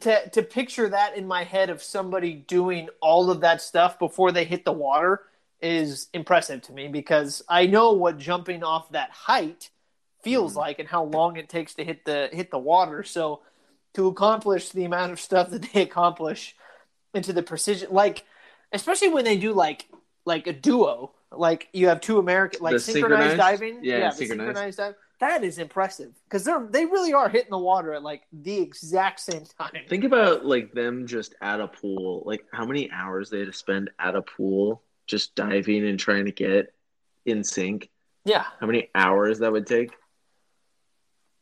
[0.02, 4.32] to to picture that in my head of somebody doing all of that stuff before
[4.32, 5.24] they hit the water
[5.62, 9.70] is impressive to me because I know what jumping off that height
[10.22, 10.58] feels Mhm.
[10.58, 13.04] like and how long it takes to hit the hit the water.
[13.04, 13.42] So
[13.94, 16.56] to accomplish the amount of stuff that they accomplish
[17.14, 18.26] into the precision like
[18.74, 19.88] especially when they do like
[20.26, 23.38] like a duo like you have two american like synchronized, synchronized?
[23.38, 24.48] diving Yeah, the synchronized.
[24.58, 28.24] synchronized dive that is impressive because they're they really are hitting the water at like
[28.34, 32.92] the exact same time Think about like them just at a pool, like how many
[32.92, 36.74] hours they had to spend at a pool just diving and trying to get
[37.26, 37.90] in sync.
[38.26, 39.92] yeah How many hours that would take?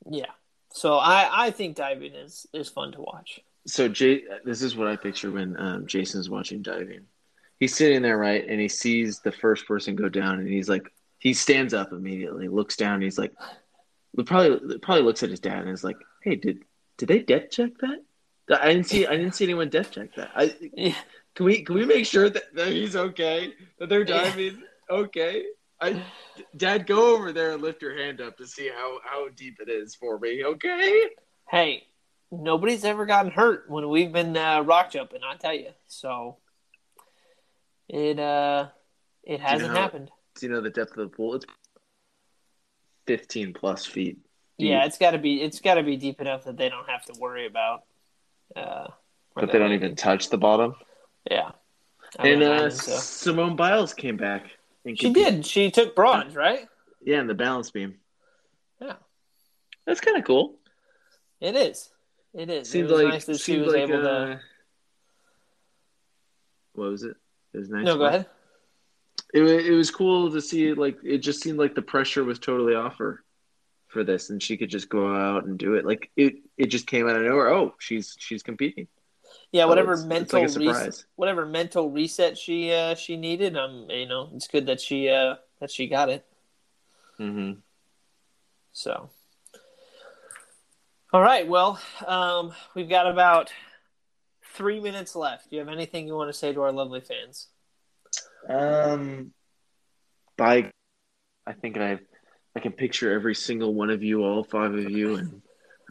[0.10, 0.32] yeah
[0.72, 4.88] so i i think diving is is fun to watch So Jay, this is what
[4.90, 7.06] I picture when um, Jason's watching diving.
[7.62, 10.92] He's sitting there, right, and he sees the first person go down, and he's like,
[11.20, 13.32] he stands up immediately, looks down, and he's like,
[14.26, 16.64] probably probably looks at his dad and is like, "Hey, did
[16.98, 18.00] did they death check that?
[18.62, 20.32] I didn't see I didn't see anyone death check that.
[20.36, 20.96] I yeah
[21.36, 24.24] can we can we make sure that, that he's okay, that they're Yeah.
[24.24, 25.46] diving okay?
[25.82, 26.02] I,
[26.56, 29.70] Dad, go over there and lift your hand up to see how how deep it
[29.70, 31.06] is for me, okay?
[31.50, 31.84] hey
[32.32, 36.38] nobody's ever gotten hurt when we've been uh, rock jumping i tell you so
[37.90, 38.68] it uh
[39.24, 40.10] it hasn't how- happened
[40.40, 41.36] Do you know the depth of the pool?
[41.36, 41.46] It's
[43.06, 44.18] fifteen plus feet.
[44.58, 47.04] Yeah, it's got to be it's got to be deep enough that they don't have
[47.06, 47.84] to worry about.
[48.56, 48.88] Uh,
[49.36, 50.76] but they don't even touch the bottom.
[51.30, 51.52] Yeah,
[52.20, 52.92] I And uh, so.
[52.98, 54.46] Simone Biles came back.
[54.86, 55.36] she competed.
[55.36, 55.46] did.
[55.46, 56.68] She took bronze, right?
[57.04, 57.96] Yeah, in the balance beam.
[58.80, 58.94] Yeah,
[59.86, 60.56] That's kind of cool.
[61.42, 61.90] it is.
[62.34, 62.70] It is.
[62.70, 64.10] Seems it was like nice that she was like, able to.
[64.12, 64.38] uh,
[66.74, 67.16] What was it?
[67.54, 67.86] It was nice.
[67.86, 68.26] No, go ahead.
[69.34, 70.74] It it was cool to see.
[70.74, 73.24] Like it just seemed like the pressure was totally off her
[73.88, 75.86] for this, and she could just go out and do it.
[75.86, 77.50] Like it, it just came out of nowhere.
[77.50, 78.88] Oh, she's she's competing.
[79.52, 83.58] Yeah, whatever it's- it's mental like reset, whatever mental reset she uh, she needed.
[83.58, 86.26] Um, you know, it's good that she uh, that she got it.
[87.20, 87.60] Mm-hmm.
[88.72, 89.10] So,
[91.12, 91.48] all right.
[91.48, 93.52] Well, um, we've got about
[94.54, 95.50] three minutes left.
[95.50, 97.48] Do you have anything you want to say to our lovely fans?
[98.50, 99.32] Um,
[100.38, 100.72] by
[101.46, 102.00] I think I
[102.56, 105.42] I can picture every single one of you, all five of you, and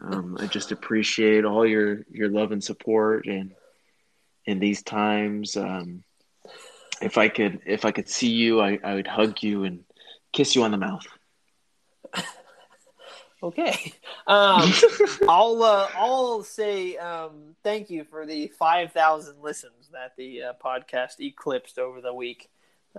[0.01, 3.51] um, I just appreciate all your your love and support and
[4.45, 5.57] in these times.
[5.57, 6.03] Um,
[7.01, 9.83] if I could if I could see you, I, I would hug you and
[10.31, 11.05] kiss you on the mouth.
[13.43, 13.93] Okay.
[14.25, 14.71] Um,
[15.27, 20.53] I'll uh, I'll say um, thank you for the five thousand listens that the uh,
[20.63, 22.49] podcast eclipsed over the week.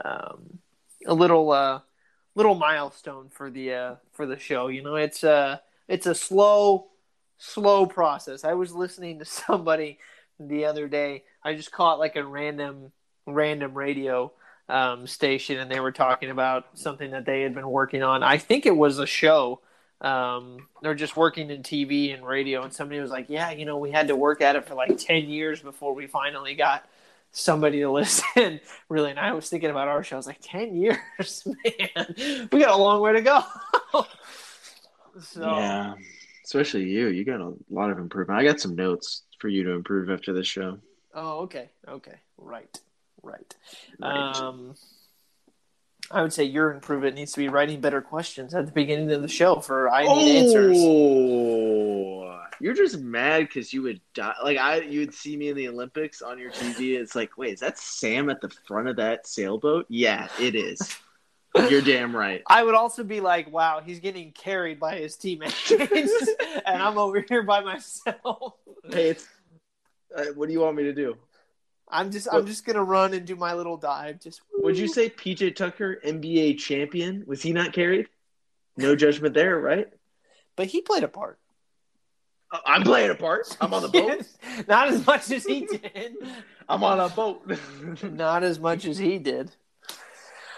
[0.02, 0.58] Um,
[1.06, 1.80] a little uh,
[2.34, 4.68] little milestone for the uh, for the show.
[4.68, 5.58] You know, it's uh
[5.88, 6.86] it's a slow
[7.38, 8.44] slow process.
[8.44, 9.98] I was listening to somebody
[10.38, 11.24] the other day.
[11.42, 12.92] I just caught like a random
[13.26, 14.32] random radio
[14.68, 18.22] um, station, and they were talking about something that they had been working on.
[18.22, 19.60] I think it was a show
[20.04, 23.78] um, they're just working in TV and radio, and somebody was like, "Yeah, you know,
[23.78, 26.86] we had to work at it for like ten years before we finally got
[27.32, 30.16] somebody to listen." really, and I was thinking about our show.
[30.16, 33.42] I was like, 10 years, man, we got a long way to go."
[35.20, 35.94] so, Yeah,
[36.44, 37.08] especially you.
[37.08, 38.38] You got a lot of improvement.
[38.40, 40.78] I got some notes for you to improve after this show.
[41.14, 42.80] oh, okay, okay, right,
[43.22, 43.54] right.
[43.98, 44.36] Right.
[44.36, 44.74] Um,
[46.10, 49.22] I would say your improvement needs to be writing better questions at the beginning of
[49.22, 50.76] the show for I need answers.
[50.80, 54.34] Oh, you're just mad because you would die.
[54.42, 56.98] Like I, you would see me in the Olympics on your TV.
[56.98, 59.86] It's like, wait, is that Sam at the front of that sailboat?
[59.88, 60.96] Yeah, it is.
[61.70, 62.42] you're damn right.
[62.48, 67.24] I would also be like, wow, he's getting carried by his teammates, and I'm over
[67.28, 68.54] here by myself.
[68.90, 69.26] Hey, it's.
[70.14, 71.16] Uh, what do you want me to do?
[71.88, 74.20] I'm just, I'm just gonna run and do my little dive.
[74.20, 77.24] Just Would you say PJ Tucker, NBA champion?
[77.26, 78.08] Was he not carried?
[78.76, 79.88] No judgment there, right?
[80.56, 81.38] But he played a part.
[82.50, 83.56] Uh, I'm playing a part.
[83.60, 84.26] I'm on the boat.
[84.68, 86.14] Not as much as he did.
[86.68, 87.50] I'm on a boat.
[88.02, 89.50] Not as much as he did.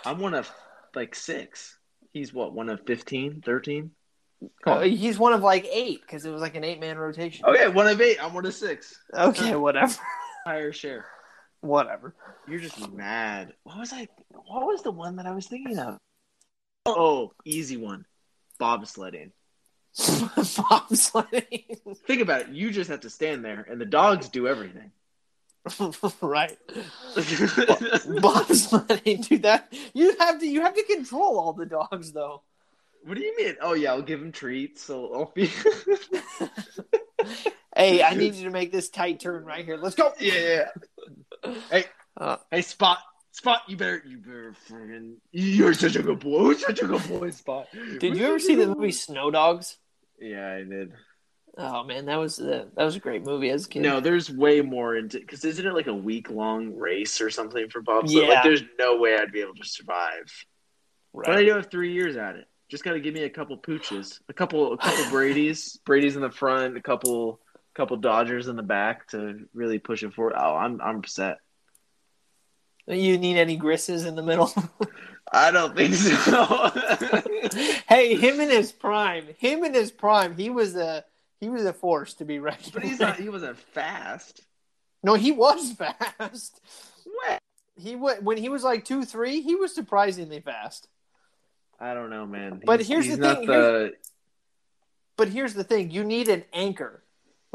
[0.05, 0.51] I'm one of
[0.95, 1.79] like six.
[2.13, 3.91] He's what, one of 15, 13?
[4.65, 7.47] Come Uh, he's one of like eight because it was like an eight man rotation.
[7.47, 8.23] Okay, one of eight.
[8.23, 8.99] I'm one of six.
[9.15, 9.95] Okay, whatever,
[10.47, 11.07] Higher share.
[11.67, 12.15] Whatever.
[12.49, 13.53] You're just mad.
[13.65, 14.09] What was I?
[14.31, 15.99] What was the one that I was thinking of?
[16.87, 18.07] Oh, easy one.
[18.61, 19.33] Bobsledding.
[19.97, 22.49] Bobsledding, Think about it.
[22.49, 24.93] You just have to stand there, and the dogs do everything.
[26.21, 26.57] right?
[28.17, 29.43] Bobsledding, dude.
[29.43, 32.43] That you have to, you have to control all the dogs though.
[33.05, 33.57] what do you mean?
[33.61, 34.83] Oh yeah, I'll give them treats.
[34.83, 35.51] So I'll be.
[37.77, 39.77] Hey, I need you to make this tight turn right here.
[39.77, 40.15] Let's go.
[40.19, 40.35] Yeah.
[40.35, 40.69] Yeah.
[41.71, 41.85] Hey,
[42.19, 42.99] Uh, hey, Spot.
[43.33, 45.17] Spot, you better, you better friggin'.
[45.33, 46.43] You're such a good boy.
[46.51, 47.67] You're such a good boy, Spot.
[48.01, 49.77] Did you ever see the movie Snow Dogs?
[50.19, 50.93] Yeah, I did.
[51.59, 53.83] Oh man, that was uh, that was a great movie as a kid.
[53.83, 57.69] No, there's way more into because isn't it like a week long race or something
[57.69, 58.25] for bobsled?
[58.25, 58.35] Yeah.
[58.35, 60.33] Like, there's no way I'd be able to survive.
[61.15, 61.47] But I right.
[61.47, 62.47] do have three years at it.
[62.71, 66.23] Just got to give me a couple pooches, a couple, a couple Brady's, Brady's in
[66.23, 67.41] the front, a couple,
[67.77, 70.35] couple Dodgers in the back to really push it forward.
[70.37, 71.39] Oh, I'm, I'm upset.
[72.89, 74.51] You need any grisses in the middle?
[75.33, 76.71] I don't think so.
[77.89, 81.05] hey, him in his prime, him in his prime, he was a
[81.41, 82.73] he was a force to be reckoned.
[82.73, 83.17] but he's not.
[83.17, 84.41] He wasn't fast.
[85.03, 85.73] No, he was
[86.19, 86.61] fast.
[87.05, 87.41] What?
[87.77, 89.41] He went when he was like two three.
[89.43, 90.87] He was surprisingly fast.
[91.81, 92.63] I don't know, man.
[92.65, 93.93] But He's- here's he's the thing, The,
[95.17, 97.03] But here's the thing: you need an anchor.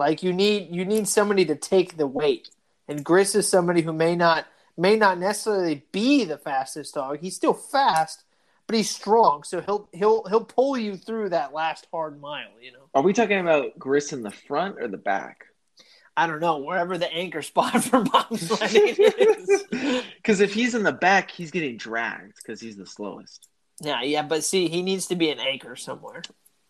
[0.01, 2.49] Like you need you need somebody to take the weight.
[2.87, 7.19] And Gris is somebody who may not may not necessarily be the fastest dog.
[7.21, 8.23] He's still fast,
[8.65, 12.49] but he's strong, so he'll he'll he'll pull you through that last hard mile.
[12.59, 12.89] You know.
[12.95, 15.45] are we talking about Gris in the front or the back?
[16.17, 18.95] I don't know wherever the anchor spot for bobsledding
[19.77, 20.03] is.
[20.15, 23.47] Because if he's in the back, he's getting dragged because he's the slowest.
[23.81, 26.23] yeah, yeah, but see, he needs to be an anchor somewhere.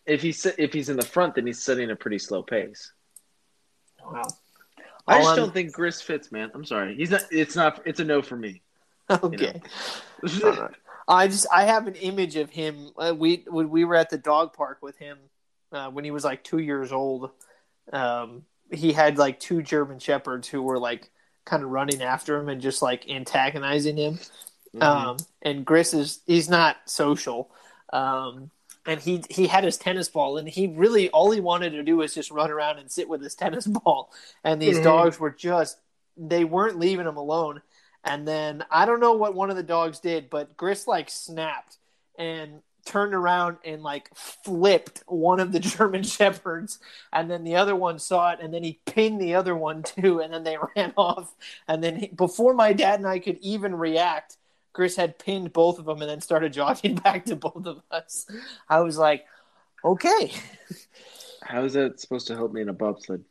[0.06, 2.92] If he's if he's in the front, then he's setting a pretty slow pace.
[4.10, 4.38] Well,
[5.08, 6.52] I all just I'm- don't think Gris fits, man.
[6.54, 6.96] I'm sorry.
[6.96, 7.24] He's not.
[7.32, 7.82] It's not.
[7.86, 8.62] It's a no for me.
[9.10, 9.62] Okay.
[10.44, 10.72] All right.
[11.08, 12.92] I just I have an image of him.
[12.98, 15.18] Uh, we when we were at the dog park with him
[15.74, 17.32] uh, when he was like two years old.
[17.92, 21.10] Um, he had like two German shepherds who were like
[21.44, 24.20] kind of running after him and just like antagonizing him.
[24.76, 24.82] Mhm.
[24.82, 27.50] Um, and Gris is he's not social.
[27.92, 28.50] Um,
[28.86, 31.98] and he he had his tennis ball and he really all he wanted to do
[31.98, 34.12] was just run around and sit with his tennis ball.
[34.44, 34.84] And these Mhm.
[34.84, 35.80] dogs were just
[36.18, 37.62] they weren't leaving him alone.
[38.04, 41.78] And then I don't know what one of the dogs did, but Gris like snapped
[42.18, 46.80] and turned around and like flipped one of the German shepherds,
[47.14, 50.20] and then the other one saw it, and then he pinned the other one too,
[50.20, 51.36] and then they ran off.
[51.68, 54.38] And then he, before my dad and I could even react,
[54.74, 58.26] Gris had pinned both of them and then started jogging back to both of us.
[58.70, 59.26] I was like,
[59.84, 60.32] okay,
[61.44, 63.24] How is that supposed to help me in a bobsled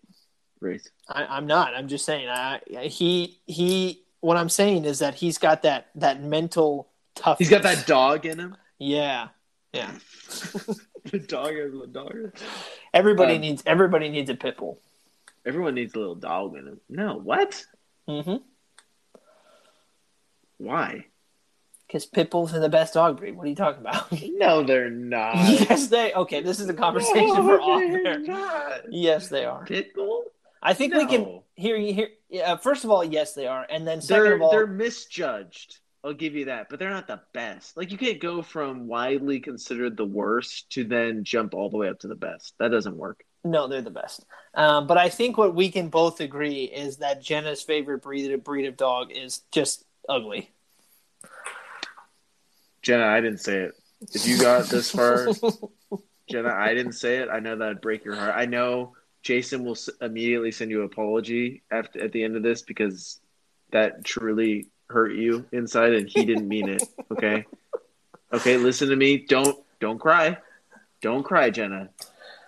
[0.61, 0.89] race?
[1.09, 1.75] I, I'm not.
[1.75, 2.29] I'm just saying.
[2.29, 4.03] I, he he.
[4.21, 7.49] What I'm saying is that he's got that that mental toughness.
[7.49, 8.57] He's got that dog in him.
[8.79, 9.29] Yeah,
[9.73, 9.93] yeah.
[11.11, 12.15] the dog is a dog.
[12.93, 14.79] Everybody Um, needs everybody needs a pit bull.
[15.47, 16.81] Everyone needs a little dog in them.
[16.91, 17.65] No, what?
[18.07, 18.37] Mm-hmm.
[20.59, 21.07] Why?
[21.91, 23.37] Because pit bulls are the best dog breed.
[23.37, 24.07] What are you talking about?
[24.41, 25.35] No, they're not.
[25.37, 26.13] yes, they.
[26.15, 28.19] Okay, this is a conversation for No, off they're there.
[28.21, 28.81] not.
[28.93, 29.67] Yes, they are.
[29.67, 30.21] Pitbull?
[30.63, 32.09] I think we can hear you Here.
[32.29, 35.79] Yeah, first of all, yes, they are, and then 2nd They're of all, they're misjudged.
[36.05, 37.77] I'll give you that, but they're not the best.
[37.77, 41.89] Like you can't go from widely considered the worst to then jump all the way
[41.89, 42.55] up to the best.
[42.59, 43.25] That doesn't work.
[43.45, 44.25] no, they're the best.
[44.55, 48.67] Um, but I think what we can both agree is that Jenna's favorite breed breed
[48.67, 50.51] of dog is just ugly.
[52.83, 53.73] Jenna, I didn't say it.
[54.13, 55.29] If you got this far,
[56.31, 57.29] Jenna, I didn't say it.
[57.29, 58.35] I know that'd break your heart.
[58.35, 62.63] I know Jason will immediately send you an apology after at the end of this
[62.63, 63.21] because
[63.73, 66.83] that truly hurt you inside, and he didn't mean it.
[67.11, 67.45] Okay,
[68.33, 68.57] okay.
[68.57, 69.19] Listen to me.
[69.19, 70.39] Don't don't cry.
[71.03, 71.91] Don't cry, Jenna.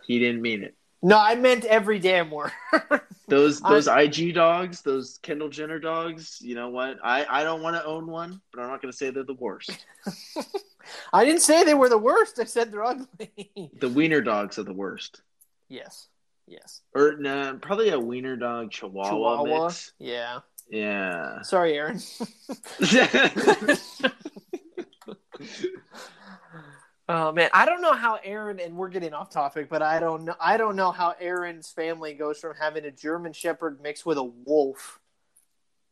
[0.07, 0.75] He didn't mean it.
[1.03, 2.53] No, I meant every damn word.
[3.29, 6.39] Those I- those IG dogs, those Kendall Jenner dogs.
[6.43, 6.99] You know what?
[7.03, 9.33] I I don't want to own one, but I'm not going to say they're the
[9.35, 9.87] worst.
[11.13, 12.39] I didn't say they were the worst.
[12.41, 13.07] I said they're ugly.
[13.81, 15.23] The wiener dogs are the worst.
[15.69, 16.09] yes.
[16.49, 16.83] Yes.
[16.95, 19.65] Or nah, probably a wiener dog chihuahua, Chihuahua.
[19.67, 19.93] mix.
[19.99, 20.41] Yeah.
[20.69, 21.41] Yeah.
[21.43, 22.01] Sorry, Aaron.
[27.15, 30.25] Oh man, I don't know how Aaron and we're getting off topic, but I don't
[30.25, 30.35] know.
[30.41, 34.25] I don't know how Aaron's family goes from having a German Shepherd mixed with a
[34.25, 34.99] wolf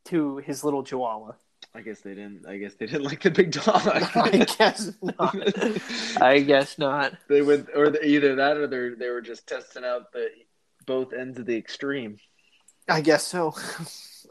[0.07, 1.33] to his little Chihuahua.
[1.75, 2.47] I guess they didn't.
[2.49, 3.67] I guess they didn't like the big dog.
[4.15, 6.17] I guess not.
[6.23, 7.13] I guess not.
[7.29, 10.29] they would or the, either that, or they they were just testing out the
[10.87, 12.17] both ends of the extreme.
[12.89, 13.55] I guess so.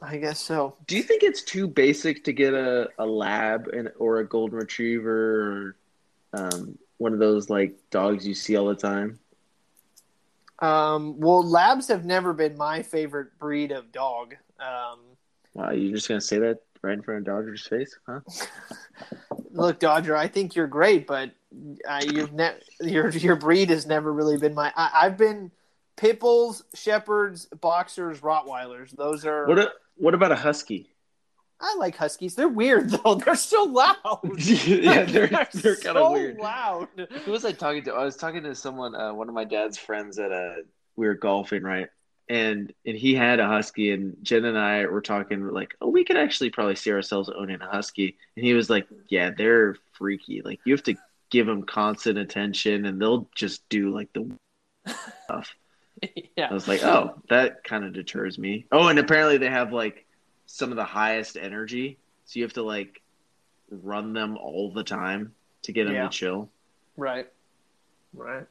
[0.02, 0.76] I guess so.
[0.88, 4.58] Do you think it's too basic to get a, a lab and or a golden
[4.58, 5.76] retriever or
[6.34, 9.20] um, one of those like dogs you see all the time?
[10.60, 14.36] Um, well, labs have never been my favorite breed of dog.
[14.60, 15.00] Um,
[15.54, 18.20] Wow, you're just gonna say that right in front of Dodger's face, huh?
[19.52, 21.32] look, Dodger, I think you're great, but
[21.88, 24.72] uh, you've ne- your your breed has never really been my.
[24.76, 25.52] I, I've been
[25.96, 28.92] pit bulls, shepherds, boxers, Rottweilers.
[28.92, 29.48] Those are.
[29.48, 30.90] What a, what about a husky?
[31.62, 32.36] I like huskies.
[32.36, 33.16] They're weird though.
[33.16, 33.96] They're so loud.
[34.38, 36.38] yeah, they're they're kind so of weird.
[36.38, 36.88] Loud.
[37.26, 37.94] Who was I talking to?
[37.94, 40.64] I was talking to someone, uh, one of my dad's friends at a.
[40.96, 41.88] We were golfing, right?
[42.30, 46.06] And and he had a husky, and Jen and I were talking like, oh, we
[46.06, 48.18] could actually probably see ourselves owning a husky.
[48.36, 50.42] And he was like, yeah, they're freaky.
[50.42, 50.96] Like you have to
[51.30, 54.32] give them constant attention, and they'll just do like the
[55.26, 55.56] stuff.
[56.38, 56.48] yeah.
[56.50, 58.66] I was like, oh, that kind of deters me.
[58.72, 60.06] Oh, and apparently they have like
[60.52, 63.02] some of the highest energy, so you have to like
[63.70, 66.04] run them all the time to get them Yeah.
[66.04, 66.50] to chill.
[66.98, 67.28] Right.
[68.16, 68.46] Right.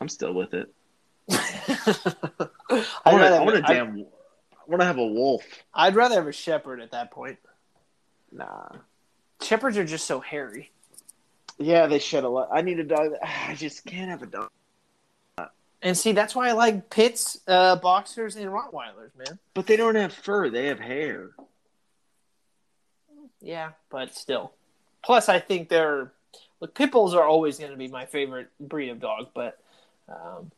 [0.00, 0.70] I'm still with it.
[1.30, 1.38] I'd
[3.04, 3.98] I want, rather, a, I want a I'd- damn.
[3.98, 5.42] I want to have a wolf.
[5.74, 7.38] I'd rather have a shepherd at that point.
[8.30, 8.68] Nah.
[9.42, 10.70] Shepherds are just so hairy.
[11.58, 12.50] Yeah, they shed a lot.
[12.52, 13.12] I need a dog.
[13.12, 13.20] That,
[13.50, 14.50] I just can't have a dog.
[15.82, 19.38] And see, that's why I like pits, uh, boxers, and Rottweilers, man.
[19.54, 20.50] But they don't have fur.
[20.50, 21.30] They have hair.
[23.40, 24.52] Yeah, but still.
[25.02, 26.12] Plus, I think they're
[26.60, 26.74] look.
[26.74, 29.58] Pit bulls are always going to be my favorite breed of dog, but
[30.08, 30.50] um,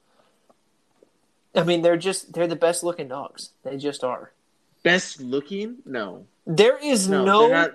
[1.55, 3.51] I mean, they're just they're the best looking dogs.
[3.63, 4.33] They just are.
[4.83, 5.77] Best looking?
[5.87, 6.27] No.
[6.45, 7.25] There is No.
[7.25, 7.71] no,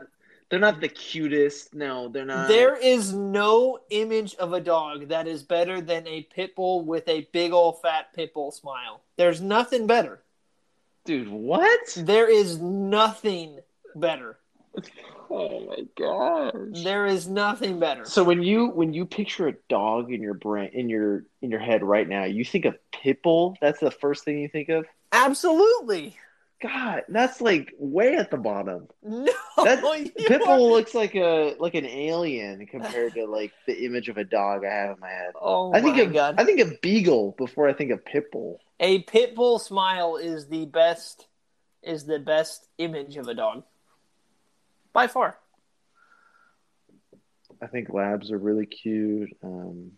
[0.49, 0.79] They're not.
[0.79, 1.73] The cutest.
[1.73, 2.47] No, they're not.
[2.47, 7.07] there is no image of a dog that is better than a pit bull with
[7.07, 9.01] a big old fat pit bull smile.
[9.17, 10.21] There's nothing better.
[11.05, 11.93] Dude, what?
[11.97, 13.59] There is nothing
[13.95, 14.37] better.
[15.29, 16.83] Oh my gosh.
[16.85, 18.05] There is nothing better.
[18.05, 21.59] So when you when you picture a dog in your brain in your in your
[21.59, 23.57] head right now, you think of pit bull.
[23.59, 24.85] That's the first thing you think of.
[25.11, 26.15] Absolutely.
[26.61, 28.87] God, that's like way at the bottom.
[29.03, 29.31] No.
[29.63, 29.83] That
[30.17, 34.17] you pit are- looks like a like an alien compared to like the image of
[34.17, 35.33] a dog I have in my head.
[35.39, 36.35] Oh I think my of god.
[36.39, 38.57] I think of beagle before I think of Pitbull.
[38.79, 41.27] a Pitbull smile is the best
[41.83, 43.63] is the best image of a dog.
[44.93, 45.37] By far.
[47.61, 49.35] I think labs are really cute.
[49.43, 49.93] Um,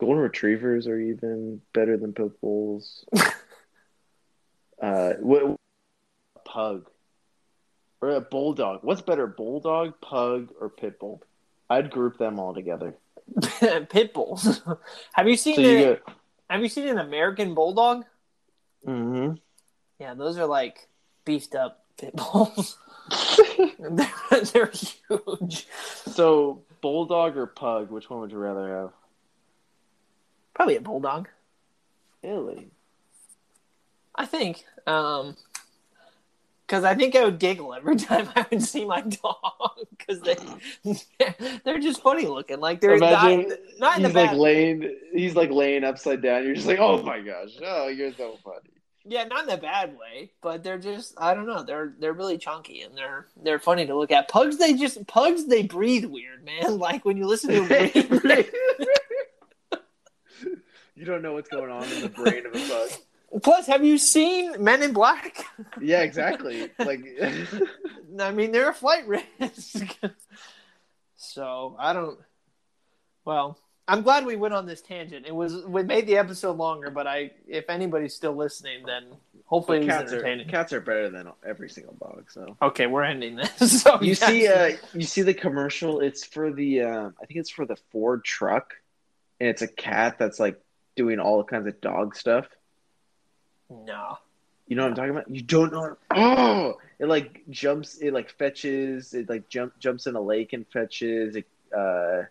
[0.00, 3.04] golden retrievers are even better than pit bulls.
[4.80, 5.56] uh, what
[6.44, 6.88] pug
[8.00, 8.80] or a bulldog?
[8.82, 11.22] What's better, bulldog, pug, or pit bull?
[11.70, 12.94] I'd group them all together.
[13.90, 14.62] pit bulls.
[15.12, 16.02] have you seen So the, you get.
[16.48, 18.04] have you seen an American bulldog?
[18.84, 19.32] hmm
[19.98, 20.88] Yeah, those are like
[21.24, 22.78] beefed up pit bulls.
[23.78, 25.66] they're, they're huge.
[26.06, 27.90] So bulldog or pug?
[27.90, 28.90] Which one would you rather have?
[30.54, 31.28] Probably a bulldog.
[32.22, 32.70] Really?
[34.18, 34.64] I think.
[34.86, 35.36] Um
[36.68, 40.36] because I think I would giggle every time I would see my dog because they
[41.64, 42.60] they're just funny looking.
[42.60, 44.96] Like they're Imagine not, not in he's the like laying.
[45.12, 46.44] He's like laying upside down.
[46.44, 48.70] You're just like, oh my gosh, oh, you're so funny.
[49.10, 51.62] Yeah, not in a bad way, but they're just I don't know.
[51.62, 54.28] They're they're really chunky and they're they're funny to look at.
[54.28, 56.78] Pugs they just pugs they breathe weird, man.
[56.78, 58.46] Like when you listen to them breathe.
[60.94, 62.90] you don't know what's going on in the brain of a bug.
[63.42, 65.44] Plus, have you seen Men in Black?
[65.80, 66.70] Yeah, exactly.
[66.78, 67.00] Like,
[68.20, 69.96] I mean, they're a flight risk.
[71.16, 72.18] so I don't.
[73.24, 75.26] Well, I'm glad we went on this tangent.
[75.26, 79.04] It was we made the episode longer, but I if anybody's still listening, then
[79.46, 82.30] hopefully cats are cats are better than every single dog.
[82.30, 83.82] So Okay, we're ending this.
[83.82, 84.26] So you yes.
[84.26, 86.00] see, uh, you see the commercial.
[86.00, 88.74] It's for the, um, I think it's for the Ford truck,
[89.40, 90.60] and it's a cat that's like
[90.94, 92.46] doing all kinds of dog stuff.
[93.70, 94.18] No.
[94.66, 95.30] You know what I'm talking about?
[95.30, 95.96] You don't know.
[96.14, 97.98] Oh, it like jumps.
[97.98, 99.14] It like fetches.
[99.14, 101.36] It like jump jumps in a lake and fetches.
[101.36, 102.24] It uh,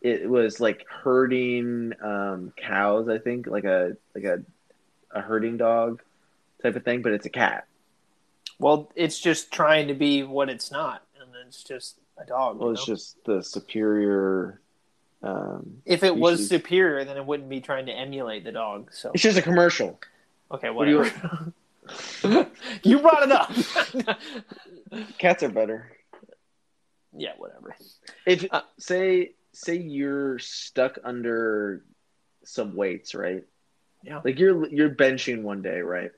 [0.00, 3.08] it was like herding um cows.
[3.08, 4.42] I think like a like a
[5.10, 6.02] a herding dog
[6.62, 7.66] type of thing, but it's a cat.
[8.58, 12.58] Well, it's just trying to be what it's not, and then it's just a dog.
[12.58, 12.94] Well, it's know?
[12.94, 14.60] just the superior.
[15.22, 18.90] Um, if it was superior, then it wouldn't be trying to emulate the dog.
[18.92, 19.98] So it's just a commercial.
[20.50, 21.52] Okay, What do you-
[22.82, 24.18] you brought it up.
[25.18, 25.92] Cats are better.
[27.16, 27.76] yeah, whatever.
[28.26, 31.82] If Uh, say say you're stuck under
[32.44, 33.44] some weights, right?
[34.02, 34.20] Yeah.
[34.24, 36.10] Like you're you're benching one day, right?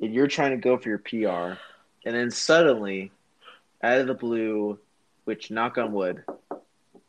[0.00, 1.58] And you're trying to go for your PR,
[2.04, 3.12] and then suddenly,
[3.82, 4.78] out of the blue,
[5.24, 6.22] which knock on wood,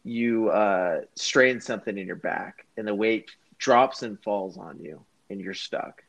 [0.05, 5.03] you uh, strain something in your back, and the weight drops and falls on you,
[5.29, 6.03] and you're stuck.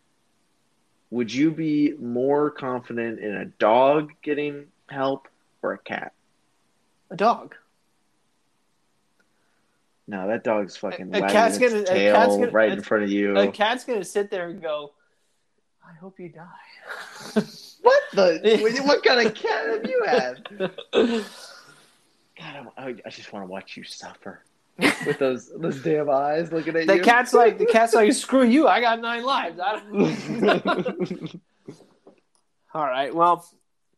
[1.15, 5.29] Would you be more confident in a dog getting help
[5.63, 6.13] or a cat?
[7.09, 7.55] A dog.
[10.09, 13.11] No, that dog's fucking A- a cat's gonna- a cat's gonna- right in front of
[13.11, 13.39] you.
[13.39, 14.93] A cat's gonna sit there and go,
[15.89, 16.43] "I hope you die."
[17.83, 18.83] What the?
[18.85, 20.49] what kind of cat have you had?
[22.39, 24.41] God, I, I just want to watch you suffer
[25.07, 26.99] with those those damn eyes looking at the you.
[27.01, 28.67] The cat's like, the cat's like, "Screw you!
[28.67, 31.41] I got nine lives." I don't...
[32.75, 33.15] all right.
[33.15, 33.47] Well,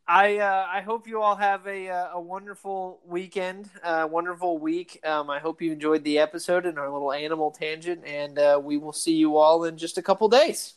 [0.06, 5.00] I uh, I hope you all have a uh, a wonderful weekend, uh, wonderful week.
[5.02, 8.76] Um, I hope you enjoyed the episode and our little animal tangent, and uh, we
[8.76, 10.74] will see you all in just a couple days.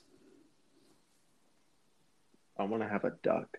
[2.58, 3.58] I want to have a duck.